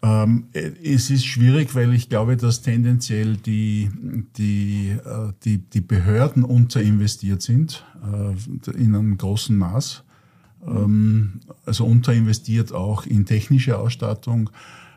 Ähm, 0.00 0.46
es 0.52 1.10
ist 1.10 1.26
schwierig, 1.26 1.74
weil 1.74 1.92
ich 1.92 2.08
glaube, 2.08 2.36
dass 2.36 2.62
tendenziell 2.62 3.36
die, 3.36 3.90
die, 4.36 4.90
äh, 4.90 5.32
die, 5.44 5.58
die 5.58 5.80
Behörden 5.80 6.44
unterinvestiert 6.44 7.42
sind 7.42 7.84
äh, 8.04 8.70
in 8.80 8.94
einem 8.94 9.18
großen 9.18 9.56
Maß. 9.56 10.04
Ähm, 10.64 11.40
also 11.64 11.84
unterinvestiert 11.84 12.72
auch 12.72 13.06
in 13.06 13.26
technische 13.26 13.76
Ausstattung, 13.78 14.50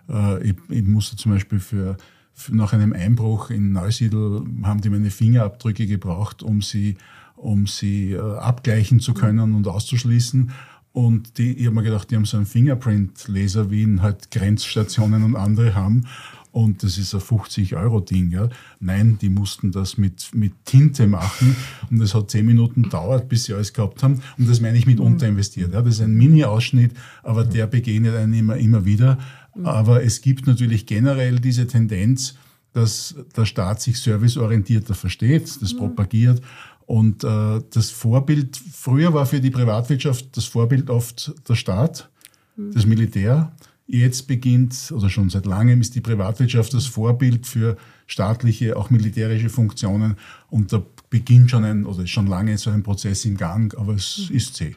äh, 0.10 0.49
ich, 0.49 0.56
ich 0.70 0.84
musste 0.84 1.16
zum 1.16 1.34
Beispiel 1.34 1.60
für, 1.60 1.97
für, 2.34 2.56
nach 2.56 2.74
einem 2.74 2.93
Einbruch 2.93 3.49
in 3.49 3.72
Neusiedl 3.72 4.43
haben 4.64 4.82
die 4.82 4.89
meine 4.89 5.12
Fingerabdrücke 5.12 5.88
gebraucht, 5.88 6.43
um 6.43 6.62
sie, 6.62 6.97
um 7.36 7.68
sie 7.68 8.14
äh, 8.14 8.20
abgleichen 8.20 8.99
zu 8.99 9.14
können 9.14 9.54
und 9.56 9.68
auszuschließen. 9.68 10.52
Und 10.93 11.38
die, 11.38 11.54
ich 11.54 11.66
habe 11.68 11.76
mir 11.76 11.84
gedacht, 11.84 12.12
die 12.12 12.16
haben 12.16 12.26
so 12.26 12.38
einen 12.38 12.45
Fingerprint-Laser, 12.45 13.72
wie 13.72 13.84
ihn 13.84 14.02
halt 14.02 14.30
Grenzstationen 14.32 15.24
und 15.24 15.36
andere 15.36 15.74
haben. 15.74 16.06
Und 16.52 16.84
das 16.84 16.97
ist 16.97 17.14
ein 17.14 17.22
50-Euro-Ding. 17.22 18.32
Ja. 18.32 18.49
Nein, 18.82 19.18
die 19.22 19.30
mussten 19.30 19.72
das 19.72 19.97
mit, 19.97 20.32
mit 20.34 20.66
Tinte 20.66 21.08
machen. 21.08 21.56
Und 21.89 22.02
es 22.02 22.14
hat 22.14 22.30
zehn 22.30 22.45
Minuten 22.45 22.84
gedauert, 22.84 23.30
bis 23.30 23.45
sie 23.45 23.54
alles 23.54 23.72
gehabt 23.72 24.04
haben. 24.04 24.22
Und 24.38 24.49
das 24.49 24.60
meine 24.60 24.78
ich 24.78 24.86
mit 24.86 24.99
mhm. 24.99 25.06
unterinvestiert. 25.06 25.74
Ja. 25.74 25.82
Das 25.82 25.95
ist 25.95 26.02
ein 26.02 26.14
Mini-Ausschnitt, 26.14 26.93
aber 27.24 27.45
der 27.45 27.68
begegnet 27.68 28.16
einem 28.16 28.34
immer, 28.34 28.58
immer 28.58 28.84
wieder. 28.84 29.18
Aber 29.64 30.04
es 30.04 30.22
gibt 30.22 30.47
natürlich 30.47 30.86
generell 30.86 31.39
diese 31.39 31.68
Tendenz, 31.68 32.36
dass 32.74 33.16
der 33.36 33.45
Staat 33.45 33.82
sich 33.82 33.99
serviceorientierter 33.99 34.95
versteht, 34.95 35.62
das 35.62 35.76
propagiert. 35.76 36.41
Und 36.86 37.24
äh, 37.24 37.62
das 37.70 37.89
Vorbild, 37.89 38.58
früher 38.58 39.14
war 39.14 39.26
für 39.26 39.41
die 39.41 39.52
Privatwirtschaft 39.52 40.36
das 40.36 40.45
Vorbild 40.45 40.89
oft 40.89 41.34
der 41.47 41.56
Staat, 41.56 42.10
das 42.58 42.86
Militär. 42.86 43.52
Jetzt 43.88 44.28
beginnt, 44.28 44.91
oder 44.95 45.10
schon 45.10 45.30
seit 45.30 45.45
langem 45.45 45.82
ist 45.82 45.95
die 45.95 46.02
Privatwirtschaft 46.02 46.74
das 46.74 46.86
Vorbild 46.86 47.45
für 47.45 47.76
staatliche, 48.08 48.78
auch 48.78 48.89
militärische 48.89 49.49
Funktionen. 49.49 50.16
Und 50.49 50.72
da 50.72 50.82
beginnt 51.10 51.52
schon 51.52 51.66
ein, 51.66 51.86
oder 51.86 52.04
ist 52.04 52.10
schon 52.10 52.28
lange 52.28 52.58
so 52.58 52.70
ein 52.70 52.84
Prozess 52.84 53.26
im 53.26 53.36
Gang, 53.36 53.78
aber 53.78 53.95
es 53.95 54.30
ist 54.30 54.56
zäh. 54.56 54.76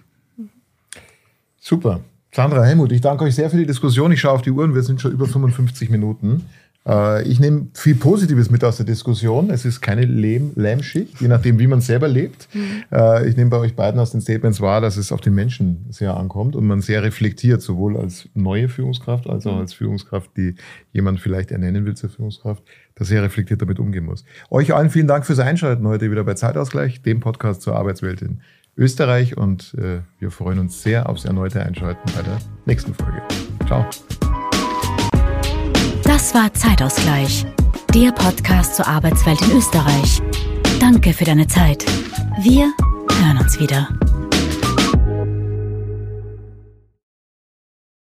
Super. 1.60 2.00
Sandra 2.34 2.64
Helmut, 2.64 2.90
ich 2.90 3.00
danke 3.00 3.22
euch 3.22 3.36
sehr 3.36 3.48
für 3.48 3.58
die 3.58 3.64
Diskussion. 3.64 4.10
Ich 4.10 4.20
schaue 4.20 4.32
auf 4.32 4.42
die 4.42 4.50
Uhren, 4.50 4.74
wir 4.74 4.82
sind 4.82 5.00
schon 5.00 5.12
über 5.12 5.28
55 5.28 5.88
Minuten. 5.88 6.46
Äh, 6.84 7.22
ich 7.28 7.38
nehme 7.38 7.68
viel 7.74 7.94
Positives 7.94 8.50
mit 8.50 8.64
aus 8.64 8.76
der 8.76 8.86
Diskussion. 8.86 9.50
Es 9.50 9.64
ist 9.64 9.80
keine 9.80 10.04
Lehm 10.04 10.50
Lähmschicht, 10.56 11.20
je 11.20 11.28
nachdem, 11.28 11.60
wie 11.60 11.68
man 11.68 11.80
selber 11.80 12.08
lebt. 12.08 12.48
Mhm. 12.52 12.82
Äh, 12.90 13.28
ich 13.28 13.36
nehme 13.36 13.50
bei 13.50 13.58
euch 13.58 13.76
beiden 13.76 14.00
aus 14.00 14.10
den 14.10 14.20
Statements 14.20 14.60
wahr, 14.60 14.80
dass 14.80 14.96
es 14.96 15.12
auf 15.12 15.20
den 15.20 15.32
Menschen 15.36 15.86
sehr 15.90 16.16
ankommt 16.16 16.56
und 16.56 16.66
man 16.66 16.80
sehr 16.80 17.04
reflektiert, 17.04 17.62
sowohl 17.62 17.96
als 17.96 18.28
neue 18.34 18.68
Führungskraft 18.68 19.28
als 19.28 19.46
auch 19.46 19.54
mhm. 19.54 19.60
als 19.60 19.72
Führungskraft, 19.72 20.36
die 20.36 20.56
jemand 20.92 21.20
vielleicht 21.20 21.52
ernennen 21.52 21.86
will 21.86 21.94
zur 21.94 22.10
Führungskraft, 22.10 22.64
dass 22.96 23.06
sehr 23.06 23.22
reflektiert 23.22 23.62
damit 23.62 23.78
umgehen 23.78 24.06
muss. 24.06 24.24
Euch 24.50 24.74
allen 24.74 24.90
vielen 24.90 25.06
Dank 25.06 25.24
fürs 25.24 25.38
Einschalten 25.38 25.86
heute 25.86 26.10
wieder 26.10 26.24
bei 26.24 26.34
Zeitausgleich, 26.34 27.00
dem 27.00 27.20
Podcast 27.20 27.62
zur 27.62 27.76
Arbeitswelt 27.76 28.22
in 28.22 28.40
Österreich 28.76 29.36
und 29.36 29.74
äh, 29.78 30.00
wir 30.18 30.30
freuen 30.30 30.58
uns 30.58 30.82
sehr 30.82 31.08
aufs 31.08 31.24
erneute 31.24 31.64
Einschalten 31.64 32.10
bei 32.16 32.22
der 32.22 32.38
nächsten 32.66 32.94
Folge. 32.94 33.22
Ciao. 33.66 33.84
Das 36.02 36.34
war 36.34 36.52
Zeitausgleich, 36.52 37.46
der 37.94 38.12
Podcast 38.12 38.76
zur 38.76 38.86
Arbeitswelt 38.86 39.40
in 39.42 39.56
Österreich. 39.56 40.20
Danke 40.80 41.12
für 41.12 41.24
deine 41.24 41.46
Zeit. 41.46 41.84
Wir 42.42 42.72
hören 43.20 43.38
uns 43.38 43.58
wieder. 43.58 43.88